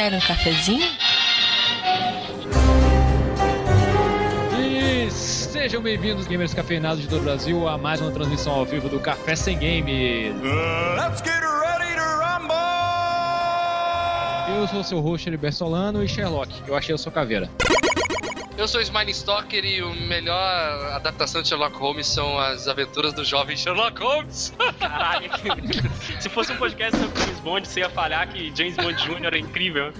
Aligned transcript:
Quer 0.00 0.14
um 0.14 0.20
cafezinho? 0.20 0.90
E 4.58 5.10
sejam 5.10 5.82
bem-vindos, 5.82 6.26
gamers 6.26 6.54
cafeinados 6.54 7.02
de 7.02 7.06
todo 7.06 7.20
o 7.20 7.24
Brasil, 7.24 7.68
a 7.68 7.76
mais 7.76 8.00
uma 8.00 8.10
transmissão 8.10 8.54
ao 8.54 8.64
vivo 8.64 8.88
do 8.88 8.98
Café 8.98 9.36
Sem 9.36 9.58
Games. 9.58 10.34
Let's 10.96 11.20
get 11.22 11.42
ready 11.42 11.96
to 11.96 12.02
rumble! 12.16 12.56
Eu 14.58 14.66
sou 14.68 14.80
o 14.80 14.84
seu 14.84 15.00
host, 15.00 15.28
Heriberto 15.28 15.58
Solano 15.58 16.02
e 16.02 16.08
Sherlock. 16.08 16.50
Eu 16.66 16.74
achei 16.74 16.94
a 16.94 16.98
sua 16.98 17.12
caveira. 17.12 17.50
Eu 18.60 18.68
sou 18.68 18.78
Smiley 18.82 19.12
Stalker 19.12 19.64
e 19.64 19.82
o 19.82 19.94
melhor 19.94 20.92
adaptação 20.92 21.40
de 21.40 21.48
Sherlock 21.48 21.74
Holmes 21.78 22.06
são 22.06 22.38
as 22.38 22.68
aventuras 22.68 23.14
do 23.14 23.24
jovem 23.24 23.56
Sherlock 23.56 23.98
Holmes. 23.98 24.52
Caralho, 24.78 25.30
se 26.20 26.28
fosse 26.28 26.52
um 26.52 26.58
podcast 26.58 26.94
sobre 27.00 27.20
James 27.22 27.40
Bond, 27.40 27.66
você 27.66 27.80
ia 27.80 27.88
falhar 27.88 28.28
que 28.28 28.54
James 28.54 28.76
Bond 28.76 29.02
Jr. 29.02 29.34
é 29.34 29.38
incrível. 29.38 29.94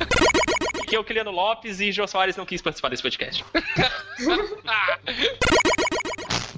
Que 0.87 0.95
eu, 0.95 1.03
Kiliano 1.03 1.31
Lopes 1.31 1.81
e 1.81 1.91
Jô 1.91 2.07
Soares 2.07 2.37
não 2.37 2.45
quis 2.45 2.61
participar 2.61 2.91
desse 2.91 3.03
podcast. 3.03 3.43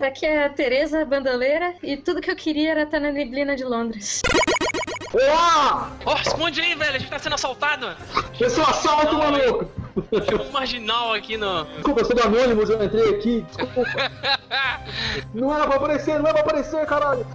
Aqui 0.01 0.27
é 0.27 0.47
a 0.47 0.51
Tereza 0.51 1.05
Bandoleira 1.05 1.77
e 1.85 1.97
tudo 1.97 2.21
que 2.21 2.33
eu 2.33 2.37
queria 2.37 2.73
era 2.73 2.83
estar 2.83 2.99
na 2.99 3.13
neblina 3.13 3.55
de 3.55 3.63
Londres. 3.63 4.23
Ó, 6.05 6.15
responde 6.15 6.61
aí, 6.61 6.75
velho, 6.75 6.97
a 6.97 6.99
gente 6.99 7.11
tá 7.11 7.21
sendo 7.21 7.37
assaltado. 7.37 7.95
Eu 8.41 8.51
sou 8.51 8.65
assalto, 8.65 9.17
maluco! 9.17 9.82
Tem 10.27 10.41
um 10.41 10.51
marginal 10.51 11.13
aqui 11.13 11.37
no. 11.37 11.65
Desculpa, 11.65 12.01
eu 12.01 12.05
sou 12.05 12.17
do 12.17 12.23
Anonymous, 12.23 12.71
eu 12.71 12.83
entrei 12.83 13.15
aqui, 13.15 13.43
desculpa. 13.43 13.83
Não 15.35 15.55
era 15.55 15.67
pra 15.67 15.77
aparecer, 15.77 16.19
não 16.19 16.27
era 16.27 16.35
pra 16.35 16.43
aparecer, 16.43 16.87
caralho! 16.87 17.27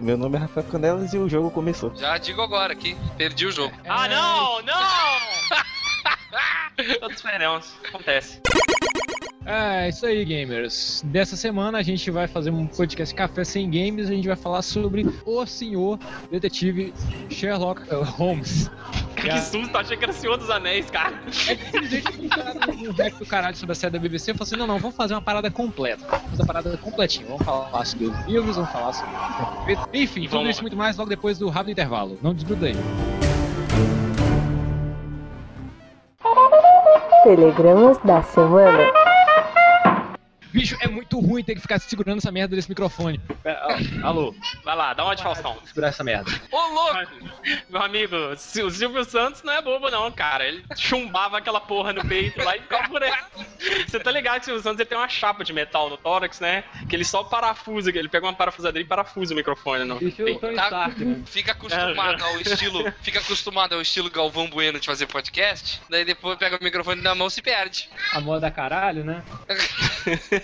Meu 0.00 0.16
nome 0.18 0.36
é 0.36 0.40
Rafael 0.40 0.66
Canelas 0.66 1.14
e 1.14 1.18
o 1.18 1.28
jogo 1.28 1.50
começou. 1.50 1.94
Já 1.94 2.18
digo 2.18 2.42
agora 2.42 2.74
que 2.74 2.96
perdi 3.16 3.46
o 3.46 3.52
jogo. 3.52 3.74
Ah, 3.88 4.08
não, 4.08 4.62
não! 4.62 4.74
Todos 7.00 7.22
veremos, 7.22 7.74
acontece. 7.88 8.40
É, 9.46 9.90
isso 9.90 10.06
aí, 10.06 10.24
gamers. 10.24 11.02
Dessa 11.06 11.36
semana 11.36 11.78
a 11.78 11.82
gente 11.82 12.10
vai 12.10 12.26
fazer 12.26 12.50
um 12.50 12.66
podcast 12.66 13.14
Café 13.14 13.44
Sem 13.44 13.70
Games. 13.70 14.08
A 14.08 14.14
gente 14.14 14.26
vai 14.26 14.36
falar 14.36 14.62
sobre 14.62 15.06
o 15.26 15.46
senhor 15.46 15.98
detetive 16.30 16.94
Sherlock 17.28 17.82
uh, 17.92 18.02
Holmes. 18.02 18.70
Que 19.14 19.40
susto, 19.40 19.74
achei 19.78 19.96
que 19.96 20.04
era 20.04 20.12
o 20.12 20.14
Senhor 20.14 20.36
dos 20.36 20.50
Anéis, 20.50 20.90
cara. 20.90 21.14
É 21.48 21.54
que 21.54 22.84
no 22.84 22.92
hack 22.92 23.14
do 23.16 23.24
caralho 23.24 23.56
sobre 23.56 23.72
a 23.72 23.74
série 23.74 23.92
da 23.92 23.98
BBC. 23.98 24.32
Eu 24.32 24.34
falei 24.34 24.48
assim: 24.48 24.56
não, 24.56 24.66
não, 24.66 24.78
vamos 24.78 24.94
fazer 24.94 25.14
uma 25.14 25.22
parada 25.22 25.50
completa. 25.50 26.04
Vamos 26.06 26.30
fazer 26.30 26.42
uma 26.42 26.46
parada 26.46 26.76
completinha. 26.76 27.26
Vamos 27.28 27.42
falar 27.42 27.84
sobre 27.86 28.06
os 28.06 28.26
livros, 28.26 28.56
vamos 28.56 28.70
falar 28.70 28.92
sobre. 28.92 29.78
Enfim, 29.94 30.24
tudo 30.24 30.32
Vamos. 30.32 30.50
isso 30.50 30.62
muito 30.62 30.76
mais 30.76 30.98
logo 30.98 31.08
depois 31.08 31.38
do 31.38 31.48
rápido 31.48 31.70
intervalo. 31.70 32.18
Não 32.20 32.34
desgruda 32.34 32.66
aí. 32.66 32.74
Telegramas 37.22 37.96
da 38.04 38.22
semana. 38.22 39.03
Bicho, 40.54 40.76
é 40.80 40.86
muito 40.86 41.18
ruim 41.18 41.42
ter 41.42 41.56
que 41.56 41.60
ficar 41.60 41.80
segurando 41.80 42.18
essa 42.18 42.30
merda 42.30 42.54
desse 42.54 42.68
microfone. 42.68 43.20
É, 43.44 43.58
Alô, 44.04 44.32
Vai 44.62 44.76
lá, 44.76 44.94
dá 44.94 45.04
uma 45.04 45.16
de 45.16 45.22
Faustão. 45.22 45.58
segurar 45.66 45.88
essa 45.88 46.04
merda. 46.04 46.30
Ô, 46.52 46.56
louco! 46.68 47.10
Meu 47.68 47.82
amigo, 47.82 48.14
o 48.14 48.36
Silvio 48.70 49.04
Santos 49.04 49.42
não 49.42 49.52
é 49.52 49.60
bobo, 49.60 49.90
não, 49.90 50.12
cara. 50.12 50.46
Ele 50.46 50.64
chumbava 50.76 51.38
aquela 51.38 51.60
porra 51.60 51.92
no 51.92 52.06
peito 52.06 52.40
lá 52.44 52.56
e 52.56 52.60
ficava 52.60 52.88
por 52.88 53.02
aí. 53.02 53.12
Você 53.88 53.98
tá 53.98 54.12
ligado 54.12 54.36
que 54.36 54.42
o 54.42 54.44
Silvio 54.44 54.62
Santos 54.62 54.78
ele 54.78 54.88
tem 54.88 54.96
uma 54.96 55.08
chapa 55.08 55.42
de 55.42 55.52
metal 55.52 55.90
no 55.90 55.96
tórax, 55.96 56.38
né? 56.38 56.62
Que 56.88 56.94
ele 56.94 57.04
só 57.04 57.24
parafusa, 57.24 57.90
ele 57.90 58.08
pega 58.08 58.24
uma 58.24 58.32
parafusadeira 58.32 58.86
e 58.86 58.88
parafusa 58.88 59.34
o 59.34 59.36
microfone 59.36 59.84
Isso 60.06 60.22
em 60.28 60.38
Tá- 60.38 60.52
Stark, 60.52 61.04
né? 61.04 61.20
Fica 61.26 61.50
acostumado 61.50 62.22
ao 62.22 62.40
estilo. 62.40 62.92
Fica 63.02 63.18
acostumado 63.18 63.74
ao 63.74 63.80
estilo 63.82 64.08
Galvão 64.08 64.48
Bueno 64.48 64.78
de 64.78 64.86
fazer 64.86 65.06
podcast. 65.06 65.80
Daí 65.90 66.04
depois 66.04 66.38
pega 66.38 66.56
o 66.60 66.62
microfone 66.62 67.02
na 67.02 67.12
mão 67.14 67.26
e 67.26 67.30
se 67.32 67.42
perde. 67.42 67.88
A 68.12 68.20
moda 68.20 68.50
caralho, 68.52 69.04
né? 69.04 69.20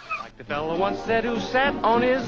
The 0.41 0.55
fella 0.55 0.73
once 0.75 0.97
said 1.05 1.23
who 1.23 1.39
sat 1.39 1.75
on 1.83 2.01
his. 2.01 2.23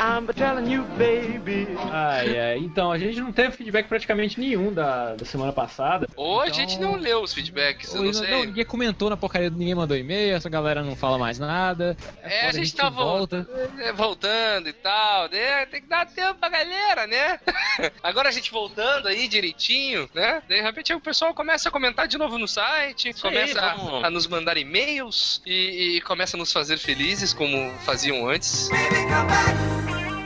I'm 0.00 0.26
telling 0.28 0.66
you, 0.70 0.84
baby. 0.96 1.68
Ai, 1.92 2.38
ai. 2.38 2.58
Então, 2.58 2.90
a 2.90 2.96
gente 2.98 3.20
não 3.20 3.30
teve 3.32 3.54
feedback 3.54 3.86
praticamente 3.86 4.40
nenhum 4.40 4.72
da, 4.72 5.14
da 5.14 5.24
semana 5.26 5.52
passada. 5.52 6.08
Ou 6.16 6.40
a 6.40 6.44
Então- 6.46 6.54
gente 6.54 6.80
não 6.80 6.96
leu 6.96 7.22
os 7.22 7.34
feedbacks, 7.34 7.92
eu 7.92 7.98
não 8.00 8.06
não, 8.06 8.12
sei. 8.14 8.46
ninguém 8.46 8.64
comentou 8.64 9.10
na 9.10 9.16
porcaria, 9.16 9.50
ninguém 9.50 9.74
mandou 9.74 9.94
e-mail, 9.94 10.34
essa 10.34 10.48
galera 10.48 10.82
não 10.82 10.96
fala 10.96 11.18
mais 11.18 11.38
nada. 11.38 11.94
É, 12.22 12.46
foda, 12.46 12.48
a 12.48 12.52
gente 12.52 12.74
tá 12.74 12.88
volta. 12.88 13.46
É, 13.78 13.92
voltando 13.92 14.68
e 14.68 14.72
tal, 14.72 15.28
né? 15.28 15.66
Tem 15.66 15.82
que 15.82 15.86
dar 15.88 16.06
tempo 16.06 16.34
pra 16.40 16.48
galera, 16.48 17.06
né? 17.06 17.38
Agora 18.02 18.30
a 18.30 18.32
gente 18.32 18.50
voltando 18.50 19.06
aí 19.06 19.28
direitinho, 19.28 20.08
né? 20.14 20.42
De 20.48 20.58
repente 20.62 20.94
o 20.94 21.00
pessoal 21.00 21.34
começa 21.34 21.68
a 21.68 21.72
comentar 21.72 22.08
de 22.08 22.16
novo 22.16 22.38
no 22.38 22.48
site, 22.48 23.08
aí, 23.08 23.14
começa 23.14 23.60
a- 23.60 23.74
vamos. 23.74 24.04
a, 24.04 24.08
nos 24.10 24.26
mandar 24.26 24.56
e-mails 24.56 25.42
e, 25.44 25.96
e 25.96 26.00
começa 26.00 26.36
a 26.36 26.38
nos 26.38 26.50
fazer 26.50 26.69
felizes 26.78 27.32
como 27.32 27.72
faziam 27.84 28.28
antes. 28.28 28.68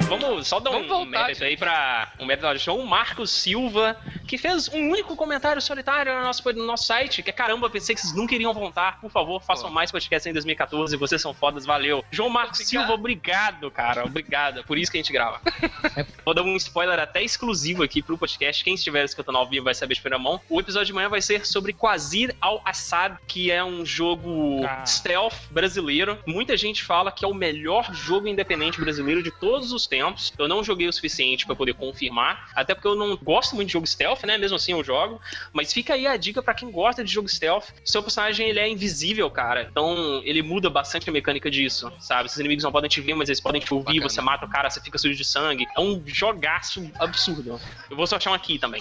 Vamos 0.09 0.47
só 0.47 0.60
dar 0.60 0.70
Vamos 0.70 0.87
um 0.87 0.91
voltar, 0.91 1.25
mérito 1.25 1.44
aí 1.44 1.56
pra 1.56 2.12
um 2.20 2.26
mérito 2.26 2.47
do 2.47 2.59
show, 2.59 2.78
o 2.78 2.87
Marcos 2.87 3.31
Silva, 3.31 3.97
que 4.28 4.37
fez 4.37 4.69
um 4.69 4.91
único 4.91 5.16
comentário 5.16 5.60
solitário 5.62 6.15
no 6.15 6.22
nosso, 6.22 6.53
no 6.53 6.66
nosso 6.66 6.84
site, 6.87 7.22
que 7.22 7.31
é 7.31 7.32
caramba, 7.32 7.70
pensei 7.70 7.94
que 7.94 8.00
vocês 8.00 8.15
nunca 8.15 8.34
iriam 8.34 8.53
voltar. 8.53 9.00
Por 9.00 9.10
favor, 9.10 9.42
façam 9.42 9.69
Pô. 9.69 9.75
mais 9.75 9.91
podcasts 9.91 10.26
em 10.26 10.32
2014, 10.32 10.97
vocês 10.97 11.20
são 11.22 11.32
fodas, 11.32 11.65
valeu. 11.65 12.04
João 12.10 12.28
Marcos 12.28 12.60
Obrigado. 12.60 12.69
Silva, 12.82 12.92
obrigado, 12.94 13.70
cara, 13.70 14.04
obrigado. 14.04 14.60
É 14.60 14.62
por 14.62 14.76
isso 14.78 14.91
que 14.92 14.98
a 14.98 15.00
gente 15.03 15.12
grava. 15.12 15.41
Vou 16.25 16.34
dar 16.34 16.42
um 16.42 16.54
spoiler 16.56 16.98
até 16.98 17.22
exclusivo 17.22 17.82
aqui 17.82 18.03
pro 18.03 18.19
podcast. 18.19 18.62
Quem 18.62 18.75
estiver 18.75 19.04
escutando 19.04 19.36
ao 19.36 19.48
vivo 19.48 19.65
vai 19.65 19.75
saber 19.75 19.94
de 19.94 20.00
primeira 20.00 20.22
mão. 20.22 20.41
O 20.48 20.60
episódio 20.60 20.86
de 20.86 20.92
manhã 20.92 21.09
vai 21.09 21.22
ser 21.22 21.47
sobre 21.47 21.72
Quasir 21.72 22.34
al-Assad, 22.41 23.16
que 23.26 23.50
é 23.50 23.65
um 23.65 23.84
jogo 23.86 24.65
Ah. 24.66 24.84
stealth 24.86 25.34
brasileiro. 25.50 26.19
Muita 26.26 26.56
gente 26.56 26.84
fala 26.84 27.10
que 27.10 27.25
é 27.25 27.28
o 27.28 27.34
melhor 27.34 27.92
jogo 27.94 28.28
independente 28.28 28.81
brasileiro 28.81 29.22
de 29.22 29.31
todos 29.31 29.72
os 29.72 29.86
tempos. 29.86 29.94
Eu 30.38 30.49
não 30.49 30.62
joguei 30.65 30.88
o 30.88 30.93
suficiente 30.93 31.47
pra 31.47 31.55
poder 31.55 31.75
confirmar, 31.75 32.50
até 32.55 32.75
porque 32.75 32.88
eu 32.88 32.94
não 32.94 33.16
gosto 33.16 33.55
muito 33.55 33.69
de 33.69 33.72
jogo 33.75 33.87
stealth, 33.87 34.22
né? 34.25 34.37
Mesmo 34.38 34.56
assim 34.56 34.72
eu 34.72 34.82
jogo. 34.84 35.21
Mas 35.53 35.72
fica 35.72 35.94
aí 35.94 36.06
a 36.06 36.16
dica 36.16 36.43
pra 36.43 36.55
quem 36.55 36.71
gosta 36.71 37.05
de 37.05 37.12
jogo 37.12 37.28
stealth. 37.28 37.66
Seu 37.84 38.03
personagem 38.03 38.49
ele 38.49 38.59
é 38.59 38.69
invisível, 38.69 39.31
cara. 39.31 39.69
Então 39.71 40.21
ele 40.25 40.43
muda 40.43 40.69
bastante 40.71 41.09
a 41.09 41.12
mecânica 41.12 41.50
disso, 41.50 41.93
sabe? 42.00 42.28
Os 42.28 42.37
inimigos 42.37 42.65
não 42.65 42.72
podem 42.72 42.88
te 42.88 43.00
ver, 43.00 43.15
mas 43.15 43.28
eles 43.28 43.41
podem 43.41 43.60
te 43.60 43.72
ouvir. 43.72 43.84
Bacana. 43.94 44.09
Você 44.09 44.21
mata 44.21 44.47
o 44.47 44.49
cara, 44.50 44.71
você 44.71 44.81
fica 44.81 44.99
sujo 44.99 45.15
de 45.16 45.25
sangue. 45.25 45.66
É 45.77 45.81
um 45.81 46.03
jogaço 46.06 46.91
absurdo. 46.99 47.60
Eu 47.91 47.97
vou 47.97 48.06
só 48.06 48.16
achar 48.16 48.31
um 48.31 48.34
aqui 48.34 48.59
também. 48.59 48.81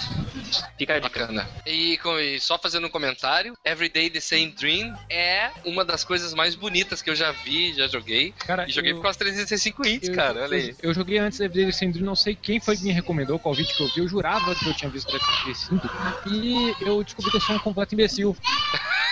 Fica 0.78 0.96
a 0.96 1.00
dica. 1.00 1.20
Bacana. 1.20 1.48
E, 1.66 1.98
com- 1.98 2.20
e 2.20 2.40
só 2.40 2.58
fazendo 2.58 2.88
um 2.88 2.90
comentário, 2.90 3.56
Everyday 3.64 4.10
the 4.10 4.20
Same 4.20 4.48
Dream 4.52 4.96
é 5.10 5.52
uma 5.66 5.84
das 5.86 6.04
coisas 6.04 6.34
mais 6.34 6.56
bonitas 6.56 7.02
que 7.02 7.10
eu 7.10 7.16
já 7.16 7.32
vi, 7.32 7.74
já 7.74 7.88
joguei. 7.88 8.32
Cara, 8.40 8.68
E 8.68 8.72
joguei 8.72 8.92
eu- 8.92 8.98
por 8.98 9.04
causa 9.04 9.18
365 9.20 9.86
hits, 9.88 10.10
eu- 10.10 10.16
cara, 10.16 10.44
olha 10.44 10.58
aí. 10.58 10.76
Eu, 10.82 10.94
eu 10.94 11.03
joguei 11.04 11.18
antes 11.18 11.38
da 11.38 11.46
Everyday 11.46 11.74
Syndrome, 11.74 12.06
não 12.06 12.16
sei 12.16 12.34
quem 12.34 12.62
foi 12.62 12.78
que 12.78 12.84
me 12.84 12.92
recomendou, 12.92 13.38
qual 13.38 13.54
vídeo 13.54 13.76
que 13.76 13.84
eu 13.84 13.88
vi. 13.90 14.00
Eu 14.00 14.08
jurava 14.08 14.56
que 14.56 14.68
eu 14.68 14.74
tinha 14.74 14.90
visto 14.90 15.10
Everyday 15.10 15.54
Syndrome. 15.54 16.16
E 16.26 16.74
eu 16.80 17.04
descobri 17.04 17.30
que 17.30 17.36
eu 17.38 17.42
sou 17.42 17.56
um 17.56 17.60
completo 17.60 17.94
imbecil. 17.94 18.36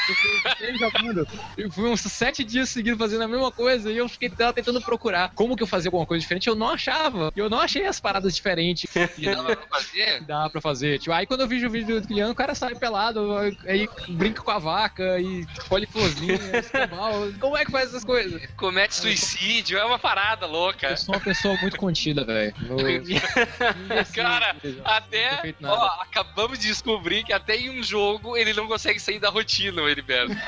Eu 0.07 0.16
fiquei 0.16 0.78
jogando. 0.78 1.28
Eu 1.57 1.72
fui 1.72 1.89
uns 1.89 2.01
sete 2.01 2.44
dias 2.44 2.69
seguidos 2.69 2.97
fazendo 3.00 3.23
a 3.23 3.28
mesma 3.28 3.51
coisa 3.51 3.91
e 3.91 3.97
eu 3.97 4.07
fiquei 4.09 4.29
tentando 4.29 4.81
procurar 4.81 5.31
como 5.35 5.56
que 5.56 5.63
eu 5.63 5.67
fazia 5.67 5.89
alguma 5.89 6.06
coisa 6.06 6.22
diferente. 6.22 6.47
Eu 6.47 6.56
não 6.56 6.69
achava. 6.69 7.31
Eu 7.35 7.50
não 7.50 7.59
achei 7.59 7.85
as 7.85 8.00
paradas 8.00 8.35
diferentes 8.35 8.90
E 9.17 9.25
dava 9.25 9.56
pra 9.56 9.67
fazer? 9.67 10.22
dava 10.23 10.50
pra 10.50 10.61
fazer. 10.61 11.00
Tipo, 11.00 11.13
aí 11.13 11.25
quando 11.25 11.41
eu 11.41 11.47
vejo 11.47 11.67
o 11.67 11.69
vídeo 11.69 12.01
do 12.01 12.07
Guilherme, 12.07 12.31
o 12.31 12.35
cara 12.35 12.56
sai 12.56 12.75
pelado, 12.75 13.38
aí 13.66 13.88
brinca 14.09 14.41
com 14.41 14.51
a 14.51 14.59
vaca 14.59 15.19
e 15.19 15.45
colhe 15.67 15.85
florzinha, 15.85 16.35
escambau. 16.59 17.31
Como 17.40 17.57
é 17.57 17.66
que 17.66 17.72
faz 17.72 17.90
essas 17.90 18.03
coisas? 18.03 18.41
Comete 18.56 18.95
suicídio, 18.95 19.78
é 19.78 19.85
uma 19.85 20.00
parada 20.00 20.45
louca. 20.45 20.90
Eu 20.90 20.97
sou 20.97 21.16
uma 21.16 21.22
pessoa 21.22 21.56
muito 21.57 21.78
contida, 21.78 22.23
velho. 22.25 22.53
Cara, 24.13 24.56
até. 24.84 25.55
Ó, 25.64 25.85
acabamos 26.02 26.59
de 26.59 26.67
descobrir 26.67 27.23
que 27.23 27.34
até 27.34 27.55
em 27.55 27.79
um 27.79 27.84
jogo 27.84 28.35
ele 28.37 28.53
não 28.53 28.67
consegue 28.67 28.99
sair 28.99 29.20
da 29.20 29.29
rotina, 29.29 29.81
Heriberto. 29.91 30.35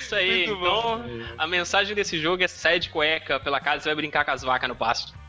Isso 0.00 0.14
aí. 0.14 0.46
Muito 0.46 0.60
bom. 0.60 1.04
Então, 1.04 1.34
a 1.38 1.46
mensagem 1.46 1.94
desse 1.94 2.18
jogo 2.18 2.42
é 2.42 2.48
sai 2.48 2.78
de 2.78 2.88
cueca 2.90 3.38
pela 3.40 3.60
casa, 3.60 3.82
você 3.82 3.88
vai 3.88 3.96
brincar 3.96 4.24
com 4.24 4.30
as 4.30 4.42
vacas 4.42 4.68
no 4.68 4.76
pasto. 4.76 5.19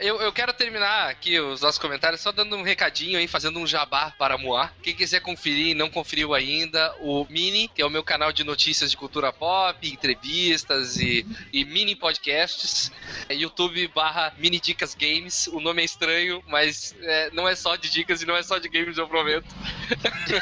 Eu, 0.00 0.18
eu 0.18 0.32
quero 0.32 0.50
terminar 0.54 1.10
aqui 1.10 1.38
os 1.38 1.60
nossos 1.60 1.78
comentários 1.78 2.22
só 2.22 2.32
dando 2.32 2.56
um 2.56 2.62
recadinho 2.62 3.18
aí, 3.18 3.28
fazendo 3.28 3.58
um 3.58 3.66
jabá 3.66 4.10
para 4.12 4.38
Moá. 4.38 4.72
Quem 4.82 4.94
quiser 4.94 5.20
conferir 5.20 5.68
e 5.68 5.74
não 5.74 5.90
conferiu 5.90 6.32
ainda, 6.32 6.94
o 7.00 7.26
Mini, 7.28 7.68
que 7.68 7.82
é 7.82 7.84
o 7.84 7.90
meu 7.90 8.02
canal 8.02 8.32
de 8.32 8.42
notícias 8.42 8.90
de 8.90 8.96
cultura 8.96 9.30
pop, 9.30 9.86
entrevistas 9.86 10.96
e, 10.96 11.26
e 11.52 11.66
mini 11.66 11.94
podcasts. 11.94 12.90
É 13.28 13.34
YouTube 13.34 13.88
barra 13.88 14.32
Mini 14.38 14.58
Dicas 14.58 14.94
Games. 14.94 15.46
O 15.48 15.60
nome 15.60 15.82
é 15.82 15.84
estranho, 15.84 16.42
mas 16.46 16.94
é, 17.02 17.30
não 17.32 17.46
é 17.46 17.54
só 17.54 17.76
de 17.76 17.90
dicas 17.90 18.22
e 18.22 18.26
não 18.26 18.34
é 18.36 18.42
só 18.42 18.56
de 18.58 18.70
games, 18.70 18.96
eu 18.96 19.06
prometo. 19.06 19.46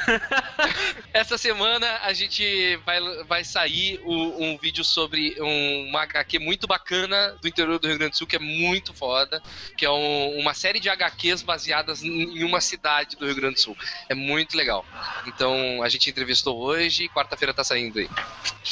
Essa 1.13 1.37
semana 1.37 1.99
a 2.05 2.13
gente 2.13 2.77
vai, 2.87 3.01
vai 3.25 3.43
sair 3.43 4.01
o- 4.05 4.41
um 4.45 4.57
vídeo 4.57 4.85
sobre 4.85 5.35
um- 5.43 5.89
uma 5.89 6.03
HQ 6.03 6.39
muito 6.39 6.69
bacana 6.69 7.37
do 7.43 7.49
interior 7.49 7.81
do 7.81 7.89
Rio 7.89 7.99
Grande 7.99 8.13
do 8.13 8.17
Sul, 8.19 8.27
que 8.27 8.37
é 8.37 8.39
muito 8.39 8.95
foda. 8.95 9.43
Que 9.77 9.85
é 9.85 9.91
um- 9.91 10.39
uma 10.39 10.55
série 10.55 10.81
de 10.81 10.89
HQs 10.89 11.43
baseadas 11.43 12.03
em 12.03 12.43
uma 12.45 12.61
cidade 12.61 13.17
do 13.17 13.27
Rio 13.27 13.37
Grande 13.37 13.55
do 13.55 13.61
Sul. 13.61 13.77
É 14.09 14.15
muito 14.15 14.57
legal. 14.57 14.85
Então 15.27 15.83
a 15.83 15.89
gente 15.89 16.11
entrevistou 16.11 16.59
hoje 16.59 17.05
e 17.05 17.09
quarta-feira 17.09 17.55
tá 17.55 17.65
saindo 17.65 17.99
aí. 17.99 18.09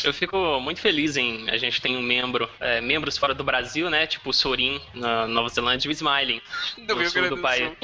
Eu 0.05 0.12
fico 0.12 0.61
muito 0.61 0.81
feliz 0.81 1.17
em 1.17 1.49
a 1.50 1.56
gente 1.56 1.81
tem 1.81 1.96
um 1.96 2.02
membro, 2.02 2.49
é, 2.61 2.81
membros 2.81 3.17
fora 3.17 3.34
do 3.34 3.44
Brasil, 3.44 3.88
né? 3.90 4.06
Tipo 4.06 4.31
o 4.31 4.32
Sorin 4.32 4.81
na 4.94 5.26
Nova 5.26 5.49
Zelândia 5.49 5.88
e 5.88 5.90
o 5.90 5.93
Smiling 5.93 6.40
Do 6.87 6.94
Rio 6.94 7.11
sul 7.11 7.14
Grande 7.14 7.29
do 7.31 7.37
do 7.37 7.43
país. 7.43 7.72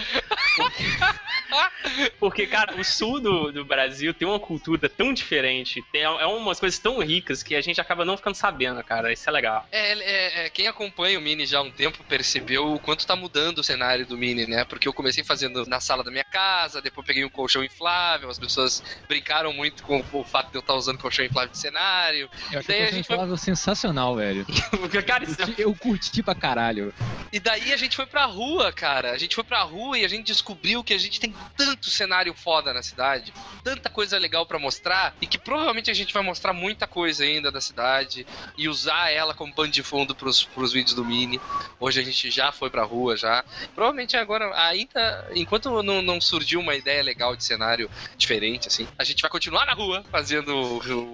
Porque, 2.19 2.47
cara, 2.47 2.75
o 2.77 2.85
sul 2.85 3.21
do, 3.21 3.53
do 3.53 3.65
Brasil 3.65 4.15
tem 4.15 4.27
uma 4.27 4.41
cultura 4.41 4.89
tão 4.89 5.13
diferente, 5.13 5.83
tem, 5.93 6.03
é 6.03 6.27
umas 6.27 6.59
coisas 6.59 6.79
tão 6.79 6.99
ricas 7.01 7.43
que 7.43 7.55
a 7.55 7.61
gente 7.61 7.81
acaba 7.81 8.05
não 8.05 8.17
ficando 8.17 8.35
sabendo, 8.35 8.83
cara. 8.83 9.13
Isso 9.13 9.29
é 9.29 9.33
legal. 9.33 9.67
É, 9.71 9.93
é, 9.93 10.47
é, 10.47 10.51
quem 10.51 10.67
acompanha 10.67 11.19
o 11.19 11.23
Mini 11.23 11.47
já 11.47 11.59
há 11.59 11.63
um 11.63 11.71
tempo 11.71 12.03
percebeu 12.05 12.79
quanto 12.83 13.07
tá 13.07 13.15
mudando 13.17 13.59
o 13.59 13.65
cenário 13.65 14.05
do 14.07 14.17
Mini, 14.19 14.47
né? 14.47 14.65
Porque 14.65 14.87
eu 14.89 14.93
comecei 14.93 15.23
fazendo 15.25 15.65
na 15.67 15.81
sala 15.81 16.03
da 16.05 16.11
minha 16.11 16.25
casa, 16.25 16.83
depois 16.83 17.07
peguei 17.07 17.25
um 17.25 17.29
colchão 17.31 17.63
inflável, 17.65 18.29
as 18.29 18.39
pessoas 18.39 18.83
brincaram 19.09 19.53
muito 19.53 19.83
com 19.83 20.05
o 20.13 20.25
fato 20.25 20.51
de 20.51 20.57
eu 20.57 20.61
estar 20.61 20.75
usando 20.75 20.99
colchão 20.99 21.25
inflável 21.25 21.51
de 21.51 21.59
cenário. 21.59 22.29
Eu 22.51 22.59
achei 22.59 22.75
Daí 22.77 22.83
a 22.85 22.89
que 22.89 22.95
gente 22.97 23.07
você 23.07 23.15
falava 23.15 23.37
sensacional, 23.37 24.17
velho. 24.17 24.45
Cara, 25.07 25.25
isso 25.25 25.37
Curti- 25.37 25.55
Eu 25.63 25.75
curti 25.75 26.23
pra 26.23 26.35
caralho. 26.35 26.93
E 27.33 27.41
daí 27.41 27.73
a 27.73 27.77
gente 27.77 27.97
foi 27.97 28.05
pra 28.07 28.25
rua, 28.27 28.73
cara. 28.73 29.13
A 29.13 29.19
gente 29.19 29.35
foi 29.35 29.45
pra 29.45 29.63
rua 29.63 29.99
e 29.99 30.05
a 30.05 30.09
gente 30.09 30.27
descobriu 30.27 30.85
que 30.85 30.93
a 30.93 30.99
gente 30.99 31.19
tem 31.19 31.35
tanto 31.57 31.89
cenário 31.89 32.35
foda 32.35 32.73
na 32.75 32.83
cidade, 32.83 33.33
tanta 33.65 33.89
coisa 33.89 34.19
legal 34.19 34.45
pra 34.45 34.59
mostrar, 34.59 35.15
e 35.21 35.27
que 35.27 35.39
provavelmente 35.39 35.91
a 35.91 35.95
gente 35.95 36.13
vai 36.13 36.23
mostrar 36.23 36.53
muita 36.53 36.87
coisa 36.87 37.25
ainda 37.25 37.51
da 37.51 37.61
cidade 37.61 38.27
e 38.59 38.69
usar 38.69 39.11
ela 39.11 39.33
como 39.35 39.55
pano 39.55 39.71
de 39.73 39.83
fundo 39.83 40.15
pros, 40.15 40.45
pros 40.45 40.73
vídeos 40.73 40.95
do 40.95 41.05
Mini. 41.05 41.41
Hoje 41.81 42.01
a 42.01 42.03
gente 42.05 42.31
já 42.31 42.53
foi 42.53 42.69
pra 42.73 42.83
rua 42.83 43.17
já. 43.17 43.45
Provavelmente 43.75 44.17
agora, 44.17 44.51
ainda, 44.59 45.29
enquanto 45.35 45.83
não, 45.83 46.03
não 46.03 46.21
surgiu 46.21 46.59
uma 46.59 46.75
ideia 46.75 47.03
legal 47.03 47.37
de 47.37 47.45
cenário 47.45 47.89
diferente, 48.17 48.67
assim, 48.67 48.89
a 48.99 49.05
gente 49.05 49.21
vai 49.23 49.31
continuar 49.31 49.67
na 49.67 49.75
rua 49.75 50.03
fazendo 50.11 50.53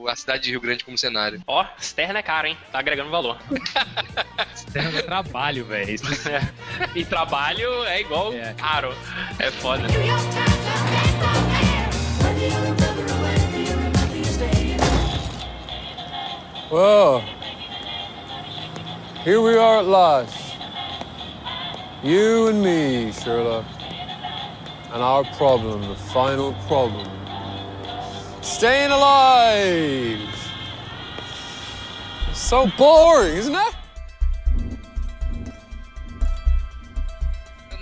o- 0.02 0.08
a 0.08 0.16
cidade 0.16 0.44
de 0.44 0.50
Rio 0.52 0.60
Grande 0.60 0.84
como 0.84 0.96
cenário. 0.96 1.42
Ó, 1.46 1.66
externa 1.78 2.20
é 2.20 2.22
caro, 2.22 2.46
hein? 2.46 2.56
Tá 2.72 2.78
agregando 2.78 3.10
valor. 3.10 3.36
Terra 4.72 4.90
do 4.90 5.02
trabalho, 5.02 5.64
velho. 5.66 5.90
Isso- 5.90 6.04
E 6.94 7.04
trabalho 7.04 7.84
é 7.84 8.00
igual 8.00 8.32
É. 8.32 8.54
caro. 8.54 8.94
É 9.38 9.50
foda. 9.50 9.82
Well, 16.70 17.20
here 19.24 19.40
we 19.40 19.56
are 19.56 19.78
at 19.78 19.86
last. 19.86 20.47
You 22.02 22.46
and 22.46 22.62
me, 22.62 23.10
Sherlock. 23.10 23.64
And 24.92 25.02
our 25.02 25.24
problem, 25.36 25.82
the 25.82 25.96
final 25.96 26.52
problem. 26.68 27.08
Staying 28.40 28.92
alive! 28.92 30.20
So 32.32 32.70
boring, 32.78 33.34
isn't 33.34 33.54
it? 33.54 33.74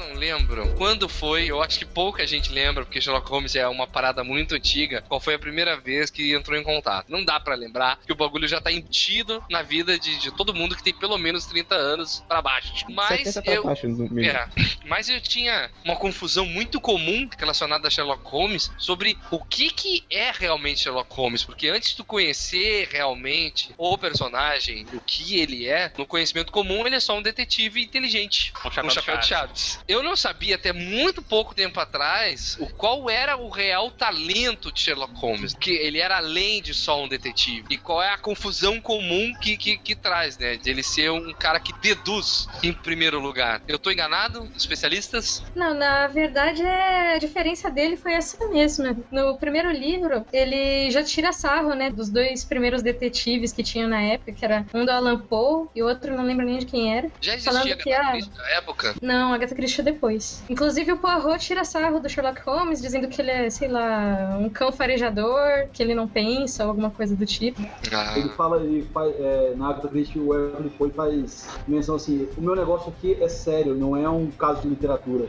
Não 0.06 0.14
lembro 0.14 0.74
quando 0.76 1.08
foi, 1.08 1.46
eu 1.46 1.62
acho 1.62 1.78
que 1.78 1.84
pouca 1.84 2.26
gente 2.26 2.52
lembra, 2.52 2.84
porque 2.84 3.00
Sherlock 3.00 3.28
Holmes 3.28 3.56
é 3.56 3.66
uma 3.66 3.86
parada 3.86 4.22
muito 4.22 4.54
antiga. 4.54 5.02
Qual 5.08 5.20
foi 5.20 5.34
a 5.34 5.38
primeira 5.38 5.76
vez 5.76 6.10
que 6.10 6.34
entrou 6.34 6.56
em 6.58 6.62
contato? 6.62 7.06
Não 7.08 7.24
dá 7.24 7.40
pra 7.40 7.54
lembrar, 7.54 7.98
que 8.04 8.12
o 8.12 8.16
bagulho 8.16 8.46
já 8.46 8.60
tá 8.60 8.70
embutido 8.70 9.42
na 9.50 9.62
vida 9.62 9.98
de, 9.98 10.18
de 10.18 10.30
todo 10.30 10.54
mundo 10.54 10.76
que 10.76 10.82
tem 10.82 10.94
pelo 10.94 11.18
menos 11.18 11.46
30 11.46 11.74
anos 11.74 12.24
pra 12.28 12.42
baixo. 12.42 12.84
Mas 12.90 13.28
70 13.28 13.42
pra 13.42 13.54
eu. 13.54 13.64
baixo. 13.64 13.86
É, 14.20 14.48
mas 14.86 15.08
eu 15.08 15.20
tinha 15.20 15.70
uma 15.84 15.96
confusão 15.96 16.46
muito 16.46 16.80
comum 16.80 17.28
relacionada 17.36 17.88
a 17.88 17.90
Sherlock 17.90 18.22
Holmes 18.24 18.70
sobre 18.78 19.18
o 19.30 19.44
que 19.44 19.70
que 19.70 20.04
é 20.10 20.30
realmente 20.30 20.80
Sherlock 20.80 21.12
Holmes, 21.14 21.44
porque 21.44 21.68
antes 21.68 21.90
de 21.90 21.96
tu 21.96 22.04
conhecer 22.04 22.88
realmente 22.90 23.74
o 23.76 23.96
personagem, 23.98 24.86
o 24.92 25.00
que 25.00 25.38
ele 25.38 25.66
é, 25.66 25.92
no 25.96 26.06
conhecimento 26.06 26.52
comum 26.52 26.86
ele 26.86 26.96
é 26.96 27.00
só 27.00 27.16
um 27.16 27.22
detetive 27.22 27.82
inteligente, 27.82 28.52
Um 28.64 28.70
chapéu 28.70 28.84
um 28.84 28.88
de 28.88 28.94
chapéu 28.94 29.16
de 29.18 29.26
chaves. 29.26 29.80
Eu 29.96 30.02
não 30.02 30.14
sabia 30.14 30.56
até 30.56 30.74
muito 30.74 31.22
pouco 31.22 31.54
tempo 31.54 31.80
atrás 31.80 32.54
o 32.60 32.66
qual 32.66 33.08
era 33.08 33.34
o 33.36 33.48
real 33.48 33.90
talento 33.90 34.70
de 34.70 34.78
Sherlock 34.80 35.14
Holmes, 35.16 35.54
que 35.54 35.70
ele 35.70 35.98
era 36.00 36.18
além 36.18 36.60
de 36.60 36.74
só 36.74 37.02
um 37.02 37.08
detetive. 37.08 37.64
E 37.70 37.78
qual 37.78 38.02
é 38.02 38.10
a 38.10 38.18
confusão 38.18 38.78
comum 38.78 39.32
que, 39.40 39.56
que, 39.56 39.78
que 39.78 39.94
traz, 39.96 40.36
né? 40.36 40.56
De 40.58 40.68
ele 40.68 40.82
ser 40.82 41.10
um 41.10 41.32
cara 41.32 41.58
que 41.58 41.72
deduz 41.80 42.46
em 42.62 42.74
primeiro 42.74 43.18
lugar. 43.18 43.62
Eu 43.66 43.78
tô 43.78 43.90
enganado? 43.90 44.46
Especialistas? 44.54 45.42
Não, 45.54 45.72
na 45.72 46.06
verdade 46.08 46.60
é- 46.62 47.14
a 47.14 47.18
diferença 47.18 47.70
dele 47.70 47.96
foi 47.96 48.12
essa 48.12 48.36
mesma. 48.48 48.94
No 49.10 49.38
primeiro 49.38 49.70
livro, 49.72 50.26
ele 50.30 50.90
já 50.90 51.02
tira 51.02 51.32
sarro, 51.32 51.74
né, 51.74 51.90
dos 51.90 52.10
dois 52.10 52.44
primeiros 52.44 52.82
detetives 52.82 53.52
que 53.52 53.62
tinha 53.62 53.88
na 53.88 54.02
época, 54.02 54.32
que 54.32 54.44
era 54.44 54.66
um 54.74 54.84
do 54.84 54.90
Alan 54.90 55.18
Poe 55.18 55.68
e 55.74 55.82
o 55.82 55.86
outro 55.88 56.14
não 56.14 56.24
lembro 56.26 56.44
nem 56.44 56.58
de 56.58 56.66
quem 56.66 56.94
era. 56.94 57.10
Já 57.20 57.32
existia 57.32 57.52
Falando 57.52 57.76
que, 57.78 57.90
na 57.90 58.50
época? 58.50 58.94
Não, 59.00 59.32
Agatha 59.32 59.54
Christie 59.54 59.85
depois. 59.86 60.42
Inclusive 60.50 60.92
o 60.92 60.98
Poirot 60.98 61.38
tira 61.38 61.64
sarro 61.64 61.98
do 62.00 62.08
Sherlock 62.08 62.40
Holmes, 62.42 62.82
dizendo 62.82 63.08
que 63.08 63.20
ele 63.22 63.30
é, 63.30 63.48
sei 63.48 63.68
lá, 63.68 64.36
um 64.38 64.48
cão 64.48 64.70
farejador, 64.72 65.68
que 65.72 65.82
ele 65.82 65.94
não 65.94 66.06
pensa 66.08 66.64
ou 66.64 66.70
alguma 66.70 66.90
coisa 66.90 67.14
do 67.16 67.24
tipo. 67.24 67.62
Ah, 67.92 68.18
Ele 68.18 68.28
fala, 68.30 68.58
ele 68.62 68.82
faz, 68.92 69.14
é, 69.18 69.54
na 69.56 69.70
Agatha 69.70 69.88
Christie, 69.88 70.18
o 70.18 70.28
Wesley 70.28 70.70
Poe 70.70 70.90
faz 70.90 71.48
menção 71.66 71.94
assim, 71.94 72.28
o 72.36 72.40
meu 72.42 72.54
negócio 72.56 72.92
aqui 72.96 73.16
é 73.22 73.28
sério, 73.28 73.74
não 73.74 73.96
é 73.96 74.08
um 74.08 74.30
caso 74.30 74.62
de 74.62 74.68
literatura. 74.68 75.26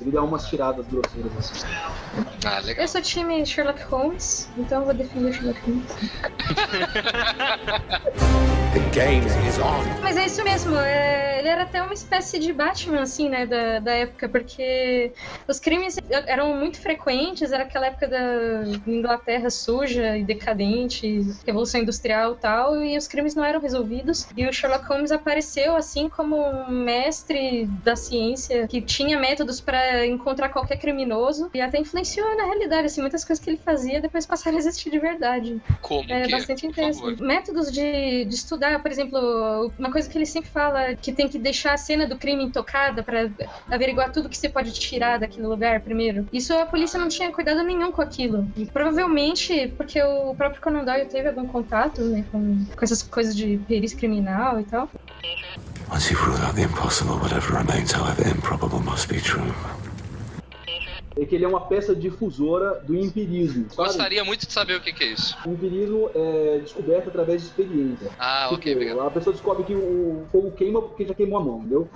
Ele 0.00 0.10
dá 0.10 0.22
umas 0.22 0.46
tiradas 0.48 0.86
grosseiras 0.86 1.32
assim. 1.38 1.64
ah, 2.44 2.58
legal. 2.60 2.82
Eu 2.84 2.88
sou 2.88 3.00
time 3.00 3.46
Sherlock 3.46 3.82
Holmes, 3.84 4.48
então 4.58 4.80
eu 4.80 4.84
vou 4.86 4.94
defender 4.94 5.30
o 5.30 5.32
Sherlock 5.32 5.60
Holmes. 5.60 5.86
The 8.74 8.80
game 8.92 9.24
is 9.48 9.58
on. 9.58 9.82
Mas 10.02 10.16
é 10.16 10.26
isso 10.26 10.42
mesmo, 10.42 10.76
é, 10.76 11.38
ele 11.38 11.48
era 11.48 11.62
até 11.62 11.80
uma 11.82 11.94
espécie 11.94 12.38
de 12.40 12.52
Batman, 12.52 13.02
assim, 13.02 13.28
né, 13.28 13.46
da, 13.46 13.78
da 13.84 13.92
época, 13.92 14.28
porque 14.28 15.12
os 15.46 15.60
crimes 15.60 15.96
eram 16.26 16.56
muito 16.56 16.80
frequentes, 16.80 17.52
era 17.52 17.64
aquela 17.64 17.86
época 17.86 18.08
da 18.08 18.64
Inglaterra 18.86 19.50
suja 19.50 20.16
e 20.16 20.24
decadente, 20.24 21.20
Revolução 21.46 21.80
Industrial 21.80 22.32
e 22.32 22.36
tal, 22.36 22.84
e 22.84 22.96
os 22.96 23.06
crimes 23.06 23.34
não 23.34 23.44
eram 23.44 23.60
resolvidos, 23.60 24.26
e 24.36 24.46
o 24.46 24.52
Sherlock 24.52 24.86
Holmes 24.86 25.12
apareceu, 25.12 25.76
assim, 25.76 26.08
como 26.08 26.36
um 26.36 26.70
mestre 26.70 27.66
da 27.84 27.94
ciência, 27.94 28.66
que 28.66 28.80
tinha 28.80 29.18
métodos 29.18 29.60
para 29.60 30.06
encontrar 30.06 30.48
qualquer 30.48 30.78
criminoso, 30.78 31.50
e 31.54 31.60
até 31.60 31.78
influenciou 31.78 32.36
na 32.36 32.44
realidade, 32.44 32.86
assim, 32.86 33.00
muitas 33.00 33.24
coisas 33.24 33.42
que 33.42 33.50
ele 33.50 33.58
fazia 33.58 34.00
depois 34.00 34.26
passaram 34.26 34.56
a 34.56 34.60
existir 34.60 34.90
de 34.90 34.98
verdade. 34.98 35.60
Como 35.80 36.12
É 36.12 36.22
que? 36.24 36.30
bastante 36.30 36.60
favor. 36.62 36.70
interessante. 36.70 37.22
Métodos 37.22 37.70
de, 37.70 38.24
de 38.24 38.34
estudar, 38.34 38.80
por 38.82 38.90
exemplo, 38.90 39.72
uma 39.78 39.92
coisa 39.92 40.08
que 40.08 40.16
ele 40.16 40.26
sempre 40.26 40.50
fala 40.50 40.94
que 40.94 41.12
tem 41.12 41.28
que 41.28 41.38
deixar 41.38 41.74
a 41.74 41.76
cena 41.76 42.06
do 42.06 42.16
crime 42.16 42.44
intocada 42.44 43.02
para 43.02 43.30
averiguar 43.74 44.12
tudo 44.12 44.28
que 44.28 44.36
você 44.36 44.48
pode 44.48 44.72
tirar 44.72 45.18
daquele 45.18 45.46
lugar 45.46 45.80
primeiro. 45.80 46.26
Isso 46.32 46.52
a 46.54 46.66
polícia 46.66 46.98
não 46.98 47.08
tinha 47.08 47.30
cuidado 47.30 47.62
nenhum 47.62 47.92
com 47.92 48.02
aquilo. 48.02 48.46
E 48.56 48.66
provavelmente 48.66 49.72
porque 49.76 50.02
o 50.02 50.34
próprio 50.34 50.60
Conan 50.60 50.84
Doyle 50.84 51.06
teve 51.06 51.28
algum 51.28 51.46
contato 51.46 52.00
né, 52.02 52.24
com, 52.30 52.64
com 52.64 52.84
essas 52.84 53.02
coisas 53.02 53.34
de 53.36 53.58
perícia 53.68 53.98
criminal 53.98 54.60
e 54.60 54.64
tal. 54.64 54.88
Once 55.90 56.10
you've 56.10 56.24
ruled 56.24 56.42
out 56.42 56.54
the 56.56 56.62
impossible, 56.62 57.16
whatever 57.16 57.52
remains, 57.52 57.92
however 57.92 58.26
improbable, 58.26 58.80
must 58.80 59.08
be 59.08 59.20
true. 59.20 59.52
É 61.16 61.24
que 61.24 61.34
ele 61.34 61.44
é 61.44 61.48
uma 61.48 61.60
peça 61.60 61.94
difusora 61.94 62.80
do 62.84 62.94
empirismo. 62.94 63.70
Sabe? 63.70 63.88
Gostaria 63.88 64.24
muito 64.24 64.46
de 64.46 64.52
saber 64.52 64.76
o 64.76 64.80
que, 64.80 64.92
que 64.92 65.04
é 65.04 65.06
isso. 65.08 65.36
O 65.46 65.50
empirismo 65.52 66.10
é 66.14 66.58
descoberto 66.58 67.08
através 67.08 67.42
de 67.42 67.48
experiência. 67.48 68.10
Ah, 68.18 68.48
ok, 68.50 68.58
Tipo, 68.58 68.72
obrigado. 68.82 69.00
a 69.06 69.10
pessoa 69.10 69.32
descobre 69.32 69.64
que 69.64 69.74
o 69.74 70.24
fogo 70.32 70.50
queima 70.52 70.82
porque 70.82 71.04
já 71.06 71.14
queimou 71.14 71.38
a 71.38 71.44
mão, 71.44 71.58
entendeu? 71.60 71.88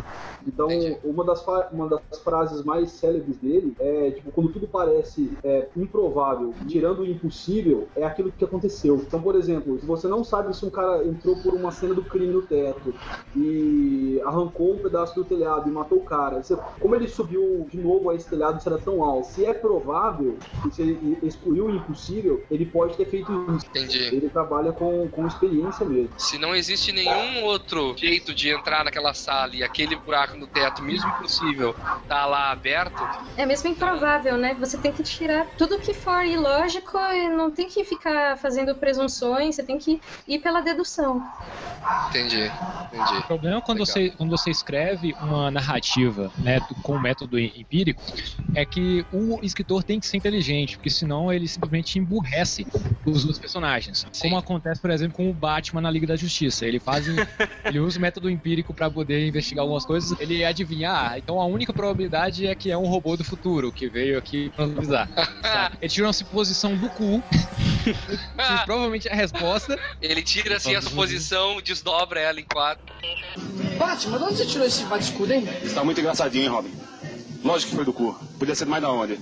Então, 0.47 0.71
Entendi. 0.71 0.97
uma 1.03 1.25
das, 1.25 1.45
uma 1.73 1.89
das 1.89 2.01
frases 2.23 2.63
mais 2.63 2.93
célebres 2.93 3.37
dele 3.39 3.75
é, 3.81 4.13
tipo, 4.13 4.31
quando 4.31 4.53
tudo 4.53 4.69
parece 4.69 5.37
é, 5.43 5.69
improvável, 5.77 6.55
tirando 6.69 7.01
o 7.01 7.07
impossível, 7.07 7.89
é 7.97 8.05
aquilo 8.05 8.31
que 8.31 8.45
aconteceu. 8.45 9.03
Então, 9.05 9.21
por 9.21 9.35
exemplo, 9.35 9.79
se 9.81 9.85
você 9.85 10.07
não 10.07 10.23
sabe 10.23 10.57
se 10.57 10.65
um 10.65 10.71
cara 10.71 11.05
entrou 11.05 11.37
por 11.43 11.55
uma 11.55 11.73
cena 11.73 11.93
do 11.93 12.05
crime 12.05 12.33
no 12.33 12.43
teto 12.43 12.95
e 13.35 14.21
arrancou 14.25 14.75
um 14.75 14.79
pedaço 14.79 15.15
do 15.17 15.25
telhado 15.25 15.69
e 15.69 15.73
matou 15.73 15.99
o 15.99 16.05
cara, 16.05 16.43
você- 16.43 16.57
como 16.79 16.95
ele 16.95 17.09
subiu 17.09 17.67
de 17.69 17.77
novo 17.81 18.09
a 18.11 18.15
esse 18.15 18.29
telhado, 18.31 18.61
era 18.65 18.79
tão 18.79 19.03
alto. 19.03 19.08
Se 19.25 19.45
é 19.45 19.53
provável, 19.53 20.39
se 20.71 20.83
ele 20.83 21.19
excluiu 21.23 21.67
o 21.67 21.71
impossível, 21.71 22.45
ele 22.51 22.67
pode 22.67 22.97
ter 22.97 23.07
feito 23.07 23.33
isso. 23.57 23.67
Entendi. 23.67 24.05
Ele 24.15 24.29
trabalha 24.29 24.73
com, 24.73 25.09
com 25.09 25.27
experiência 25.27 25.85
mesmo. 25.85 26.11
Se 26.19 26.39
não 26.39 26.55
existe 26.55 26.93
nenhum 26.93 27.45
outro 27.45 27.95
jeito 27.97 28.35
de 28.35 28.51
entrar 28.51 28.85
naquela 28.85 29.15
sala 29.15 29.55
e 29.55 29.63
aquele 29.63 29.97
buraco 29.97 30.37
no 30.37 30.47
teto, 30.47 30.83
mesmo 30.83 31.11
possível, 31.13 31.75
tá 32.09 32.27
lá 32.27 32.51
aberto, 32.51 33.03
É 33.37 33.45
mesmo 33.47 33.71
improvável, 33.71 34.37
né? 34.37 34.55
Você 34.61 34.77
tem 34.79 34.93
que 34.93 35.03
tirar 35.03 35.47
tudo 35.57 35.79
que 35.79 35.95
for 35.95 36.25
ilógico 36.25 36.99
e 36.99 37.29
não 37.29 37.51
tem 37.51 37.69
que 37.69 37.85
ficar 37.85 38.37
fazendo 38.39 38.75
presunções, 38.75 39.55
você 39.55 39.63
tem 39.63 39.79
que 39.79 40.01
ir 40.27 40.39
pela 40.41 40.61
dedução. 40.61 41.23
entendi. 42.09 42.51
Entendi. 42.93 43.19
O 43.19 43.23
problema 43.25 43.59
é 43.59 43.61
quando 43.61 43.79
Legal. 43.79 43.87
você 43.87 44.11
quando 44.17 44.31
você 44.31 44.51
escreve 44.51 45.15
uma 45.21 45.51
narrativa 45.51 46.33
né, 46.39 46.59
com 46.83 46.95
o 46.95 47.01
método 47.01 47.39
empírico, 47.39 48.03
é 48.55 48.65
que 48.65 48.98
o 49.13 49.41
escritor 49.43 49.83
tem 49.83 50.01
que 50.01 50.07
ser 50.07 50.17
inteligente, 50.17 50.77
porque 50.77 50.91
senão 50.91 51.33
ele 51.33 51.47
simplesmente 51.49 51.99
emburrece 51.99 52.67
os 53.05 53.23
outros 53.25 53.39
personagens. 53.39 54.05
Como 54.21 54.37
acontece, 54.37 54.81
por 54.81 54.91
exemplo, 54.91 55.17
com 55.17 55.31
o 55.31 55.35
Batman 55.35 55.81
na 55.81 55.91
Liga 55.91 56.07
da 56.07 56.17
Justiça. 56.17 56.67
Ele 56.67 56.79
faz, 56.79 57.07
ele 57.65 57.81
usa 57.81 57.99
o 57.99 58.03
método 58.03 58.31
empírico 58.31 58.75
para 58.75 58.91
poder 58.91 59.27
investigar 59.27 59.63
algumas 59.63 59.85
coisas. 59.85 60.19
Ele 60.21 60.45
adivinha, 60.45 60.91
ah, 60.91 61.19
então 61.19 61.41
a 61.41 61.47
única 61.47 61.73
probabilidade 61.73 62.47
é 62.47 62.55
que 62.55 62.71
é 62.71 62.77
um 62.77 62.87
robô 62.87 63.17
do 63.17 63.25
futuro 63.25 63.73
que 63.73 63.89
veio 63.89 64.19
aqui 64.19 64.51
pra 64.51 64.65
avisar. 64.65 65.09
Ele 65.81 65.91
tirou 65.91 66.07
uma 66.07 66.13
suposição 66.13 66.77
do 66.77 66.89
cu. 66.91 67.23
que 67.85 67.95
provavelmente 68.65 69.09
é 69.09 69.13
a 69.13 69.17
resposta. 69.17 69.79
Ele 70.01 70.23
tira 70.23 70.57
assim 70.57 70.75
a 70.75 70.83
suposição, 70.83 71.61
desdobra 71.63 72.21
ela 72.21 72.41
em 72.41 72.45
quatro. 72.45 72.85
Batman, 73.79 74.19
de 74.19 74.25
onde 74.25 74.37
você 74.37 74.47
tirou 74.47 74.67
esse 74.67 74.85
bate-escudo, 74.85 75.33
hein? 75.33 75.47
Tá 75.75 75.85
muito 75.85 76.01
engraçadinho, 76.01 76.45
hein, 76.45 76.51
Robin? 76.51 76.73
Lógico 77.45 77.71
que 77.71 77.77
foi 77.77 77.85
do 77.85 77.93
cu. 77.93 78.15
Podia 78.39 78.55
ser 78.55 78.67
mais 78.67 78.83
da 78.83 78.91
onde? 78.91 79.19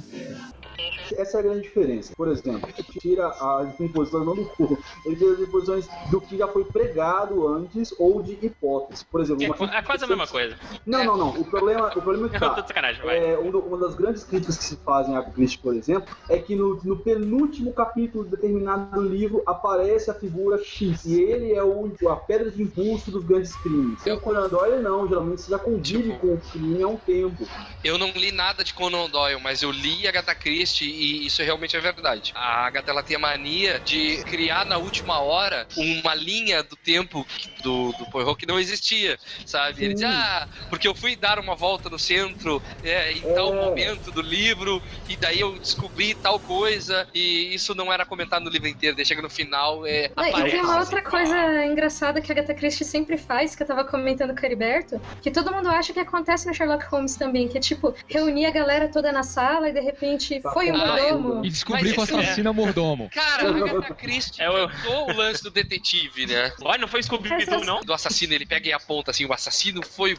Essa 1.16 1.38
é 1.38 1.40
a 1.40 1.42
grande 1.42 1.62
diferença. 1.62 2.12
Por 2.16 2.28
exemplo, 2.28 2.68
tira 2.99 3.28
as 3.28 3.80
imposições 3.80 4.26
não 4.26 4.35
do 4.35 4.45
cu, 4.45 4.78
ele 5.04 5.16
tira 5.16 5.33
as 5.33 5.40
imposições 5.40 5.88
do 6.11 6.21
que 6.21 6.37
já 6.37 6.49
foi 6.49 6.64
pregado 6.64 7.47
antes 7.49 7.95
ou 7.99 8.23
de 8.23 8.38
hipótese. 8.42 9.04
Por 9.04 9.21
exemplo, 9.21 9.45
É, 9.45 9.50
uma 9.50 9.76
é 9.76 9.83
quase 9.83 10.04
a 10.04 10.09
mesma 10.09 10.26
coisa. 10.26 10.56
Não, 10.85 11.04
não, 11.04 11.16
não. 11.16 11.28
O 11.40 11.45
problema, 11.45 11.88
o 11.88 12.02
problema 12.02 12.26
é 12.26 12.30
que 12.30 12.37
Eu 12.37 12.40
tá. 12.40 12.66
É, 13.04 13.38
um 13.38 13.56
uma 13.56 13.78
das 13.78 13.95
grandes 13.95 14.25
críticas 14.25 14.59
que 14.59 14.64
se 14.64 14.76
fazem 14.76 15.16
a 15.16 15.23
Christie, 15.23 15.59
por 15.59 15.75
exemplo, 15.75 16.14
é 16.28 16.38
que 16.38 16.54
no, 16.54 16.80
no 16.85 16.99
penúltimo 16.99 17.73
capítulo 17.73 18.25
de 18.25 18.30
determinado 18.30 19.00
livro 19.00 19.42
aparece 19.47 20.11
a 20.11 20.14
figura 20.14 20.62
X. 20.62 21.04
E 21.04 21.21
ele 21.21 21.52
é 21.52 21.62
o, 21.62 21.90
a 22.09 22.16
pedra 22.16 22.50
de 22.50 22.62
impulso 22.62 23.11
dos 23.11 23.25
grandes 23.25 23.54
crimes. 23.56 24.04
O 24.06 24.21
Conan 24.21 24.49
Doyle 24.49 24.83
não, 24.83 25.09
geralmente 25.09 25.42
você 25.42 25.50
já 25.50 25.59
convive 25.59 26.16
com 26.18 26.35
o 26.35 26.40
crime 26.40 26.83
há 26.83 26.88
um 26.88 26.97
tempo. 26.97 27.47
Eu 27.83 27.99
não 27.99 28.11
li 28.11 28.33
nada 28.33 28.62
de 28.62 28.75
Conan 28.75 29.09
Doyle, 29.09 29.40
mas 29.40 29.62
eu 29.62 29.71
li 29.71 30.06
Agatha 30.06 30.35
Christie 30.35 30.65
e 30.85 31.26
isso 31.26 31.42
realmente 31.42 31.76
é 31.76 31.80
verdade. 31.80 32.32
A 32.35 32.66
Agatha 32.66 32.90
ela 32.90 33.02
tem 33.02 33.16
a 33.16 33.18
mania 33.20 33.80
de 33.85 34.23
criar 34.25 34.64
na 34.66 34.78
última 34.78 35.20
hora 35.20 35.66
uma 35.76 36.14
linha 36.14 36.62
do 36.62 36.76
tempo 36.76 37.25
que- 37.25 37.49
do, 37.62 37.92
do 37.99 38.06
Poirot 38.11 38.37
que 38.37 38.46
não 38.46 38.58
existia, 38.58 39.18
sabe? 39.44 39.85
Ele 39.85 39.94
diz, 39.94 40.04
ah, 40.04 40.49
porque 40.70 40.87
eu 40.87 40.94
fui 40.94 41.16
dar 41.16 41.38
uma 41.38 41.54
volta 41.54 41.88
no 41.90 41.99
centro 41.99 42.62
é, 42.82 43.12
em 43.12 43.35
tal 43.35 43.52
momento 43.54 44.12
do 44.12 44.20
livro 44.23 44.80
e 45.08 45.16
daí 45.16 45.40
eu 45.40 45.58
descobri 45.58 46.14
tal 46.14 46.38
coisa 46.38 47.06
e 47.14 47.54
isso 47.54 47.75
não 47.75 47.92
era 47.92 48.04
comentado 48.04 48.44
no 48.44 48.50
livro 48.50 48.68
inteiro. 48.68 48.96
Daí 48.96 49.04
chega 49.04 49.23
no 49.23 49.30
final, 49.30 49.87
é. 49.87 50.11
Não, 50.16 50.25
e 50.25 50.32
tem 50.32 50.40
aparece. 50.40 50.56
uma 50.64 50.78
outra 50.80 51.02
coisa 51.02 51.64
engraçada 51.64 52.20
que 52.20 52.30
a 52.30 52.35
Agatha 52.35 52.54
Christie 52.54 52.85
sempre 52.85 53.16
faz, 53.16 53.54
que 53.56 53.62
eu 53.62 53.66
tava 53.66 53.85
comentando 53.85 54.35
com 54.35 54.42
o 54.42 54.44
Heriberto, 54.46 55.00
que 55.20 55.30
todo 55.30 55.52
mundo 55.52 55.68
acha 55.68 55.92
que 55.92 56.00
acontece 56.00 56.46
no 56.46 56.54
Sherlock 56.54 56.85
Holmes 56.87 57.16
também, 57.16 57.49
que 57.49 57.58
é 57.58 57.61
tipo, 57.61 57.94
reunir 58.08 58.46
a 58.46 58.50
galera 58.50 58.88
toda 58.88 59.11
na 59.12 59.23
sala 59.23 59.68
e 59.68 59.73
de 59.73 59.80
repente 59.80 60.40
foi 60.56 60.72
um 60.72 60.75
Ah, 60.76 60.86
mordomo. 60.86 61.44
E 61.44 61.50
descobrir 61.50 61.92
que 61.92 61.98
o 61.98 62.00
é- 62.00 62.04
assassino 62.04 62.48
é 62.48 62.52
mordomo. 62.52 63.10
Cara, 63.12 63.46
a 63.46 63.56
Agatha 63.56 63.94
Christie 63.94 64.42
inventou 64.42 65.10
o 65.10 65.12
lance 65.14 65.42
do 65.42 65.50
detetive, 65.50 66.25
né? 66.26 66.50
Olha, 66.62 66.78
não 66.78 66.88
foi 66.88 67.02
Scooby-Doo, 67.02 67.62
não? 67.62 67.82
Do 67.82 67.92
assassino, 67.92 68.32
ele 68.32 68.46
pega 68.46 68.66
e 68.66 68.72
aponta 68.72 69.10
assim, 69.10 69.26
o 69.26 69.32
assassino 69.34 69.82
foi 69.84 70.14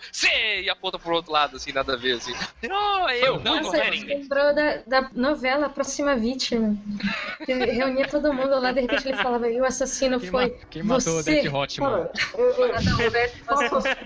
você! 0.00 0.60
E 0.62 0.70
aponta 0.70 0.98
pro 1.00 1.14
outro 1.14 1.32
lado, 1.32 1.56
assim, 1.56 1.72
nada 1.72 1.94
a 1.94 1.96
ver, 1.96 2.12
assim. 2.18 2.32
Não, 2.62 3.08
é 3.08 3.18
eu, 3.18 3.40
não, 3.40 3.56
não 3.56 3.62
Nossa, 3.64 3.78
é 3.78 3.90
ninguém. 3.90 4.18
lembrou 4.20 4.54
da, 4.54 4.76
da 4.86 5.10
novela 5.14 5.68
Próxima 5.68 6.14
Vítima. 6.14 6.76
Que 7.44 7.52
reunia 7.52 8.06
todo 8.06 8.32
mundo 8.32 8.60
lá, 8.60 8.70
de 8.72 8.82
repente 8.82 9.08
ele 9.08 9.16
falava, 9.16 9.48
e 9.48 9.60
o 9.60 9.64
assassino 9.64 10.20
foi 10.20 10.50
Quem 10.70 10.82
matou 10.84 11.14
o 11.14 11.16
você. 11.22 11.48
Hotman? 11.48 11.90
Cara, 11.90 12.12
é, 12.36 13.24
é, 13.24 13.28
faça 13.28 13.78
as, 13.78 13.84
é 13.86 13.96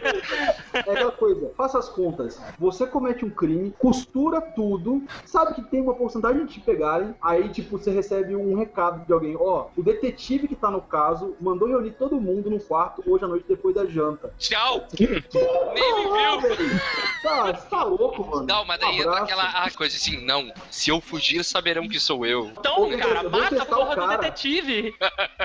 aquela 0.79 1.13
coisa, 1.13 1.51
faça 1.57 1.79
as 1.79 1.89
contas. 1.89 2.41
Você 2.59 2.87
comete 2.87 3.25
um 3.25 3.31
crime, 3.31 3.74
costura 3.79 4.41
tudo, 4.41 5.03
sabe 5.25 5.55
que 5.55 5.63
tem 5.63 5.81
uma 5.81 5.95
porcentagem 5.95 6.47
de 6.47 6.55
te 6.55 6.61
pegarem, 6.61 7.15
aí 7.21 7.49
tipo, 7.49 7.79
você 7.79 7.91
recebe 7.91 8.35
um 8.37 8.57
recado 8.57 9.05
de 9.05 9.13
alguém, 9.13 9.37
ó, 9.39 9.67
o 9.77 9.83
detetive 9.83 10.49
que 10.49 10.57
tá 10.57 10.71
no 10.71 10.81
caso 10.81 11.37
mandou 11.41 11.69
reunir 11.69 11.93
todo 11.93 12.21
mundo 12.21 12.51
no 12.51 12.61
quarto 12.61 13.03
hoje 13.07 13.25
à 13.25 13.29
noite 13.29 13.45
depois 13.49 13.75
da 13.75 13.85
janta. 13.87 14.33
Tchau! 14.39 14.87
Nem 14.99 15.09
me 15.09 15.21
viu! 15.21 16.81
Tá, 17.23 17.53
você 17.53 17.69
tá 17.69 17.85
louco, 17.85 18.25
mano. 18.27 18.47
Não, 18.47 18.65
mas 18.65 18.81
daí 18.81 18.99
Um 18.99 19.03
entra 19.03 19.19
aquela 19.19 19.45
ah, 19.45 19.71
coisa 19.71 19.97
assim, 19.97 20.25
não, 20.25 20.53
se 20.71 20.91
eu 20.91 21.01
fugir 21.01 21.45
saberão 21.45 21.89
que 21.89 21.99
sou 21.99 22.27
eu. 22.27 22.47
Então, 22.49 22.75
Pô, 22.75 22.99
cara, 22.99 23.29
mata 23.29 23.63
a 23.63 23.67
porra 23.67 23.97
do 23.97 24.09
detetive. 24.09 24.95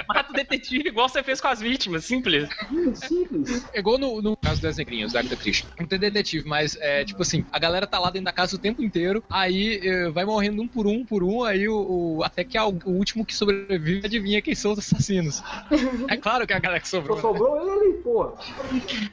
Mata 0.07 0.31
o 0.31 0.33
detetive 0.33 0.89
igual 0.89 1.07
você 1.07 1.23
fez 1.23 1.39
com 1.39 1.47
as 1.47 1.59
vítimas, 1.59 2.05
simples. 2.05 2.49
Simples. 2.95 3.65
É 3.73 3.79
igual 3.79 3.97
no, 3.97 4.21
no 4.21 4.35
caso 4.37 4.61
das 4.61 4.77
negrinhas, 4.77 5.13
da 5.13 5.19
Agatha 5.19 5.35
Christie. 5.35 5.65
Não 5.79 5.85
tem 5.85 5.99
detetive, 5.99 6.47
mas 6.47 6.77
é 6.79 7.05
tipo 7.05 7.21
assim, 7.21 7.45
a 7.51 7.59
galera 7.59 7.87
tá 7.87 7.99
lá 7.99 8.09
dentro 8.09 8.18
da 8.25 8.31
casa 8.31 8.55
o 8.55 8.59
tempo 8.59 8.81
inteiro, 8.83 9.23
aí 9.29 9.79
eh, 9.83 10.09
vai 10.09 10.25
morrendo 10.25 10.61
um 10.61 10.67
por 10.67 10.87
um, 10.87 11.05
por 11.05 11.23
um, 11.23 11.43
aí 11.43 11.67
o, 11.67 12.17
o- 12.17 12.23
até 12.23 12.43
que 12.43 12.57
a- 12.57 12.65
o 12.65 12.79
último 12.85 13.25
que 13.25 13.35
sobrevive 13.35 14.05
adivinha 14.05 14.41
quem 14.41 14.55
são 14.55 14.71
os 14.71 14.79
assassinos. 14.79 15.41
é 16.07 16.17
claro 16.17 16.45
que 16.47 16.53
é 16.53 16.55
a 16.55 16.59
galera 16.59 16.79
que 16.81 16.87
sobrou. 16.87 17.17
Só 17.19 17.29
sobrou 17.29 17.83
ele, 17.83 17.93
pô. 18.03 18.33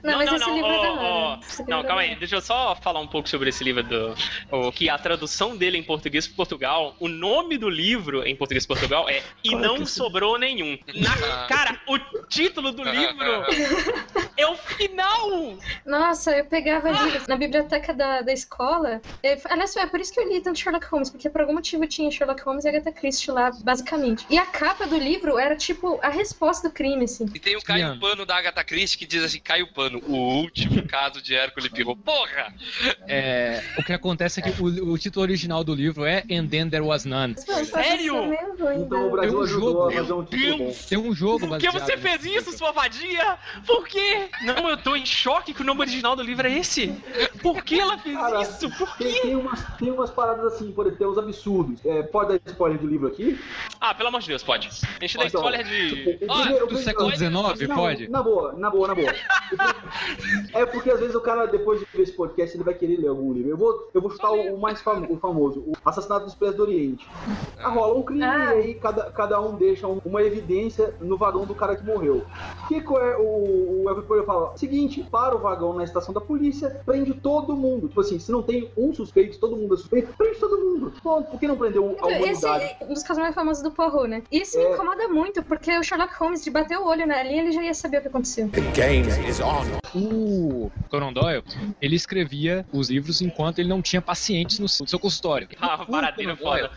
Não, 0.02 0.16
mas 0.18 0.32
esse 0.32 0.50
livro 0.50 0.70
é 0.70 0.80
da 0.82 0.90
ó, 0.90 0.94
hora. 0.94 1.04
ó. 1.04 1.38
Esse 1.40 1.58
livro 1.62 1.70
Não, 1.70 1.80
é 1.80 1.84
calma 1.84 2.02
aí, 2.02 2.16
deixa 2.16 2.36
eu 2.36 2.40
só 2.40 2.74
falar 2.76 3.00
um 3.00 3.06
pouco 3.06 3.28
sobre 3.28 3.48
esse 3.50 3.62
livro 3.64 3.82
do. 3.82 4.14
O, 4.50 4.72
que 4.72 4.88
a 4.88 4.98
tradução 4.98 5.56
dele 5.56 5.78
em 5.78 5.82
português 5.82 6.26
para 6.26 6.36
Portugal, 6.36 6.94
o 7.00 7.08
nome 7.08 7.58
do 7.58 7.68
livro 7.68 8.24
em 8.26 8.34
português 8.36 8.64
de 8.64 8.68
Portugal 8.68 9.08
é 9.08 9.22
E 9.44 9.50
Qual 9.50 9.60
é 9.60 9.66
Não 9.66 9.76
é? 9.76 9.84
Sobrou 9.86 10.38
Nenhum. 10.38 10.78
Na- 10.94 11.46
cara, 11.46 11.80
o 11.88 11.98
título 12.28 12.72
do 12.72 12.82
livro 12.82 13.44
é 14.36 14.46
o 14.46 14.56
final! 14.56 15.56
Nossa, 15.84 16.32
eu 16.36 16.44
pegava 16.44 16.90
livros 16.90 17.26
na 17.26 17.36
biblioteca 17.36 17.92
da, 17.94 18.20
da 18.22 18.32
escola. 18.32 18.95
Eu, 19.22 19.38
aliás, 19.46 19.76
é 19.76 19.86
por 19.86 20.00
isso 20.00 20.12
que 20.12 20.20
eu 20.20 20.28
li 20.28 20.40
tanto 20.40 20.58
Sherlock 20.58 20.86
Holmes, 20.86 21.10
porque 21.10 21.28
por 21.28 21.40
algum 21.40 21.54
motivo 21.54 21.86
tinha 21.86 22.10
Sherlock 22.10 22.42
Holmes 22.42 22.64
e 22.64 22.68
Agatha 22.68 22.92
Christie 22.92 23.30
lá, 23.30 23.50
basicamente. 23.62 24.26
E 24.28 24.38
a 24.38 24.46
capa 24.46 24.86
do 24.86 24.96
livro 24.98 25.38
era 25.38 25.56
tipo 25.56 25.98
a 26.02 26.08
resposta 26.08 26.68
do 26.68 26.74
crime, 26.74 27.04
assim. 27.04 27.26
E 27.34 27.38
tem 27.38 27.56
o 27.56 27.62
Caio 27.62 27.98
Pano 27.98 28.24
da 28.26 28.36
Agatha 28.36 28.64
Christie 28.64 28.98
que 28.98 29.06
diz 29.06 29.22
assim, 29.22 29.40
Caio 29.40 29.72
Pano, 29.72 30.00
o 30.06 30.16
último 30.40 30.82
caso 30.86 31.22
de 31.22 31.34
Hércules 31.34 31.68
Pirro. 31.70 31.96
Porra! 31.96 32.54
É, 33.08 33.62
o 33.78 33.82
que 33.82 33.92
acontece 33.92 34.40
é 34.40 34.42
que 34.42 34.62
o, 34.62 34.92
o 34.92 34.98
título 34.98 35.22
original 35.22 35.62
do 35.64 35.74
livro 35.74 36.04
é 36.04 36.24
And 36.30 36.46
Then 36.48 36.70
There 36.70 36.84
Was 36.84 37.04
None. 37.04 37.34
Sério? 37.38 38.32
Então 38.78 39.08
o 39.08 39.10
Brasil 39.10 39.30
Tem 39.30 39.38
um 39.38 39.42
ajudou 39.42 39.72
jogo. 39.72 39.88
a 39.88 39.92
fazer 39.92 40.12
um 40.12 40.24
título 40.24 40.58
bom. 40.58 40.74
Tem 40.88 40.98
um 40.98 41.14
jogo 41.14 41.48
Por 41.48 41.58
que 41.58 41.70
você 41.70 41.96
fez 41.96 42.24
isso, 42.24 42.56
sua 42.56 42.72
vadia? 42.72 43.38
Por 43.66 43.86
quê? 43.86 44.28
Não, 44.42 44.68
eu 44.68 44.76
tô 44.76 44.96
em 44.96 45.06
choque 45.06 45.54
que 45.54 45.62
o 45.62 45.64
nome 45.64 45.80
original 45.80 46.16
do 46.16 46.22
livro 46.22 46.46
é 46.46 46.58
esse. 46.58 46.88
Por 47.42 47.62
que 47.62 47.78
ela 47.80 47.98
fez 47.98 48.16
Cara, 48.16 48.42
isso? 48.42 48.70
Por 48.86 48.98
Tem, 48.98 49.12
quê? 49.12 49.20
tem 49.20 49.36
umas, 49.36 49.64
tem 49.78 49.90
umas 49.90 50.10
paradas 50.10 50.54
assim, 50.54 50.70
por 50.72 50.86
exemplo, 50.86 50.98
tem 50.98 51.06
uns 51.08 51.18
absurdos. 51.18 51.84
É, 51.84 52.02
pode 52.02 52.38
dar 52.38 52.40
spoiler 52.50 52.78
do 52.78 52.86
livro 52.86 53.06
aqui? 53.08 53.38
Ah, 53.80 53.94
pelo 53.94 54.08
amor 54.08 54.20
de 54.20 54.28
Deus, 54.28 54.42
pode. 54.42 54.68
A 54.68 54.70
gente 55.04 55.16
dá 55.18 55.26
Então, 55.26 55.40
spoiler 55.40 55.64
de. 55.64 55.88
tipo, 56.14 56.24
o 56.24 56.32
Ah, 56.32 56.40
primeiro- 56.42 56.64
o 56.64 56.68
do 56.68 56.76
século 56.78 57.10
XIX, 57.10 57.74
pode? 57.74 58.08
Na 58.08 58.22
boa, 58.22 58.52
na 58.54 58.70
boa, 58.70 58.88
na 58.88 58.94
boa. 58.94 59.12
É 60.54 60.64
porque 60.66 60.90
às 60.90 61.00
vezes 61.00 61.14
o 61.14 61.20
cara, 61.20 61.46
depois 61.46 61.80
de 61.80 61.86
ver 61.92 62.02
esse 62.02 62.12
podcast, 62.12 62.56
ele 62.56 62.64
vai 62.64 62.74
querer 62.74 62.96
ler 62.98 63.08
algum 63.08 63.32
livro. 63.32 63.50
Eu 63.50 63.56
vou, 63.56 63.90
eu 63.94 64.00
vou 64.00 64.10
chutar 64.10 64.30
o, 64.32 64.54
o 64.54 64.60
mais 64.60 64.80
famo- 64.80 65.12
o 65.12 65.18
famoso, 65.18 65.60
o 65.60 65.72
Assassinato 65.84 66.24
dos 66.24 66.32
Expresso 66.32 66.56
do 66.56 66.62
Oriente. 66.62 67.06
Ah, 67.58 67.68
rola 67.68 67.96
um 67.98 68.02
crime 68.02 68.22
Ah. 68.24 68.54
e 68.54 68.58
aí 68.58 68.74
cada, 68.74 69.10
cada 69.10 69.40
um 69.40 69.54
deixa 69.56 69.86
um- 69.86 70.00
uma 70.04 70.22
evidência 70.22 70.94
no 71.00 71.16
vagão 71.16 71.44
do 71.44 71.54
cara 71.54 71.76
que 71.76 71.84
morreu. 71.84 72.24
O 72.64 72.68
que 72.68 72.80
que 72.80 72.94
é 72.96 73.16
o, 73.16 73.82
o 73.82 73.88
Elvis 73.88 74.04
Poirot 74.04 74.26
fala? 74.26 74.56
Seguinte, 74.56 75.06
para 75.10 75.34
o 75.36 75.38
vagão 75.38 75.72
na 75.74 75.84
estação 75.84 76.12
da 76.14 76.20
polícia, 76.20 76.80
prende 76.84 77.14
todo 77.14 77.54
mundo. 77.56 77.88
Tipo 77.88 78.00
assim, 78.00 78.18
se 78.18 78.30
não 78.32 78.42
tem 78.42 78.65
um 78.76 78.92
suspeito, 78.94 79.38
todo 79.38 79.56
mundo 79.56 79.74
é 79.74 79.76
suspeito, 79.76 80.12
prende 80.16 80.38
todo 80.38 80.56
mundo. 80.58 80.92
Por 81.02 81.38
que 81.38 81.46
não 81.48 81.56
prendeu 81.56 81.96
a 82.02 82.10
Esse 82.10 82.44
humanidade? 82.46 82.76
é 82.80 82.84
um 82.84 82.94
dos 82.94 83.02
casos 83.02 83.22
mais 83.22 83.34
famosos 83.34 83.62
do 83.62 83.70
Poirot, 83.70 84.08
né? 84.08 84.22
E 84.30 84.40
isso 84.42 84.56
me 84.58 84.64
É. 84.64 84.72
incomoda 84.74 85.08
muito, 85.08 85.42
porque 85.42 85.76
o 85.78 85.82
Sherlock 85.82 86.14
Holmes, 86.18 86.42
de 86.44 86.50
bater 86.50 86.78
o 86.78 86.86
olho 86.86 87.06
na 87.06 87.22
linha, 87.22 87.42
ele 87.42 87.52
já 87.52 87.62
ia 87.62 87.74
saber 87.74 87.98
o 87.98 88.00
que 88.02 88.08
aconteceu. 88.08 88.48
game 88.74 89.06
is 89.28 89.40
on. 89.40 89.64
O 89.98 90.70
Conan 90.88 91.12
Doyle, 91.12 91.42
ele 91.80 91.96
escrevia 91.96 92.64
os 92.72 92.90
livros 92.90 93.20
enquanto 93.20 93.58
ele 93.58 93.68
não 93.68 93.80
tinha 93.82 94.00
pacientes 94.02 94.58
no 94.58 94.68
seu 94.68 94.98
consultório. 94.98 95.48
Ah, 95.60 95.84
paradeira 95.84 96.36
foda. 96.36 96.70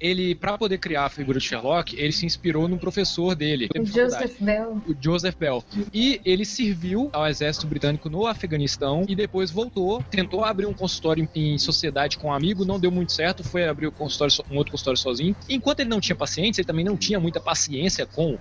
Ele, 0.00 0.34
pra 0.34 0.56
poder 0.56 0.78
criar 0.78 1.04
a 1.04 1.08
figura 1.08 1.38
de 1.38 1.44
Sherlock, 1.44 1.94
ele 1.98 2.12
se 2.12 2.24
inspirou 2.24 2.66
no 2.68 2.78
professor 2.78 3.34
dele. 3.34 3.68
O 3.78 3.84
Joseph 3.84 4.36
Bell. 4.40 4.80
o 4.88 4.94
Joseph 4.98 5.34
Bell. 5.36 5.62
E 5.92 6.20
ele 6.24 6.44
serviu 6.44 7.10
ao 7.12 7.26
exército 7.26 7.66
britânico 7.66 8.08
no 8.08 8.26
Afeganistão 8.26 9.04
e 9.08 9.14
depois 9.14 9.50
voltou, 9.50 10.02
tentou 10.10 10.44
abrir 10.44 10.66
um 10.66 10.72
consultório 10.72 11.05
em, 11.16 11.28
em 11.34 11.58
sociedade 11.58 12.16
com 12.18 12.28
um 12.28 12.32
amigo, 12.32 12.64
não 12.64 12.78
deu 12.80 12.90
muito 12.90 13.12
certo, 13.12 13.44
foi 13.44 13.66
abrir 13.68 13.86
o 13.86 13.92
consultório, 13.92 14.34
um 14.50 14.56
outro 14.56 14.72
consultório 14.72 14.98
sozinho. 14.98 15.36
Enquanto 15.48 15.80
ele 15.80 15.90
não 15.90 16.00
tinha 16.00 16.16
pacientes, 16.16 16.58
ele 16.58 16.66
também 16.66 16.84
não 16.84 16.96
tinha 16.96 17.20
muita 17.20 17.40
paciência 17.40 18.06
com 18.06 18.38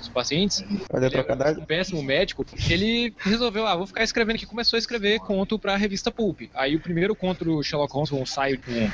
os 0.00 0.08
pacientes. 0.08 0.62
Olha, 0.92 1.06
Ele 1.06 1.16
era 1.16 1.60
um 1.60 1.64
péssimo 1.64 2.02
médico. 2.02 2.44
Ele 2.70 3.12
resolveu, 3.18 3.66
ah, 3.66 3.76
vou 3.76 3.86
ficar 3.86 4.02
escrevendo 4.04 4.36
aqui. 4.36 4.46
Começou 4.46 4.76
a 4.76 4.78
escrever 4.78 5.18
conto 5.20 5.58
pra 5.58 5.76
revista 5.76 6.10
Pulp. 6.10 6.42
Aí 6.54 6.76
o 6.76 6.80
primeiro 6.80 7.14
conto 7.14 7.44
do 7.44 7.62
Sherlock 7.62 7.92
Holmes, 7.92 8.12
um 8.12 8.22
ensaio 8.22 8.58
com 8.60 8.90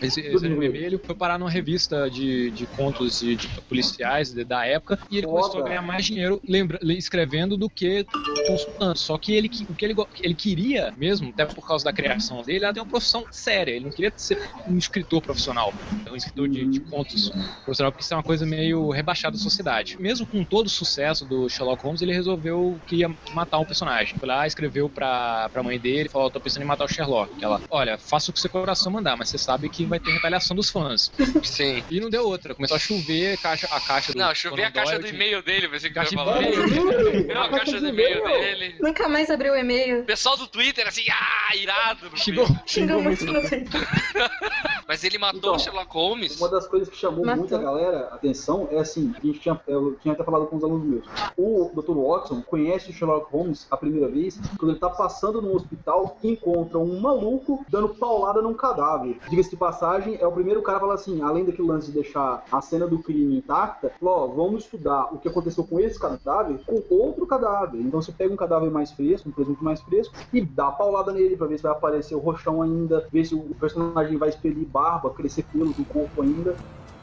esse, 0.00 0.20
esse 0.20 0.48
vermelho, 0.58 1.00
foi 1.04 1.14
parar 1.14 1.38
numa 1.38 1.50
revista 1.50 2.10
de, 2.10 2.50
de 2.50 2.66
contos 2.66 3.20
de, 3.20 3.36
de 3.36 3.48
policiais 3.68 4.32
de- 4.32 4.44
da 4.44 4.64
época. 4.66 4.98
E 5.10 5.18
ele 5.18 5.26
começou 5.26 5.60
a 5.60 5.68
ganhar 5.68 5.82
mais 5.82 6.04
dinheiro 6.04 6.40
lembra, 6.46 6.78
escrevendo 6.82 7.56
do 7.56 7.68
que 7.68 8.04
consultando. 8.46 8.98
Só 8.98 9.18
que 9.18 9.32
ele, 9.34 9.50
o 9.68 9.74
que 9.74 9.84
ele, 9.84 9.94
ele 10.20 10.34
queria 10.34 10.92
mesmo, 10.96 11.30
até 11.30 11.44
por 11.44 11.66
causa 11.66 11.84
da 11.84 11.92
criação 11.92 12.42
dele, 12.42 12.55
era 12.64 12.74
ter 12.74 12.80
uma 12.80 12.86
profissão 12.86 13.24
séria. 13.30 13.72
Ele 13.72 13.84
não 13.84 13.92
queria 13.92 14.12
ser 14.16 14.38
um 14.66 14.76
escritor 14.76 15.22
profissional, 15.22 15.72
um 16.10 16.16
escritor 16.16 16.48
de, 16.48 16.66
de 16.66 16.80
contos 16.80 17.30
profissional, 17.64 17.92
porque 17.92 18.04
isso 18.04 18.14
é 18.14 18.16
uma 18.16 18.22
coisa 18.22 18.46
meio 18.46 18.90
rebaixada 18.90 19.36
da 19.36 19.42
sociedade. 19.42 19.96
Mesmo 20.00 20.26
com 20.26 20.44
todo 20.44 20.66
o 20.66 20.70
sucesso 20.70 21.24
do 21.24 21.48
Sherlock 21.48 21.82
Holmes, 21.82 22.02
ele 22.02 22.12
resolveu 22.12 22.78
que 22.86 22.96
ia 22.96 23.10
matar 23.32 23.58
um 23.58 23.64
personagem. 23.64 24.16
Foi 24.18 24.28
lá, 24.28 24.46
escreveu 24.46 24.88
pra, 24.88 25.48
pra 25.50 25.62
mãe 25.62 25.78
dele, 25.78 26.08
falou: 26.08 26.30
tô 26.30 26.40
pensando 26.40 26.62
em 26.62 26.66
matar 26.66 26.84
o 26.84 26.88
Sherlock. 26.88 27.32
Ela, 27.42 27.60
olha, 27.70 27.98
faça 27.98 28.30
o 28.30 28.34
que 28.34 28.40
seu 28.40 28.50
coração 28.50 28.92
mandar, 28.92 29.16
mas 29.16 29.28
você 29.28 29.38
sabe 29.38 29.68
que 29.68 29.84
vai 29.84 29.98
ter 29.98 30.12
retaliação 30.12 30.56
dos 30.56 30.70
fãs. 30.70 31.10
Sim. 31.42 31.82
E 31.90 32.00
não 32.00 32.10
deu 32.10 32.26
outra. 32.26 32.54
Começou 32.54 32.76
a 32.76 32.80
chover 32.80 33.34
a 33.34 33.36
caixa, 33.36 33.66
a 33.70 33.80
caixa 33.80 34.12
do 34.12 34.18
Não, 34.18 34.34
chovia 34.34 34.68
a 34.68 34.70
caixa 34.70 34.98
do 34.98 35.06
e-mail 35.06 35.42
dele, 35.42 35.68
pensei 35.68 35.90
que 35.90 35.94
Caixa 35.94 36.14
ia 36.14 36.18
falar. 36.18 36.40
Não, 36.42 37.42
a 37.42 37.48
caixa 37.48 37.80
do 37.80 37.88
e-mail 37.88 38.22
dele. 38.22 38.76
Nunca 38.80 39.08
mais 39.08 39.30
abriu 39.30 39.52
o 39.52 39.56
e-mail. 39.56 40.00
O 40.00 40.04
pessoal 40.04 40.36
do 40.36 40.46
Twitter, 40.46 40.86
assim, 40.86 41.04
ah, 41.10 41.56
irado. 41.56 42.10
no 42.10 42.45
Xingou, 42.66 43.02
muito 43.02 43.24
no 43.24 43.40
Twitter. 43.40 43.88
Mas 44.88 45.02
ele 45.02 45.18
matou 45.18 45.56
o 45.56 45.58
Sherlock 45.58 45.92
Holmes. 45.92 46.40
Uma 46.40 46.48
das 46.48 46.66
coisas 46.68 46.88
que 46.88 46.96
chamou 46.96 47.24
Matou. 47.24 47.40
muito 47.40 47.56
a 47.56 47.58
galera 47.58 48.08
a 48.12 48.14
atenção 48.14 48.68
é 48.70 48.78
assim, 48.78 49.12
a 49.16 49.20
gente 49.26 49.40
tinha, 49.40 49.60
eu 49.66 49.96
tinha 50.00 50.14
até 50.14 50.22
falado 50.22 50.46
com 50.46 50.56
os 50.56 50.62
alunos 50.62 50.86
meus. 50.86 51.06
O 51.36 51.70
Dr. 51.74 51.92
Watson 51.92 52.40
conhece 52.42 52.90
o 52.90 52.92
Sherlock 52.92 53.30
Holmes 53.32 53.66
a 53.70 53.76
primeira 53.76 54.08
vez 54.08 54.38
quando 54.58 54.70
ele 54.70 54.78
tá 54.78 54.88
passando 54.88 55.42
no 55.42 55.54
hospital 55.56 56.16
e 56.22 56.30
encontra 56.30 56.78
um 56.78 57.00
maluco 57.00 57.64
dando 57.68 57.88
paulada 57.88 58.40
num 58.40 58.54
cadáver. 58.54 59.18
Diga-se 59.28 59.50
de 59.50 59.56
passagem, 59.56 60.18
é 60.20 60.26
o 60.26 60.32
primeiro 60.32 60.62
cara 60.62 60.78
a 60.78 60.80
falar 60.80 60.94
assim, 60.94 61.20
além 61.20 61.44
daquele 61.44 61.66
lance 61.66 61.88
de 61.88 61.94
deixar 61.94 62.44
a 62.50 62.60
cena 62.60 62.86
do 62.86 63.00
crime 63.00 63.38
intacta, 63.38 63.92
falou, 63.98 64.14
ó, 64.14 64.26
vamos 64.28 64.64
estudar 64.64 65.12
o 65.12 65.18
que 65.18 65.28
aconteceu 65.28 65.64
com 65.64 65.80
esse 65.80 65.98
cadáver 65.98 66.60
com 66.64 66.82
outro 66.90 67.26
cadáver. 67.26 67.80
Então 67.80 68.00
você 68.00 68.12
pega 68.12 68.32
um 68.32 68.36
cadáver 68.36 68.70
mais 68.70 68.92
fresco, 68.92 69.28
um 69.28 69.32
presunto 69.32 69.64
mais 69.64 69.80
fresco, 69.80 70.14
e 70.32 70.40
dá 70.40 70.70
paulada 70.70 71.12
nele 71.12 71.36
pra 71.36 71.46
ver 71.46 71.56
se 71.56 71.62
vai 71.62 71.72
aparecer 71.72 72.14
o 72.14 72.18
roxão 72.36 72.62
ainda, 72.62 73.06
ver 73.12 73.24
se 73.24 73.34
o 73.34 73.54
personagem 73.58 74.16
vai 74.16 74.28
expelir 74.28 74.66
barba, 74.66 75.10
crescer 75.10 75.44
pelo 75.52 75.72
do 75.72 75.84
corpo 75.84 76.22
ainda. 76.22 76.54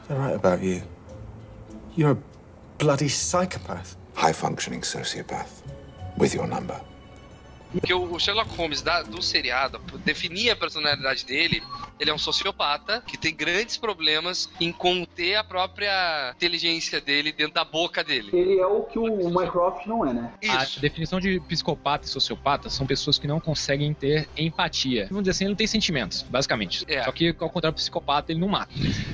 They're 0.06 0.20
right 0.20 0.34
about 0.34 0.64
you. 0.64 0.82
You're 1.96 2.12
a 2.12 2.18
bloody 2.78 3.08
psychopath. 3.08 3.96
High 4.14 4.32
functioning 4.32 4.82
sociopath. 4.82 5.62
With 6.16 6.34
your 6.34 6.46
number. 6.46 6.80
Porque 7.74 7.92
o 7.92 8.18
Sherlock 8.18 8.54
Holmes 8.56 8.82
da- 8.82 9.02
do 9.02 9.20
seriado 9.20 9.80
definia 10.04 10.52
a 10.52 10.56
personalidade 10.56 11.24
dele. 11.26 11.62
Ele 11.98 12.10
é 12.10 12.14
um 12.14 12.18
sociopata 12.18 13.02
que 13.06 13.16
tem 13.16 13.34
grandes 13.34 13.76
problemas 13.76 14.48
em 14.60 14.72
conter 14.72 15.36
a 15.36 15.44
própria 15.44 16.32
inteligência 16.36 17.00
dele 17.00 17.32
dentro 17.32 17.54
da 17.54 17.64
boca 17.64 18.02
dele. 18.02 18.30
Ele 18.32 18.58
é 18.58 18.66
o 18.66 18.82
que 18.82 18.98
o 18.98 19.28
Mycroft 19.30 19.86
não 19.86 20.06
é, 20.06 20.12
né? 20.12 20.32
A 20.48 20.64
definição 20.80 21.20
de 21.20 21.40
psicopata 21.40 22.06
e 22.06 22.08
sociopata 22.08 22.68
são 22.70 22.86
pessoas 22.86 23.18
que 23.18 23.26
não 23.26 23.40
conseguem 23.40 23.92
ter 23.94 24.28
empatia. 24.36 25.06
Vamos 25.08 25.24
dizer 25.24 25.30
assim, 25.32 25.44
ele 25.44 25.50
não 25.50 25.56
tem 25.56 25.66
sentimentos, 25.66 26.22
basicamente. 26.22 26.84
É. 26.88 27.02
Só 27.04 27.12
que, 27.12 27.34
ao 27.38 27.50
contrário 27.50 27.74
do 27.74 27.80
psicopata, 27.80 28.32
ele 28.32 28.40
não 28.40 28.48
mata. 28.48 28.72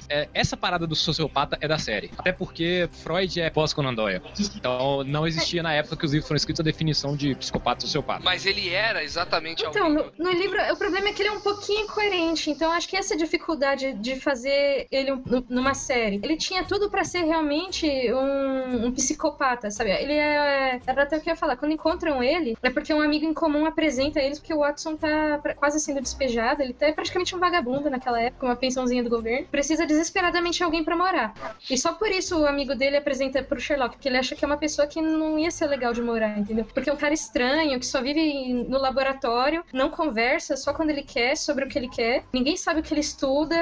É, 0.08 0.28
essa 0.34 0.56
parada 0.56 0.86
do 0.86 0.94
sociopata 0.94 1.58
é 1.60 1.68
da 1.68 1.78
série. 1.78 2.10
Até 2.16 2.32
porque 2.32 2.88
Freud 3.02 3.40
é 3.40 3.50
pós-Conan 3.50 3.94
Doyle. 3.94 4.22
Então, 4.56 5.04
não 5.04 5.26
existia 5.26 5.62
na 5.62 5.72
época 5.72 5.96
que 5.96 6.04
os 6.06 6.12
livros 6.12 6.28
foram 6.28 6.36
escritos 6.36 6.60
a 6.60 6.64
definição 6.64 7.16
de 7.16 7.34
psicopata 7.34 7.80
e 7.84 7.88
sociopata. 7.88 8.22
Mas 8.24 8.46
ele 8.50 8.69
era 8.71 9.02
exatamente 9.02 9.64
Então, 9.64 9.87
alguém. 9.87 10.11
no, 10.19 10.25
no 10.25 10.30
livro, 10.33 10.59
o 10.73 10.76
problema 10.76 11.09
é 11.09 11.12
que 11.12 11.23
ele 11.23 11.28
é 11.28 11.33
um 11.33 11.40
pouquinho 11.40 11.85
incoerente. 11.85 12.50
Então, 12.50 12.71
acho 12.73 12.88
que 12.88 12.97
essa 12.97 13.16
dificuldade 13.16 13.92
de 13.95 14.16
fazer 14.21 14.87
ele 14.90 15.12
um- 15.12 15.23
numa 15.49 15.75
série. 15.75 16.21
Ele 16.23 16.37
tinha 16.37 16.64
tudo 16.64 16.90
pra 16.90 17.04
ser 17.04 17.23
realmente 17.25 17.87
um, 18.12 18.87
um 18.87 18.92
psicopata, 18.92 19.71
sabe? 19.71 19.90
Ele 19.90 20.12
é. 20.14 20.80
Era 20.87 21.02
até 21.04 21.16
o 21.16 21.21
que 21.21 21.28
eu 21.28 21.33
ia 21.33 21.37
falar. 21.37 21.57
Quando 21.57 21.73
encontram 21.73 22.23
ele, 22.23 22.57
é 22.62 22.71
porque 22.71 22.92
um 22.92 23.00
amigo 23.00 23.25
em 23.25 23.35
comum 23.35 23.66
apresenta 23.66 24.21
eles, 24.21 24.38
porque 24.38 24.54
o 24.54 24.59
Watson 24.61 24.97
tá 24.97 25.38
pra- 25.42 25.54
quase 25.54 25.80
sendo 25.80 26.00
despejado. 26.00 26.63
Ele 26.63 26.73
tá 26.73 26.86
é 26.86 26.93
praticamente 26.93 27.34
um 27.34 27.39
vagabundo 27.39 27.89
naquela 27.91 28.21
época, 28.21 28.47
uma 28.47 28.56
pensãozinha 28.56 29.02
do 29.02 29.10
governo. 29.10 29.47
Precisa 29.49 29.86
desesperadamente 29.86 30.58
de 30.58 30.65
alguém 30.65 30.84
pra 30.84 30.97
morar. 30.97 31.32
E 31.71 31.76
só 31.78 31.93
por 31.93 32.10
isso 32.10 32.39
o 32.39 32.47
amigo 32.47 32.75
dele 32.75 32.97
apresenta 32.97 33.43
pro 33.43 33.60
Sherlock, 33.60 33.97
porque 33.97 34.08
ele 34.08 34.17
acha 34.19 34.34
que 34.34 34.45
é 34.45 34.47
uma 34.47 34.56
pessoa 34.56 34.86
que 34.86 35.00
não 35.00 35.39
ia 35.39 35.50
ser 35.50 35.67
legal 35.67 35.93
de 35.93 36.02
morar, 36.02 36.39
entendeu? 36.39 36.65
Porque 36.73 36.91
é 36.91 36.93
um 36.93 36.97
cara 36.97 37.15
estranho, 37.15 37.78
que 37.78 37.86
só 37.86 38.00
vive 38.02 38.21
no 38.48 38.78
laboratório, 38.78 39.64
não 39.72 39.90
conversa 39.90 40.56
só 40.56 40.72
quando 40.72 40.90
ele 40.90 41.02
quer 41.02 41.36
sobre 41.36 41.64
o 41.64 41.68
que 41.68 41.78
ele 41.78 41.88
quer, 41.88 42.24
ninguém 42.32 42.56
sabe 42.56 42.80
o 42.80 42.82
que 42.82 42.92
ele 42.92 43.00
estuda, 43.00 43.54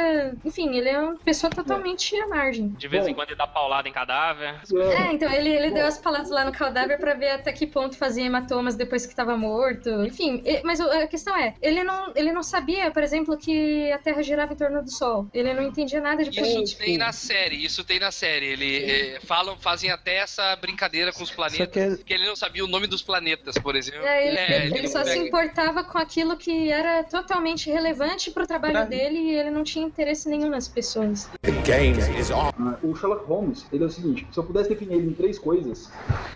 enfim, 0.45 0.75
ele 0.77 0.89
é 0.89 0.99
uma 0.99 1.17
pessoa 1.25 1.51
totalmente 1.51 2.15
à 2.21 2.29
margem. 2.29 2.69
De 2.71 2.89
vez 2.89 3.07
em 3.07 3.15
quando 3.15 3.29
ele 3.31 3.37
dá 3.39 3.47
paulada 3.47 3.89
em 3.89 3.93
cadáver. 3.93 4.61
É, 4.99 5.13
então 5.13 5.31
ele, 5.33 5.49
ele 5.51 5.71
deu 5.71 5.87
as 5.87 5.99
palavras 5.99 6.31
lá 6.31 6.45
no 6.45 6.53
cadáver 6.53 6.99
pra 6.99 7.15
ver 7.15 7.31
até 7.31 7.53
que 7.53 7.67
ponto 7.67 7.97
fazia 7.97 8.25
hematomas 8.25 8.77
depois 8.77 9.07
que 9.07 9.15
tava 9.15 9.37
morto. 9.37 9.89
Enfim, 10.05 10.43
e- 10.45 10.63
mas 10.65 10.81
a 10.81 11.07
questão 11.07 11.37
é, 11.37 11.55
ele 11.61 11.83
não, 11.85 12.13
ele 12.15 12.33
não 12.33 12.43
sabia, 12.43 12.91
por 12.91 13.03
exemplo, 13.03 13.37
que 13.39 13.91
a 13.93 13.99
Terra 13.99 14.23
girava 14.23 14.53
em 14.53 14.57
torno 14.57 14.83
do 14.83 14.91
Sol. 14.91 15.29
Ele 15.33 15.53
não 15.55 15.63
entendia 15.63 16.01
nada 16.01 16.25
de 16.25 16.31
política. 16.31 16.63
Isso 16.65 16.79
tem 16.79 16.99
na 16.99 17.13
série, 17.13 17.65
isso 17.65 17.85
tem 17.85 17.99
na 17.99 18.11
série. 18.11 18.47
Ele 18.47 18.85
eh, 18.91 19.21
falam, 19.23 19.57
fazem 19.59 19.91
até 19.91 20.17
essa 20.17 20.57
brincadeira 20.57 21.13
com 21.13 21.23
os 21.23 21.31
planetas, 21.31 21.97
que- 21.99 22.05
que 22.05 22.15
ele 22.15 22.27
não 22.27 22.37
sabia 22.37 22.65
o 22.65 22.69
nome 22.69 22.87
dos 22.87 23.03
planetas, 23.03 23.57
por 23.59 23.75
exemplo. 23.77 24.07
É, 24.07 24.27
ele, 24.29 24.39
É, 24.39 24.58
ele 24.67 24.83
não 24.83 24.89
só 24.89 25.05
se 25.05 25.11
pega- 25.15 25.27
importava 25.27 25.85
com 25.85 25.99
aquilo 25.99 26.37
que 26.37 26.71
era 26.71 27.03
totalmente 27.05 27.71
relevante 27.71 28.31
pro 28.31 28.47
trabalho 28.47 28.73
Pra- 28.75 28.85
dele 28.85 29.19
e 29.19 29.35
ele 29.37 29.51
não 29.51 29.63
tinha 29.65 29.85
interesse 29.87 30.29
nenhum 30.29 30.49
nas 30.51 30.69
pessoas. 30.69 31.29
The 31.43 31.51
game 31.65 31.99
is 32.19 32.31
on. 32.31 32.51
Ah, 32.59 32.77
O 32.83 32.95
Sherlock 32.95 33.27
Holmes, 33.27 33.67
ele 33.73 33.85
é 33.85 33.87
o 33.87 33.91
seguinte, 33.91 34.27
se 34.31 34.39
eu 34.39 34.45
pudesse 34.45 34.69
definir 34.69 34.95
ele 34.97 35.09
em 35.11 35.15
três 35.15 35.39
coisas, 35.39 35.91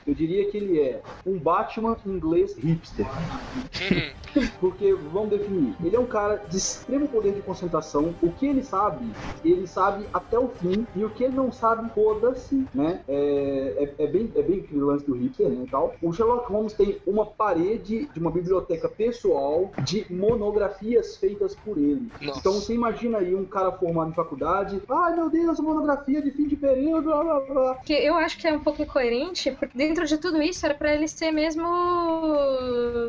eu 0.06 0.14
diria 0.14 0.50
que 0.50 0.56
ele 0.56 0.80
é 0.80 1.00
um 1.26 1.38
Batman 1.38 1.96
inglês 2.06 2.56
hipster. 2.56 3.06
Porque, 4.60 4.94
vamos 4.94 5.28
definir, 5.30 5.74
ele 5.84 5.94
é 5.94 5.98
um 6.00 6.06
cara 6.06 6.36
de 6.48 6.56
extremo 6.56 7.06
poder 7.08 7.34
de 7.34 7.42
concentração, 7.42 8.14
o 8.22 8.32
que 8.32 8.46
ele 8.46 8.62
sabe, 8.62 9.12
ele 9.44 9.66
sabe 9.66 10.06
até 10.12 10.38
o 10.38 10.48
fim, 10.48 10.86
e 10.96 11.04
o 11.04 11.10
que 11.10 11.24
ele 11.24 11.34
não 11.36 11.52
sabe, 11.52 11.90
foda-se, 11.94 12.66
né? 12.74 13.00
É, 13.06 13.92
é, 13.98 14.04
é 14.04 14.06
bem, 14.06 14.32
é 14.34 14.42
bem 14.42 14.60
aquele 14.60 14.80
lance 14.80 15.04
do 15.04 15.14
hipster, 15.14 15.48
né, 15.48 15.64
e 15.66 15.70
tal. 15.70 15.94
O 16.00 16.12
Sherlock 16.12 16.50
Holmes 16.50 16.72
tem 16.72 16.96
uma 17.06 17.26
parede 17.26 18.08
de 18.12 18.20
uma 18.20 18.30
biblioteca 18.30 18.88
pessoal 18.88 19.72
de 19.84 20.06
monografias 20.10 21.16
feitas 21.16 21.54
por 21.54 21.78
ele. 21.78 22.08
Nossa. 22.20 22.38
Então 22.38 22.52
você 22.52 22.74
imagina 22.74 23.18
aí 23.18 23.34
um 23.34 23.44
cara 23.44 23.72
formado 23.72 24.10
em 24.10 24.14
faculdade, 24.14 24.80
ai 24.88 25.16
meu 25.16 25.30
Deus, 25.30 25.58
monografia 25.60 26.20
de 26.22 26.30
fim 26.30 26.46
de 26.46 26.56
período, 26.56 27.04
blá 27.04 27.22
blá 27.22 27.40
blá. 27.40 27.74
Que 27.84 27.94
eu 27.94 28.14
acho 28.14 28.38
que 28.38 28.46
é 28.46 28.52
um 28.52 28.60
pouco 28.60 28.82
incoerente, 28.82 29.50
porque 29.52 29.76
dentro 29.76 30.06
de 30.06 30.18
tudo 30.18 30.42
isso 30.42 30.64
era 30.64 30.74
pra 30.74 30.94
ele 30.94 31.08
ser 31.08 31.30
mesmo 31.30 31.66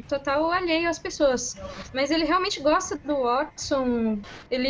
total 0.08 0.52
alheio 0.52 0.90
às 0.90 1.00
pessoas. 1.00 1.56
Mas 1.94 2.12
ele 2.12 2.26
realmente 2.26 2.60
gosta 2.62 2.96
do 2.98 3.24
Watson, 3.24 4.20
ele, 4.50 4.68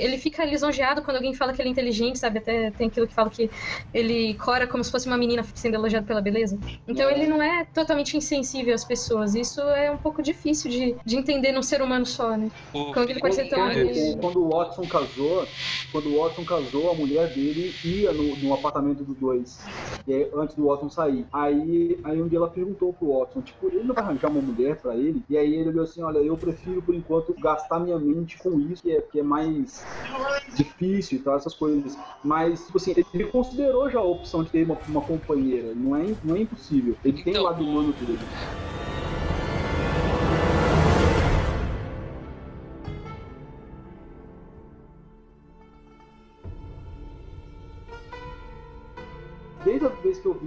ele 0.00 0.18
fica 0.18 0.44
lisonjeado 0.44 1.02
quando 1.02 1.16
alguém 1.16 1.34
fala 1.34 1.52
que 1.52 1.60
ele 1.62 1.68
é 1.68 1.72
inteligente, 1.72 2.18
sabe? 2.18 2.38
Até 2.38 2.70
tem 2.70 2.88
aquilo 2.88 3.06
que 3.06 3.14
fala 3.14 3.30
que 3.30 3.50
ele 3.92 4.34
cora 4.34 4.66
como 4.66 4.82
se 4.82 4.90
fosse 4.90 5.06
uma 5.06 5.16
menina 5.16 5.44
sendo 5.54 5.74
elogiada 5.74 6.06
pela 6.06 6.20
beleza. 6.20 6.58
Então 6.86 7.10
ele 7.10 7.26
não 7.26 7.42
é 7.42 7.64
totalmente 7.64 8.16
insensível 8.16 8.74
às 8.74 8.84
pessoas. 8.84 9.34
Isso 9.34 9.60
é 9.70 9.90
um 9.90 9.96
pouco 9.96 10.22
difícil 10.22 10.70
de, 10.70 10.96
de 11.04 11.16
entender 11.16 11.52
num 11.52 11.62
ser 11.62 11.82
humano 11.82 12.06
só, 12.06 12.36
né? 12.36 12.48
Como 12.72 12.92
ele 13.08 13.20
pode 13.20 13.34
ser 13.34 13.48
tão 13.48 13.68
Quando, 14.20 14.44
o 14.44 14.48
Watson 14.48 14.86
casou, 14.86 15.46
quando 15.92 16.14
o 16.14 16.22
Watson 16.22 16.44
casou, 16.44 16.90
a 16.90 16.94
mulher 16.94 17.28
dele 17.34 17.74
ia 17.84 18.12
no, 18.12 18.36
no 18.36 18.54
apartamento 18.54 19.02
dos 19.04 19.16
dois, 19.16 19.64
e 20.06 20.14
aí, 20.14 20.30
antes 20.34 20.56
do 20.56 20.66
Watson 20.66 20.88
sair. 20.88 21.26
Aí, 21.32 21.98
aí 22.04 22.20
um 22.20 22.28
dia 22.28 22.38
ela 22.38 22.48
perguntou 22.48 22.92
pro 22.92 23.18
Watson, 23.18 23.42
tipo, 23.42 23.68
ele 23.68 23.84
não 23.84 23.94
vai 23.94 24.04
arranjar 24.04 24.28
uma 24.28 24.40
mulher 24.40 24.80
pra 24.80 24.94
ele? 24.96 25.22
E 25.28 25.36
aí 25.36 25.54
ele 25.54 25.68
olhou 25.68 25.84
assim, 25.84 26.02
olha, 26.02 26.18
eu 26.18 26.36
prefiro 26.36 26.82
por 26.82 26.94
enquanto 26.94 27.34
gastar 27.38 27.80
minha 27.80 27.98
mente 27.98 28.38
com 28.38 28.58
isso, 28.60 28.82
que 28.82 28.90
é, 28.92 29.00
que 29.00 29.20
é 29.20 29.22
mais 29.22 29.84
difícil 30.54 31.18
e 31.18 31.22
tal, 31.22 31.36
essas 31.36 31.54
coisas. 31.54 31.96
Mas, 32.24 32.66
tipo 32.66 32.78
assim, 32.78 32.94
ele 33.12 33.24
considerou 33.26 33.90
já 33.90 34.00
a 34.00 34.04
opção 34.04 34.42
de 34.42 34.50
ter 34.50 34.64
uma, 34.64 34.78
uma 34.88 35.00
companheira, 35.02 35.74
não 35.74 35.96
é, 35.96 36.14
não 36.22 36.36
é 36.36 36.40
impossível. 36.40 36.96
Ele 37.04 37.22
tem 37.22 37.36
o 37.36 37.42
lado 37.42 37.62
humano 37.62 37.92
dele. 37.92 38.18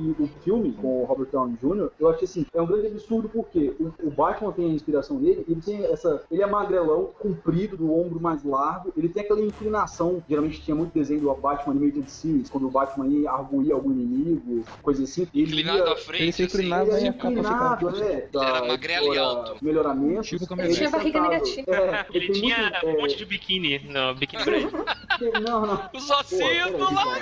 Que 0.04 0.12
vi 0.12 0.24
o 0.24 0.28
filme 0.44 0.74
com 0.74 1.02
o 1.02 1.06
Robert 1.06 1.30
Downey 1.32 1.56
Jr., 1.62 1.90
eu 2.00 2.10
achei 2.10 2.26
assim, 2.26 2.46
é 2.54 2.62
um 2.62 2.66
grande 2.66 2.88
absurdo 2.88 3.30
porque 3.30 3.74
o, 3.80 3.94
o 4.04 4.12
Batman 4.12 4.52
tem 4.52 4.66
a 4.66 4.74
inspiração 4.74 5.18
nele, 5.18 5.46
ele 5.48 5.62
tem 5.62 5.86
essa. 5.86 6.24
Ele 6.30 6.42
é 6.42 6.46
magrelão, 6.46 7.12
comprido, 7.20 7.78
do 7.78 7.94
ombro 7.94 8.20
mais 8.20 8.44
largo, 8.44 8.92
ele 8.98 9.08
tem 9.08 9.24
aquela 9.24 9.42
inclinação, 9.42 10.22
geralmente 10.28 10.62
tinha 10.62 10.76
muito 10.76 10.94
desenho 10.94 11.22
do 11.22 11.34
Batman 11.34 11.74
Animated 11.74 12.10
Series, 12.10 12.50
quando 12.50 12.68
o 12.68 12.72
Batman 12.72 13.08
ia 13.08 13.32
arguir 13.32 13.72
algum 13.72 13.92
inimigo, 13.92 14.64
coisa 14.82 15.04
assim. 15.04 15.28
Ele 15.34 15.44
Inclinado 15.44 15.78
ia, 15.78 15.94
à 15.94 15.96
frente, 15.96 16.24
Ele 16.24 16.32
se 16.32 16.44
assim. 16.44 16.54
inclinava 16.58 16.92
ele 16.92 17.04
e 17.04 17.06
é 17.06 17.10
a 17.10 17.14
capa 17.14 17.28
inclinado, 17.30 17.92
né? 17.92 18.28
da 18.32 18.44
Era 18.46 18.68
magrelo 18.68 19.16
e 19.16 19.18
alto. 19.18 19.64
Melhoramentos. 19.64 20.28
Tipo 20.28 20.48
como 20.48 20.62
Ele 20.62 20.74
Tinha 20.74 20.90
barriga 20.90 21.22
negativa. 21.22 21.72
É, 21.72 22.06
Ele 22.14 22.26
tem 22.28 22.42
tinha 22.42 22.58
muito, 22.58 22.86
um 22.86 22.90
é, 22.90 23.02
monte 23.02 23.18
de 23.18 23.26
biquíni 23.26 23.80
no 23.80 24.16
biquíni 24.16 24.44
grande. 24.44 24.68
Não, 25.42 25.66
não. 25.66 25.90
Os 25.94 26.10
ossinhos 26.10 26.72
do 26.72 26.94
lá. 26.94 27.16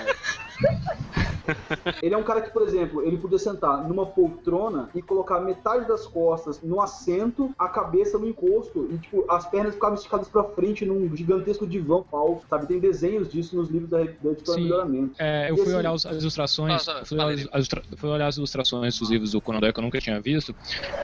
Ele 2.02 2.14
é 2.14 2.18
um 2.18 2.24
cara 2.24 2.42
que, 2.42 2.50
por 2.52 2.62
exemplo, 2.64 3.04
ele 3.06 3.18
podia 3.18 3.38
sentar 3.40 3.88
numa 3.88 4.06
poltrona 4.06 4.90
e 4.96 5.02
colocar 5.02 5.40
metade 5.40 5.88
das 5.88 6.06
costas 6.08 6.62
no 6.62 6.82
assento, 6.82 7.54
a 7.58 7.68
cabeça 7.68 8.18
no 8.18 8.28
encosto 8.28 8.88
e, 8.92 8.98
tipo, 8.98 9.26
as 9.30 9.48
pernas 9.50 9.74
ficavam 9.76 9.96
esticadas 9.96 10.28
pra 10.28 10.44
frente 10.44 10.86
num 10.86 11.16
gigantesco 11.16 11.66
divã 11.68 12.04
falso, 12.10 12.46
sabe? 12.50 12.68
Tem 12.68 12.80
desenhos 12.80 13.32
disso 13.32 13.56
nos 13.56 13.70
livros 13.70 13.90
da, 13.90 14.00
da 14.00 14.32
editora 14.32 14.58
Sim. 14.58 14.64
Melhoramento. 14.64 15.16
É, 15.20 15.50
eu 15.50 15.56
E 15.56 15.58
fui 15.58 15.68
assim- 15.68 15.76
olhar 15.76 15.94
os- 15.94 16.06
as 16.06 16.22
ilustrações, 16.22 16.86
Fala, 16.86 17.06
fui 17.06 17.18
fala 17.18 17.32
olhar, 17.32 17.48
as, 17.52 17.68
fui 17.98 18.10
olhar 18.10 18.28
as 18.28 18.38
ilustrações 18.38 18.98
dos 19.00 19.10
livros 19.10 19.32
do 19.32 19.42
Conan 19.42 19.60
Doyle 19.60 19.74
que 19.74 19.80
eu 19.80 19.84
nunca 19.84 20.00
tinha 20.00 20.20
visto. 20.20 20.56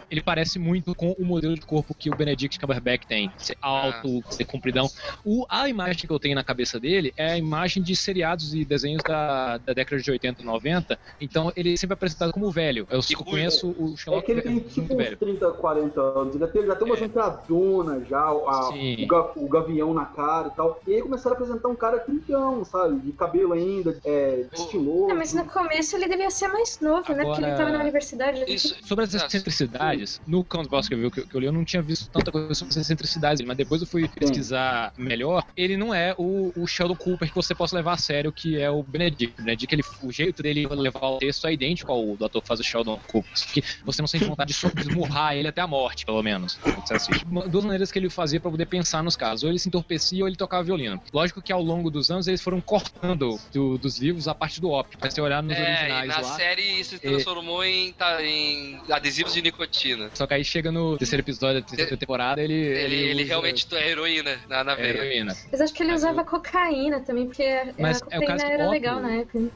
Ele 0.09 0.21
parece 0.21 0.57
muito 0.59 0.95
com 0.95 1.11
o 1.19 1.25
modelo 1.25 1.55
de 1.55 1.61
corpo 1.61 1.93
que 1.93 2.09
o 2.09 2.15
Benedict 2.15 2.59
Cumberbatch 2.59 3.05
tem, 3.05 3.31
ser 3.37 3.57
alto, 3.61 4.23
ser 4.29 4.45
compridão. 4.45 4.87
O, 5.23 5.45
a 5.49 5.67
imagem 5.69 6.07
que 6.07 6.11
eu 6.11 6.19
tenho 6.19 6.35
na 6.35 6.43
cabeça 6.43 6.79
dele 6.79 7.13
é 7.17 7.33
a 7.33 7.37
imagem 7.37 7.83
de 7.83 7.95
seriados 7.95 8.53
e 8.53 8.63
desenhos 8.63 9.03
da, 9.03 9.57
da 9.57 9.73
década 9.73 10.01
de 10.01 10.09
80 10.11 10.36
e 10.39 10.43
90. 10.43 10.97
Então 11.19 11.51
ele 11.55 11.73
é 11.73 11.77
sempre 11.77 11.93
apresentado 11.93 12.31
como 12.31 12.49
velho. 12.51 12.87
Eu 12.89 12.99
ruivo. 13.01 13.23
conheço 13.25 13.67
o 13.77 13.93
É 13.93 13.97
Sherlock 13.97 14.25
que 14.25 14.31
ele 14.31 14.41
tem 14.41 14.59
tipo 14.59 14.93
uns 14.93 14.97
velho. 14.97 15.17
30, 15.17 15.51
40 15.51 16.01
anos. 16.01 16.35
Ele 16.35 16.45
já 16.45 16.51
tem, 16.51 16.65
já 16.65 16.75
tem 16.75 16.87
uma 16.87 16.97
É. 16.97 17.03
entradona 17.03 18.05
já, 18.05 18.19
a- 18.19 18.69
o, 18.69 19.07
ga- 19.07 19.31
o 19.35 19.47
gavião 19.47 19.93
na 19.93 20.05
cara 20.05 20.47
e 20.49 20.51
tal. 20.51 20.79
E 20.87 20.93
aí 20.95 21.01
começaram 21.01 21.35
a 21.35 21.39
apresentar 21.39 21.67
um 21.67 21.75
cara 21.75 21.99
trintão, 21.99 22.63
sabe? 22.65 22.99
De 22.99 23.11
cabelo 23.11 23.53
ainda, 23.53 23.97
é, 24.05 24.45
estiloso. 24.53 25.11
Ah, 25.11 25.15
mas 25.15 25.33
no 25.33 25.45
começo 25.45 25.95
ele 25.95 26.07
devia 26.07 26.29
ser 26.29 26.47
mais 26.47 26.79
novo, 26.79 27.13
né? 27.13 27.23
Porque 27.23 27.39
ele 27.41 27.45
Agora- 27.51 27.57
tava 27.57 27.71
na 27.71 27.79
universidade. 27.81 28.43
Isso. 28.47 28.75
Sobre 28.85 29.05
as 29.05 29.13
excentricidades, 29.13 30.21
no 30.27 30.43
Count 30.43 30.69
Boss 30.69 30.87
que 30.87 30.93
eu, 30.93 30.99
vi- 30.99 31.11
que 31.11 31.19
eu- 31.21 31.27
que 31.27 31.39
li, 31.39 31.45
eu 31.45 31.51
não 31.51 31.63
tinha 31.65 31.81
visto 31.81 32.09
tanta 32.09 32.31
coisa 32.31 32.53
sobre 32.53 32.71
as 32.71 32.77
excentricidades, 32.77 33.45
mas 33.45 33.57
depois 33.57 33.81
eu 33.81 33.87
fui 33.87 34.07
pesquisar 34.07 34.93
melhor. 34.97 35.43
Ele 35.55 35.77
não 35.77 35.93
é 35.93 36.13
o, 36.17 36.51
o 36.55 36.67
Sheldon 36.67 36.95
Cooper 36.95 37.29
que 37.29 37.35
você 37.35 37.55
possa 37.55 37.75
levar 37.75 37.93
a 37.93 37.97
sério, 37.97 38.31
que 38.31 38.59
é 38.59 38.69
o 38.69 38.83
Benedict. 38.83 39.33
O 39.39 39.43
Benedict, 39.43 39.75
ele, 39.75 39.83
o 40.03 40.11
jeito 40.17 40.41
dele 40.43 40.67
levar 40.67 41.07
o 41.07 41.17
texto 41.17 41.47
é 41.47 41.53
idêntico 41.53 41.91
ao 41.91 42.15
do 42.15 42.25
ator 42.25 42.41
que 42.41 42.47
faz 42.47 42.59
o 42.59 42.63
Sheldon 42.63 42.99
Cooper. 43.07 43.31
Que 43.53 43.63
você 43.83 44.01
não 44.01 44.07
sente 44.07 44.25
vontade 44.25 44.53
de 44.53 44.81
esmurrar 44.81 45.35
ele 45.35 45.47
até 45.47 45.61
a 45.61 45.67
morte, 45.67 46.05
pelo 46.05 46.21
menos. 46.23 46.57
Duas 47.49 47.63
maneiras 47.63 47.91
que 47.91 47.99
ele 47.99 48.09
fazia 48.09 48.39
pra 48.39 48.49
poder 48.51 48.65
pensar 48.65 49.03
nos 49.03 49.15
casos. 49.15 49.43
Ou 49.43 49.49
ele 49.49 49.59
se 49.59 49.67
entorpecia 49.67 50.23
ou 50.23 50.27
ele 50.27 50.35
tocava 50.35 50.63
violino. 50.63 51.01
Lógico 51.13 51.41
que 51.41 51.51
ao 51.51 51.61
longo 51.61 51.89
dos 51.89 52.09
anos 52.11 52.27
eles 52.27 52.41
foram 52.41 52.59
cortando 52.61 53.39
do- 53.53 53.77
dos 53.77 53.99
livros 53.99 54.27
a 54.27 54.35
parte 54.35 54.59
do 54.61 54.69
ópio. 54.69 54.97
Pra 54.97 55.09
você 55.09 55.21
olhar 55.21 55.41
nos 55.43 55.55
É, 55.55 55.59
e 55.59 55.63
originais 55.63 56.07
na 56.09 56.19
lá. 56.19 56.35
série 56.35 56.61
isso 56.79 56.91
se 56.91 56.99
transformou 56.99 57.63
em, 57.63 57.93
tá, 57.93 58.21
em 58.23 58.79
adesivos 58.89 59.33
de 59.33 59.41
nicotina. 59.41 60.09
Só 60.13 60.25
que 60.27 60.33
aí 60.33 60.43
chega 60.43 60.71
no 60.71 60.97
terceiro 60.97 61.21
episódio 61.23 61.61
da 61.61 61.67
terceira 61.67 61.97
temporada, 61.97 62.41
ele. 62.41 62.53
Ele, 62.53 62.95
ele 62.95 63.21
usa- 63.23 63.29
realmente 63.29 63.67
é 63.75 63.89
heroína 63.89 64.37
na, 64.49 64.63
na 64.63 64.73
é 64.73 64.87
heroína. 64.89 65.35
Mas 65.51 65.61
acho 65.61 65.73
que 65.73 65.83
ele 65.83 65.93
usava 65.93 66.23
cocaína 66.23 66.99
também, 67.01 67.25
porque 67.25 67.43
Mas 67.77 68.01
a 68.01 68.05
é 68.11 68.17
o 68.17 68.21
cocaína 68.21 68.25
caso 68.27 68.45
que 68.45 68.51
era 68.51 68.63
ópio- 68.63 68.71
legal 68.71 68.99
na 69.01 69.11
época. 69.13 69.39
né? 69.39 69.49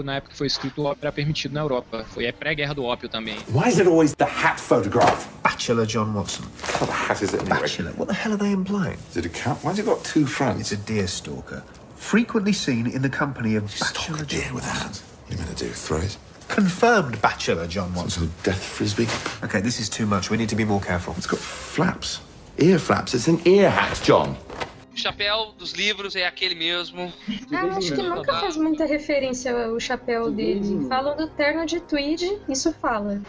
Ópio, 0.00 0.02
na 0.02 0.14
época 0.16 0.32
que 0.32 0.38
foi 0.38 0.46
escrito, 0.46 0.80
o 0.82 0.84
ópio 0.84 1.00
era 1.02 1.12
permitido 1.12 1.52
na 1.52 1.60
Europa. 1.60 2.04
Foi 2.12 2.24
é 2.24 2.32
pré-guerra 2.32 2.74
do 2.74 2.84
ópio 2.84 3.08
também. 3.08 3.36
Why 3.52 3.68
is 3.68 3.78
it 3.78 3.86
always 3.88 4.14
the 4.14 4.24
hat 4.24 4.58
photograph? 4.58 5.28
Bachelor 5.42 5.86
John 5.86 6.12
Watson. 6.14 6.44
What 6.78 6.86
the 6.86 6.92
hat 6.92 7.22
is 7.22 7.32
it 7.34 7.40
anyway? 7.42 7.60
Bachelor? 7.60 7.92
What 7.96 8.08
the 8.08 8.14
hell 8.14 8.32
are 8.32 8.38
they 8.38 8.52
implying? 8.52 8.96
Is 9.10 9.16
it 9.16 9.26
a 9.26 9.28
cat? 9.28 9.58
Why's 9.62 9.78
it 9.78 9.86
got 9.86 10.02
two 10.04 10.26
fronts? 10.26 10.60
It's 10.60 10.72
a 10.72 10.76
deer 10.76 11.06
stalker. 11.06 11.62
Frequently 11.96 12.52
seen 12.52 12.86
in 12.86 13.02
the 13.02 13.10
company 13.10 13.56
of 13.56 13.64
Bachelor 13.66 13.86
Stalk 13.86 14.20
a 14.20 14.24
deer 14.24 14.42
John 14.42 14.54
with 14.54 14.64
a 14.64 14.68
hat. 14.68 15.02
What 15.26 15.30
are 15.30 15.32
you 15.32 15.44
meant 15.44 15.58
to 15.58 15.64
do? 15.66 15.70
Throw 15.70 15.98
it? 15.98 16.16
Confirmed 16.48 17.20
Bachelor 17.20 17.66
John 17.66 17.88
Some 17.88 17.96
Watson. 17.96 18.22
sort 18.22 18.30
of 18.30 18.42
death 18.42 18.62
frisbee? 18.64 19.06
Okay, 19.44 19.60
this 19.60 19.78
is 19.78 19.88
too 19.88 20.06
much. 20.06 20.30
We 20.30 20.36
need 20.36 20.48
to 20.48 20.56
be 20.56 20.64
more 20.64 20.80
careful. 20.80 21.14
It's 21.16 21.26
got 21.26 21.38
flaps. 21.38 22.20
Ear 22.58 22.78
flaps. 22.78 23.14
It's 23.14 23.28
an 23.28 23.40
ear 23.46 23.70
hat, 23.70 24.00
John. 24.02 24.36
O 24.92 24.98
chapéu 24.98 25.52
dos 25.56 25.72
livros 25.72 26.16
é 26.16 26.26
aquele 26.26 26.54
mesmo. 26.54 27.12
Ah, 27.52 27.64
eu 27.64 27.72
acho 27.72 27.94
que 27.94 28.02
nunca 28.02 28.32
faz 28.34 28.56
muita 28.56 28.84
referência 28.84 29.66
ao 29.66 29.78
chapéu 29.80 30.30
dele. 30.30 30.86
Falam 30.88 31.16
do 31.16 31.28
terno 31.28 31.64
de 31.64 31.80
tweed, 31.80 32.40
isso 32.48 32.72
fala. 32.72 33.20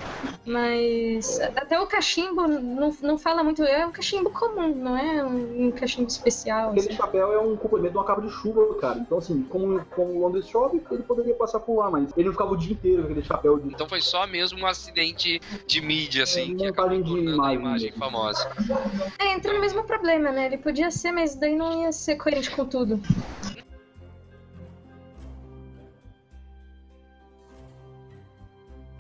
Mas 0.46 1.40
até 1.56 1.80
o 1.80 1.86
cachimbo 1.86 2.48
não, 2.48 2.96
não 3.02 3.18
fala 3.18 3.44
muito. 3.44 3.64
É 3.64 3.86
um 3.86 3.92
cachimbo 3.92 4.30
comum, 4.32 4.76
não 4.76 4.98
é 4.98 5.24
um, 5.24 5.72
cachimbo 5.72 6.08
especial. 6.08 6.72
Aquele 6.72 6.88
assim. 6.88 6.98
chapéu 6.98 7.32
é 7.32 7.40
um 7.40 7.56
complemento 7.56 7.92
de 7.92 7.98
uma 7.98 8.06
capa 8.06 8.22
de 8.22 8.30
chuva, 8.30 8.76
cara. 8.76 9.00
Então, 9.00 9.20
assim, 9.20 9.44
como, 9.44 9.84
como 9.86 10.14
o 10.14 10.20
Londres 10.20 10.48
chove, 10.48 10.82
ele 10.92 11.04
poderia 11.04 11.36
passar 11.36 11.60
por 11.60 11.78
lá, 11.78 11.90
mas 11.90 12.10
ele 12.18 12.26
não 12.26 12.34
ficava 12.34 12.52
o 12.52 12.58
dia 12.58 12.74
inteiro 12.74 13.04
com 13.04 13.12
aquele 13.12 13.26
chapéu 13.26 13.60
de. 13.60 13.70
Então 13.70 13.88
foi 13.88 14.02
só 14.02 14.26
mesmo 14.28 14.60
um 14.60 14.66
acidente 14.66 15.40
de 15.68 15.82
mídia, 15.82 16.24
assim, 16.24 16.56
que 16.56 16.66
montagem 16.66 17.02
acabou 17.02 17.04
de 17.04 17.34
imagem 17.34 17.62
imagem 17.62 17.92
famosa. 17.92 18.52
É, 19.20 19.34
entra 19.34 19.54
no 19.54 19.62
mesmo 19.62 19.84
problema, 19.84 20.32
né? 20.32 20.48
Ele 20.48 20.58
podia 20.58 20.92
ser, 20.92 21.12
mas 21.12 21.36
daí 21.36 21.51
não 21.52 21.84
ia 21.84 21.92
ser 21.92 22.16
coerente 22.16 22.50
com 22.52 22.66
tudo. 22.66 23.02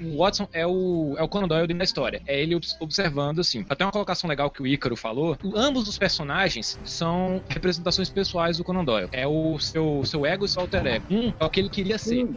O 0.04 0.18
Watson 0.18 0.48
é 0.52 0.66
o, 0.66 1.14
é 1.16 1.22
o 1.22 1.28
Conan 1.28 1.48
Doyle 1.48 1.72
da 1.76 1.84
história. 1.84 2.24
É 2.26 2.42
ele 2.42 2.56
obs- 2.56 2.76
observando, 2.80 3.40
assim. 3.40 3.64
Até 3.70 3.86
uma 3.86 3.92
colocação 3.92 4.28
legal 4.28 4.50
que 4.50 4.60
o 4.62 4.66
Ícaro 4.66 4.96
falou. 4.96 5.38
Ambos 5.54 5.88
os 5.88 5.96
personagens 5.96 6.80
são 6.84 7.44
representações 7.48 8.10
pessoais 8.10 8.58
do 8.58 8.64
Conan 8.64 8.84
Doyle. 8.84 9.10
É 9.12 9.28
o 9.28 9.60
seu, 9.60 10.04
seu 10.04 10.26
ego 10.26 10.46
e 10.46 10.50
seu 10.50 10.64
alter 10.64 10.88
ego. 10.88 11.06
Um 11.12 11.32
é 11.40 11.46
o 11.46 11.50
que 11.52 11.60
ele 11.60 11.70
queria 11.70 12.00
ser. 12.00 12.28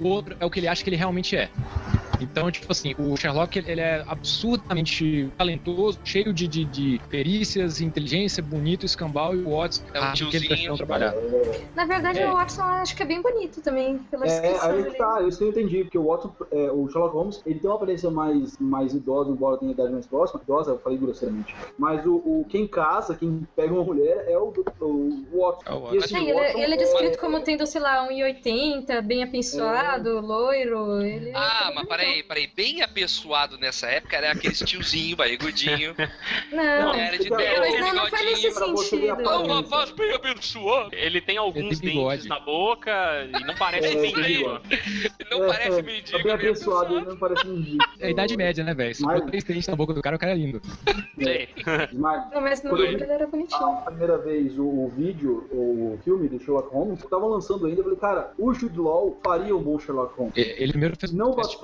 O 0.00 0.08
outro 0.08 0.36
é 0.40 0.44
o 0.44 0.50
que 0.50 0.58
ele 0.58 0.66
acha 0.66 0.82
que 0.82 0.90
ele 0.90 0.96
realmente 0.96 1.36
é. 1.36 1.48
Então, 2.20 2.50
tipo 2.50 2.70
assim, 2.70 2.94
o 2.98 3.16
Sherlock 3.16 3.58
ele 3.58 3.80
é 3.80 4.04
absurdamente 4.06 5.30
talentoso, 5.36 5.98
cheio 6.04 6.32
de, 6.32 6.46
de, 6.48 6.64
de 6.64 7.00
perícias, 7.08 7.80
inteligência, 7.80 8.42
bonito, 8.42 8.84
escambau, 8.86 9.34
e 9.34 9.42
o 9.42 9.56
Watson 9.56 9.82
É 9.92 10.00
um 10.00 10.12
que 10.12 10.36
ele 10.36 10.48
tá 10.48 10.54
tentando 10.56 10.76
trabalhar. 10.76 11.14
Na 11.74 11.84
verdade, 11.84 12.20
É. 12.20 12.30
o 12.30 12.34
Watson 12.34 12.62
eu 12.62 12.68
acho 12.68 12.96
que 12.96 13.02
é 13.02 13.06
bem 13.06 13.20
bonito 13.22 13.60
também, 13.60 13.98
pela 14.10 14.26
É, 14.26 14.58
aí 14.62 14.84
que 14.84 14.96
tá, 14.96 15.22
isso 15.22 15.42
eu 15.42 15.48
entendi, 15.48 15.84
porque 15.84 15.98
o 15.98 16.04
Watson, 16.04 16.34
é, 16.52 16.70
o 16.70 16.88
Sherlock 16.88 17.14
Holmes, 17.14 17.42
ele 17.46 17.58
tem 17.58 17.68
uma 17.68 17.76
aparência 17.76 18.10
mais, 18.10 18.56
mais 18.58 18.94
idosa, 18.94 19.30
embora 19.30 19.58
tenha 19.58 19.72
idade 19.72 19.92
mais 19.92 20.06
próxima, 20.06 20.40
idosa, 20.42 20.72
eu 20.72 20.78
falei 20.78 20.98
grosseiramente, 20.98 21.54
mas 21.78 22.04
o, 22.06 22.14
o- 22.16 22.46
quem 22.48 22.66
casa, 22.66 23.14
quem 23.16 23.46
pega 23.56 23.72
uma 23.74 23.84
mulher 23.84 24.24
é 24.28 24.38
o, 24.38 24.52
o, 24.80 24.84
o 25.32 25.40
Watson. 25.40 25.62
É 25.66 25.72
o 25.72 25.76
E 25.78 25.80
Watson. 25.80 25.96
esse 25.98 26.14
É, 26.16 26.20
ele, 26.20 26.32
Watson 26.34 26.58
ele 26.58 26.74
é 26.74 26.76
descrito 26.76 27.18
como 27.18 27.40
tendo, 27.40 27.66
sei 27.66 27.80
lá, 27.80 28.08
1,80, 28.08 29.00
bem 29.02 29.22
apessoado, 29.22 30.20
loiro. 30.20 31.00
Ele 31.02 31.30
é 31.30 31.32
Ah, 31.36 31.72
mas 31.74 31.86
peraí, 32.04 32.22
peraí, 32.22 32.46
bem 32.54 32.82
apessoado 32.82 33.58
nessa 33.58 33.86
época 33.88 34.16
era 34.16 34.32
aquele 34.32 34.54
tiozinho, 34.54 35.16
barrigudinho. 35.16 35.94
Não, 36.52 36.94
Era 36.94 37.18
de 37.18 37.30
Não, 37.30 37.36
mas 37.38 37.80
não, 37.80 37.94
não 37.94 38.06
foi 38.08 38.24
nesse 38.24 38.50
sentido. 38.52 39.64
voz 39.68 39.90
bem 39.92 40.12
abençoada. 40.14 40.94
Ele 40.96 41.20
tem 41.20 41.36
alguns 41.36 41.64
Ele 41.64 41.76
tem 41.80 41.90
bigode. 41.90 42.16
dentes 42.22 42.28
na 42.28 42.40
boca 42.40 42.90
e 43.28 43.44
não 43.44 43.54
parece 43.56 43.96
É, 43.96 44.00
mendigo. 44.00 44.60
Não 45.30 45.46
parece 45.48 45.78
é, 45.78 45.82
mendigo, 45.82 46.10
Tá 46.10 46.18
bem 46.18 46.32
é 46.32 46.36
bem 46.36 46.48
abençoado, 46.48 46.96
ele 46.96 47.06
não 47.06 47.16
parece 47.16 47.46
mendigo. 47.46 47.78
É 47.98 48.06
a 48.06 48.10
idade 48.10 48.36
média, 48.36 48.62
né, 48.64 48.74
velho? 48.74 48.94
Se 48.94 49.02
for 49.02 49.20
três 49.22 49.42
dentes 49.44 49.66
na 49.66 49.74
boca 49.76 49.92
do 49.92 50.02
cara, 50.02 50.16
o 50.16 50.18
cara 50.18 50.32
é 50.32 50.36
lindo. 50.36 50.60
Sei. 51.20 51.48
Mas, 51.92 52.30
Não, 52.30 52.40
mas 52.40 52.62
no 52.62 52.76
ele 52.82 53.02
era 53.02 53.26
bonitinho. 53.26 53.64
a 53.66 53.82
primeira 53.82 54.18
vez 54.18 54.58
o, 54.58 54.62
o 54.64 54.92
vídeo, 54.96 55.48
o 55.50 55.98
filme 56.04 56.28
do 56.28 56.38
Sherlock 56.38 56.72
Holmes, 56.72 57.02
estavam 57.02 57.28
lançando 57.28 57.66
ainda, 57.66 57.80
eu 57.80 57.84
falei, 57.84 57.98
cara, 57.98 58.32
o 58.38 58.52
Jude 58.54 58.78
Law 58.78 59.18
faria 59.24 59.56
um 59.56 59.62
bom 59.62 59.78
Sherlock 59.78 60.16
Holmes. 60.18 60.34
Ele 60.36 60.70
primeiro 60.72 60.96
fez 60.98 61.12
Não 61.12 61.32
teste 61.32 61.56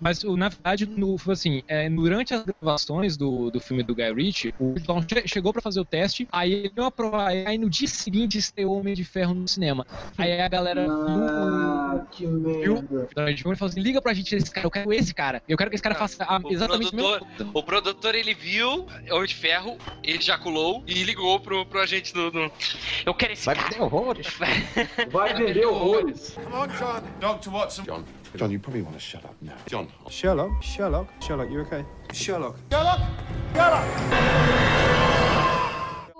Mas, 0.00 0.22
o- 0.24 0.36
na 0.36 0.48
verdade, 0.48 0.86
no, 0.86 1.18
foi 1.18 1.34
assim, 1.34 1.62
é, 1.68 1.88
durante 1.90 2.32
as 2.34 2.42
gravações 2.44 3.16
do, 3.16 3.50
do 3.50 3.60
filme 3.60 3.82
do 3.82 3.94
Guy 3.94 4.12
Ritchie, 4.12 4.54
o 4.58 4.74
John 4.80 5.02
che- 5.02 5.26
chegou 5.26 5.52
pra 5.52 5.60
fazer 5.62 5.80
o 5.80 5.84
teste, 5.84 6.26
aí 6.32 6.52
ele 6.52 6.68
deu 6.74 6.84
aprovar, 6.84 7.28
aí 7.28 7.58
no 7.58 7.68
dia 7.68 7.88
seguinte 7.88 8.38
estreou 8.38 8.78
Homem 8.78 8.94
de 8.94 9.04
Ferro 9.04 9.34
no 9.34 9.46
cinema. 9.48 9.86
Aí 10.16 10.40
a 10.40 10.48
galera 10.48 10.86
Ah, 10.90 12.04
que 12.10 12.26
viu 12.26 12.82
merda. 12.82 13.30
o 13.30 13.32
Jr. 13.34 13.56
falou 13.56 13.70
assim, 13.70 13.80
liga 13.80 14.00
pra 14.00 14.12
gente 14.14 14.34
esse 14.34 14.50
cara, 14.50 14.66
eu 14.66 14.70
quero 14.70 14.92
esse 14.92 15.14
cara. 15.14 15.42
Eu 15.48 15.56
quero 15.56 15.70
que 15.70 15.76
esse 15.76 15.82
cara 15.82 15.94
faça 15.94 16.24
a- 16.24 16.40
O 16.42 16.50
exatamente 16.52 16.90
produtor, 16.90 17.20
coisa. 17.36 17.50
o 17.52 17.62
produtor 17.62 18.14
ele 18.14 18.34
viu 18.34 18.86
Homem 19.10 19.26
de 19.26 19.34
Ferro, 19.34 19.76
ele 20.02 20.18
ejaculou 20.18 20.82
e 20.86 21.02
ligou 21.02 21.40
pro, 21.40 21.64
pro 21.66 21.80
agente 21.80 22.12
do. 22.12 22.30
do- 22.30 22.50
Eu 23.04 23.14
quero 23.14 23.32
esse 23.32 23.46
Vai 23.46 23.54
cara. 23.56 23.68
ter 23.70 23.80
horrores. 23.80 24.26
Vai 25.10 25.34
vender 25.34 25.66
horrores. 25.66 26.30
Come 26.42 26.54
on, 26.56 26.66
John. 26.68 27.02
Dr. 27.38 27.50
Watson. 27.50 27.82
John. 27.82 28.04
John, 28.36 28.50
you 28.50 28.58
probably 28.58 28.82
want 28.82 28.94
to 28.94 29.00
shut 29.00 29.24
up 29.24 29.34
now. 29.40 29.56
John. 29.66 29.88
Sherlock? 30.08 30.62
Sherlock? 30.62 31.08
Sherlock, 31.20 31.50
you 31.50 31.60
okay? 31.60 31.84
Sherlock. 32.12 32.56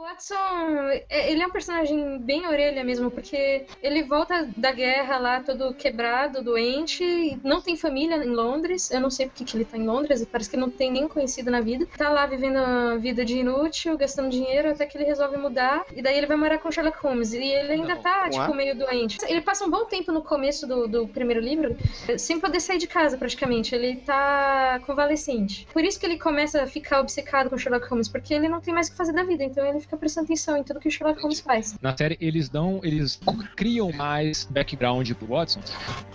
O 0.00 0.02
Watson, 0.02 0.88
é- 1.10 1.30
ele 1.30 1.42
é 1.42 1.46
um 1.46 1.50
personagem 1.50 2.18
bem 2.20 2.46
orelha 2.46 2.82
mesmo, 2.82 3.10
porque 3.10 3.66
ele 3.82 4.02
volta 4.02 4.48
da 4.56 4.72
guerra 4.72 5.18
lá 5.18 5.40
todo 5.42 5.74
quebrado, 5.74 6.42
doente, 6.42 7.38
não 7.44 7.60
tem 7.60 7.76
família 7.76 8.16
em 8.16 8.30
Londres. 8.30 8.90
Eu 8.90 8.98
não 8.98 9.10
sei 9.10 9.26
porque 9.26 9.44
que 9.44 9.58
ele 9.58 9.66
tá 9.66 9.76
em 9.76 9.86
Londres, 9.86 10.24
parece 10.24 10.48
que 10.48 10.56
não 10.56 10.70
tem 10.70 10.90
nem 10.90 11.06
conhecido 11.06 11.50
na 11.50 11.60
vida. 11.60 11.86
Tá 11.98 12.08
lá 12.08 12.24
vivendo 12.24 12.56
uma 12.56 12.96
vida 12.96 13.26
de 13.26 13.40
inútil, 13.40 13.98
gastando 13.98 14.30
dinheiro, 14.30 14.70
até 14.70 14.86
que 14.86 14.96
ele 14.96 15.04
resolve 15.04 15.36
mudar. 15.36 15.84
E 15.94 16.00
daí 16.00 16.16
ele 16.16 16.26
vai 16.26 16.38
morar 16.38 16.56
com 16.56 16.70
Sherlock 16.70 16.96
Holmes. 17.02 17.34
E 17.34 17.44
ele 17.44 17.72
ainda 17.74 17.96
tá, 17.96 18.22
Ué? 18.22 18.30
tipo, 18.30 18.54
meio 18.54 18.74
doente. 18.74 19.18
Ele 19.28 19.42
passa 19.42 19.66
um 19.66 19.70
bom 19.70 19.84
tempo 19.84 20.10
no 20.10 20.22
começo 20.22 20.66
do, 20.66 20.88
do 20.88 21.08
primeiro 21.08 21.42
livro, 21.42 21.76
sem 22.16 22.40
poder 22.40 22.60
sair 22.60 22.78
de 22.78 22.86
casa, 22.86 23.18
praticamente. 23.18 23.74
Ele 23.74 23.96
tá 23.96 24.80
convalescente. 24.86 25.66
Por 25.70 25.84
isso 25.84 26.00
que 26.00 26.06
ele 26.06 26.18
começa 26.18 26.62
a 26.62 26.66
ficar 26.66 27.00
obcecado 27.00 27.50
com 27.50 27.58
Sherlock 27.58 27.86
Holmes, 27.86 28.08
porque 28.08 28.32
ele 28.32 28.48
não 28.48 28.62
tem 28.62 28.72
mais 28.72 28.88
o 28.88 28.92
que 28.92 28.96
fazer 28.96 29.12
da 29.12 29.24
vida. 29.24 29.44
Então 29.44 29.62
ele 29.66 29.78
fica 29.78 29.89
prestando 29.98 30.26
atenção 30.26 30.56
em 30.56 30.62
tudo 30.64 30.80
que 30.80 30.88
o 30.88 30.90
Sherlock 30.90 31.20
Holmes 31.20 31.40
faz. 31.40 31.76
Na 31.80 31.96
série, 31.96 32.16
eles 32.20 32.48
dão. 32.48 32.80
Eles 32.82 33.18
criam 33.56 33.90
mais 33.92 34.44
background 34.50 35.10
pro 35.12 35.26
Watson. 35.28 35.60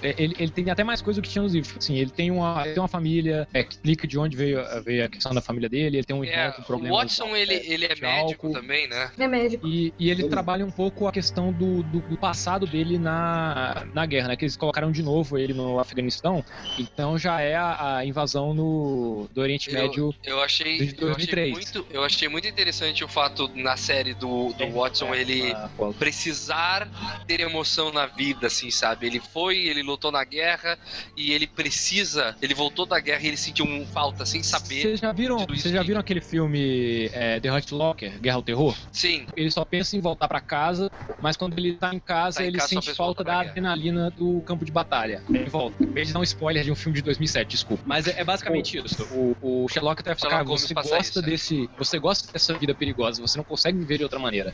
É, 0.01 0.15
Ele, 0.21 0.35
ele 0.39 0.51
tem 0.51 0.69
até 0.69 0.83
mais 0.83 1.01
coisa 1.01 1.21
do 1.21 1.23
que 1.23 1.29
tinha 1.29 1.41
nos 1.41 1.53
livros. 1.53 1.75
Assim, 1.77 1.95
ele 1.97 2.11
tem 2.11 2.31
uma, 2.31 2.61
ele 2.65 2.73
tem 2.73 2.81
uma 2.81 2.87
família, 2.87 3.47
é, 3.53 3.61
explica 3.61 4.07
de 4.07 4.17
onde 4.17 4.35
veio, 4.37 4.59
a- 4.59 4.79
veio 4.81 5.05
a 5.05 5.09
questão 5.09 5.33
da 5.33 5.41
família 5.41 5.69
dele, 5.69 5.97
ele 5.97 6.05
tem 6.05 6.15
um 6.15 6.23
irmão 6.23 6.39
É, 6.45 6.51
com 6.51 6.73
o. 6.73 6.89
Watson, 6.95 7.35
ele, 7.35 7.53
ele 7.53 7.85
é 7.85 7.93
de 7.95 8.01
médico 8.01 8.47
álcool. 8.47 8.59
também, 8.59 8.87
né? 8.87 9.11
É 9.17 9.27
médico. 9.27 9.65
E, 9.67 9.93
e 9.99 10.09
ele 10.09 10.27
trabalha 10.29 10.65
um 10.65 10.71
pouco 10.71 11.07
a 11.07 11.11
questão 11.11 11.51
do, 11.51 11.81
do, 11.83 11.99
do 12.01 12.17
passado 12.17 12.65
dele 12.67 12.97
na, 12.97 13.85
na 13.93 14.05
guerra, 14.05 14.29
né? 14.29 14.35
Que 14.35 14.45
eles 14.45 14.55
colocaram 14.57 14.91
de 14.91 15.01
novo 15.03 15.37
ele 15.37 15.53
no 15.53 15.79
Afeganistão. 15.79 16.43
Então 16.77 17.17
já 17.17 17.41
é 17.41 17.55
a, 17.55 17.97
a 17.97 18.05
invasão 18.05 18.53
no, 18.53 19.27
do 19.33 19.41
Oriente 19.41 19.71
Médio. 19.71 20.13
Eu 20.23 20.41
achei, 20.41 20.77
desde 20.77 21.01
eu 21.01 21.11
achei 21.11 21.25
2003. 21.25 21.51
muito, 21.53 21.85
eu 21.89 22.03
achei 22.03 22.27
muito 22.27 22.47
interessante 22.47 23.03
o 23.03 23.07
fato 23.07 23.47
na 23.65 23.75
série 23.75 24.13
do, 24.13 24.53
do 24.53 24.71
Watson 24.71 25.13
ele 25.13 25.53
precisar 25.97 26.87
ter 27.25 27.39
emoção 27.39 27.91
na 27.91 28.05
vida, 28.05 28.47
assim, 28.47 28.69
sabe? 28.69 29.07
Ele 29.07 29.19
foi, 29.19 29.57
ele 29.57 29.81
lutou 29.81 30.11
na 30.11 30.23
guerra 30.23 30.77
e 31.17 31.31
ele 31.33 31.47
precisa, 31.47 32.35
ele 32.41 32.53
voltou 32.53 32.85
da 32.85 32.99
guerra 32.99 33.23
e 33.23 33.27
ele 33.27 33.37
sentiu 33.37 33.65
um 33.65 33.85
falta 33.87 34.25
sem 34.25 34.43
saber. 34.43 34.81
Vocês 34.81 34.99
já 34.99 35.11
viram, 35.11 35.45
vocês 35.47 35.73
já 35.73 35.81
viram 35.81 35.99
aquele 35.99 36.21
filme 36.21 37.09
é, 37.11 37.39
The 37.39 37.51
Hurt 37.51 37.71
Locker, 37.71 38.19
Guerra 38.19 38.35
ao 38.35 38.43
Terror? 38.43 38.75
Sim. 38.91 39.25
Ele 39.35 39.49
só 39.49 39.65
pensa 39.65 39.97
em 39.97 39.99
voltar 39.99 40.27
pra 40.27 40.39
casa, 40.39 40.91
mas 41.19 41.35
quando 41.35 41.57
ele 41.57 41.73
tá 41.73 41.93
em 41.93 41.99
casa, 41.99 42.37
Tá 42.37 42.43
em 42.43 42.47
ele 42.47 42.57
casa, 42.57 42.69
sente 42.69 42.93
falta 42.93 43.23
da 43.23 43.39
guerra. 43.39 43.49
adrenalina 43.49 44.11
do 44.11 44.41
campo 44.41 44.63
de 44.63 44.71
batalha. 44.71 45.23
Ele 45.29 45.49
volta. 45.49 45.83
De 45.85 46.13
dar 46.13 46.19
um 46.19 46.23
spoiler 46.23 46.63
de 46.63 46.71
um 46.71 46.75
filme 46.75 46.95
de 46.97 47.01
2007, 47.01 47.47
desculpa. 47.49 47.83
Mas 47.85 48.07
é, 48.07 48.19
é 48.19 48.23
basicamente 48.23 48.77
isso. 48.77 49.03
O, 49.11 49.63
o 49.63 49.67
Sherlock 49.69 50.01
até 50.01 50.13
fala, 50.13 50.43
Holmes 50.43 50.61
você 50.61 50.73
gosta 50.73 50.99
isso, 50.99 51.19
é. 51.19 51.21
desse, 51.23 51.69
você 51.77 51.97
gosta 51.97 52.31
dessa 52.31 52.53
vida 52.53 52.75
perigosa, 52.75 53.21
você 53.21 53.37
não 53.37 53.43
consegue 53.43 53.54
viver 53.63 53.97
de 53.97 54.03
outra 54.03 54.19
maneira. 54.19 54.53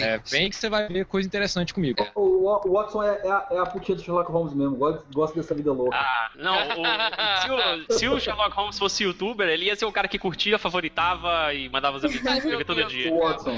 é, 0.00 0.18
vem 0.30 0.48
que 0.50 0.56
você 0.56 0.68
vai 0.68 0.86
ver 0.88 1.04
coisa 1.06 1.26
interessante 1.26 1.72
comigo. 1.74 2.06
O, 2.14 2.44
Wa- 2.44 2.60
o 2.64 2.72
Watson 2.72 3.02
é, 3.02 3.20
é 3.24 3.30
a, 3.30 3.46
é 3.52 3.58
a 3.58 3.66
putinha 3.66 3.96
do 3.96 4.02
Sherlock 4.02 4.30
Holmes 4.30 4.54
mesmo, 4.54 4.76
gosta, 4.76 5.02
gosta 5.12 5.36
dessa 5.40 5.54
vida 5.54 5.72
louca. 5.72 5.96
Ah, 5.96 6.30
não, 6.36 6.54
o- 6.56 7.40
se, 7.40 7.50
o, 7.50 7.98
se 7.98 8.08
o 8.08 8.20
Sherlock 8.20 8.54
Holmes 8.54 8.78
fosse 8.78 9.04
youtuber, 9.04 9.48
ele 9.48 9.64
ia 9.66 9.76
ser 9.76 9.84
o 9.86 9.92
cara 9.92 10.06
que 10.08 10.18
curtia, 10.18 10.58
favoritava 10.58 11.52
e 11.54 11.68
mandava 11.68 11.96
os 11.96 12.04
amigos 12.04 12.24
escrever 12.32 12.64
todo 12.64 12.84
dia. 12.84 13.12
O 13.12 13.20
Watson. 13.20 13.56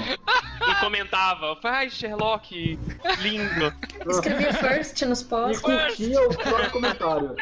E 0.67 0.75
comentava, 0.79 1.57
ai 1.63 1.89
Sherlock, 1.89 2.79
lindo. 3.19 3.73
Escrevia 4.09 4.53
first 4.53 5.01
nos 5.03 5.21
E 5.21 5.25
posts. 5.25 5.59
curtia 5.61 6.21
o 6.21 6.29
próprio 6.37 6.71
comentário. 6.71 7.35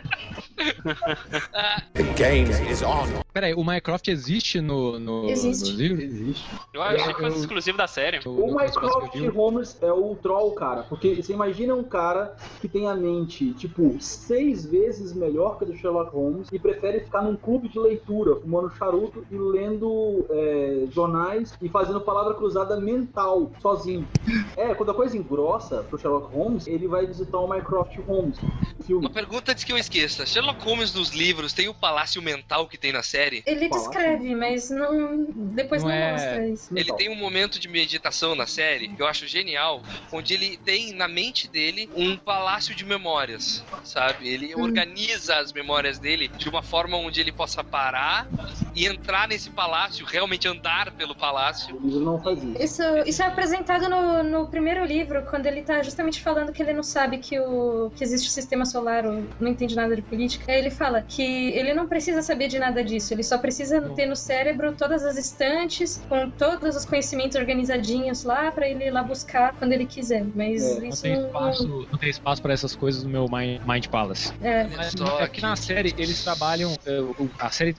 The 1.94 2.04
game 2.18 2.50
is 2.72 2.82
on. 2.82 3.08
Peraí, 3.34 3.54
o 3.54 3.64
Minecraft 3.64 4.12
existe 4.12 4.62
no, 4.62 5.00
no, 5.00 5.30
Existe. 5.30 5.72
no 5.72 5.78
livro? 5.78 6.02
Existe. 6.02 6.46
Eu 6.74 6.82
achei 6.84 7.14
que 7.28 7.34
fosse 7.34 7.46
exclusivo 7.46 7.78
da 7.78 7.88
série. 7.88 8.20
O 8.28 8.48
Mycroft 8.56 9.16
Holmes 9.34 9.78
é 9.82 9.92
o 9.92 10.16
troll, 10.16 10.52
cara. 10.54 10.84
Porque 10.84 11.16
você 11.22 11.34
imagina 11.34 11.74
um 11.76 11.84
cara 11.84 12.36
que 12.62 12.68
tem 12.68 12.88
a 12.88 12.96
mente, 12.96 13.54
tipo, 13.54 13.96
seis 14.00 14.66
vezes 14.66 15.14
melhor 15.14 15.58
que 15.58 15.66
a 15.66 15.68
do 15.68 15.76
Sherlock 15.76 16.14
Holmes 16.14 16.48
e 16.52 16.60
prefere 16.60 17.02
ficar 17.02 17.22
num 17.22 17.36
clube 17.36 17.68
de 17.70 17.80
leitura, 17.80 18.36
fumando 18.40 18.70
charuto 18.76 19.26
e 19.32 19.38
lendo 19.38 20.26
é, 20.30 20.86
jornais 20.92 21.54
e 21.62 21.70
fazendo 21.70 22.02
palavra 22.02 22.34
cruzada 22.34 22.80
mental, 22.80 23.52
sozinho. 23.62 24.08
É, 24.56 24.74
quando 24.74 24.92
a 24.92 24.94
coisa 24.94 25.18
engrossa 25.18 25.84
pro 25.84 25.98
Sherlock 25.98 26.34
Holmes, 26.34 26.68
ele 26.68 26.88
vai 26.88 27.06
visitar 27.06 27.38
o 27.40 27.48
Mycroft 27.48 27.98
Holmes. 28.08 28.38
Filme. 28.86 29.06
Uma 29.06 29.14
pergunta 29.14 29.52
antes 29.52 29.64
que 29.64 29.72
eu 29.72 29.78
esqueça. 29.78 30.26
Sherlock 30.26 30.64
Holmes 30.64 30.94
nos 30.94 31.12
livros 31.12 31.54
tem 31.54 31.70
o 31.70 31.74
palácio 31.74 32.22
mental 32.22 32.68
que 32.68 32.78
tem 32.78 32.92
na 32.92 33.02
série? 33.04 33.44
Ele 33.46 33.70
descreve, 33.70 34.36
mas 34.36 34.70
não. 34.70 35.26
Depois 35.30 35.84
não, 35.84 35.90
Não 35.90 35.96
é- 35.96 36.12
mostra 36.12 36.48
isso. 36.48 36.78
Ele 36.78 36.94
tem 36.94 37.10
um 37.14 37.16
momento 37.16 37.60
de 37.60 37.68
meditação 37.68 38.36
na 38.36 38.46
série 38.46 38.90
que 38.90 39.02
eu 39.02 39.08
acho 39.08 39.28
genial, 39.28 39.82
onde 40.12 40.34
ele 40.34 40.58
tem 40.58 40.94
na 40.94 41.08
mente 41.08 41.48
dele 41.48 41.90
um 41.96 42.18
palácio 42.18 42.76
de 42.76 42.84
memórias, 42.84 43.64
sabe? 43.84 44.28
Ele 44.28 44.54
organiza 44.56 45.38
as 45.38 45.54
memórias 45.54 46.00
dele 46.00 46.28
de 46.28 46.50
uma 46.50 46.62
forma 46.62 46.98
onde 46.98 47.22
ele 47.22 47.32
possa 47.32 47.64
parar 47.64 48.28
e 48.76 48.86
entrar 48.86 49.28
nesse 49.28 49.50
palácio, 49.50 50.06
realmente 50.06 50.48
andar 50.48 50.92
pelo 50.92 51.16
palácio. 51.16 51.80
Livro 51.84 52.00
não. 52.00 52.24
Isso, 52.60 52.82
isso 53.06 53.22
é 53.22 53.26
apresentado 53.28 53.88
no, 53.88 54.24
no 54.24 54.48
primeiro 54.48 54.84
livro, 54.84 55.24
quando 55.30 55.46
ele 55.46 55.62
tá 55.62 55.82
justamente 55.84 56.22
falando 56.22 56.52
que 56.52 56.62
ele 56.62 56.74
não 56.74 56.84
sabe 56.84 57.20
que, 57.20 57.40
o, 57.40 57.92
que 57.96 58.04
existe 58.04 58.28
o 58.28 58.32
sistema 58.32 58.66
solar, 58.66 59.06
ou 59.06 59.24
não 59.40 59.52
entende 59.52 59.76
nada 59.76 59.96
de 59.96 60.02
política. 60.02 60.52
Aí 60.52 60.58
ele 60.58 60.72
fala 60.72 61.02
que 61.02 61.22
ele 61.22 61.74
não 61.74 61.88
precisa 61.88 62.22
saber 62.22 62.48
de 62.48 62.58
nada 62.58 62.84
disso, 62.84 63.14
ele 63.14 63.24
só 63.24 63.38
precisa 63.38 63.82
ter 63.90 64.06
no 64.08 64.16
cérebro 64.16 64.74
todas 64.74 65.04
as 65.04 65.18
estantes, 65.18 66.02
com 66.10 66.30
todos 66.32 66.76
os 66.76 66.86
conhecimentos 66.86 67.03
organizadinhos 67.36 68.24
lá, 68.24 68.52
pra 68.52 68.68
ele 68.68 68.86
ir 68.86 68.92
lá 68.92 69.04
buscar 69.04 69.54
quando 69.54 69.72
ele 69.74 69.86
quiser. 69.86 70.26
Mas 70.36 70.80
Não 70.80 70.86
isso 70.86 71.02
tem 71.02 71.16
não. 71.16 71.26
espaço, 71.28 71.88
não 71.92 71.98
tem 72.00 72.10
espaço 72.10 72.42
para 72.42 72.54
essas 72.54 72.76
coisas 72.76 73.04
no 73.04 73.10
meu 73.10 73.26
Mind, 73.30 73.62
Mind 73.68 73.88
Palace. 73.88 74.34
É. 74.42 74.66
Mas 74.66 74.94
Só 74.98 75.20
é 75.20 75.28
que 75.28 75.42
na 75.42 75.56
série 75.56 75.94
eles 75.98 76.24
trabalham. 76.24 76.74
é, 76.86 77.00
A 77.40 77.50
série, 77.50 77.76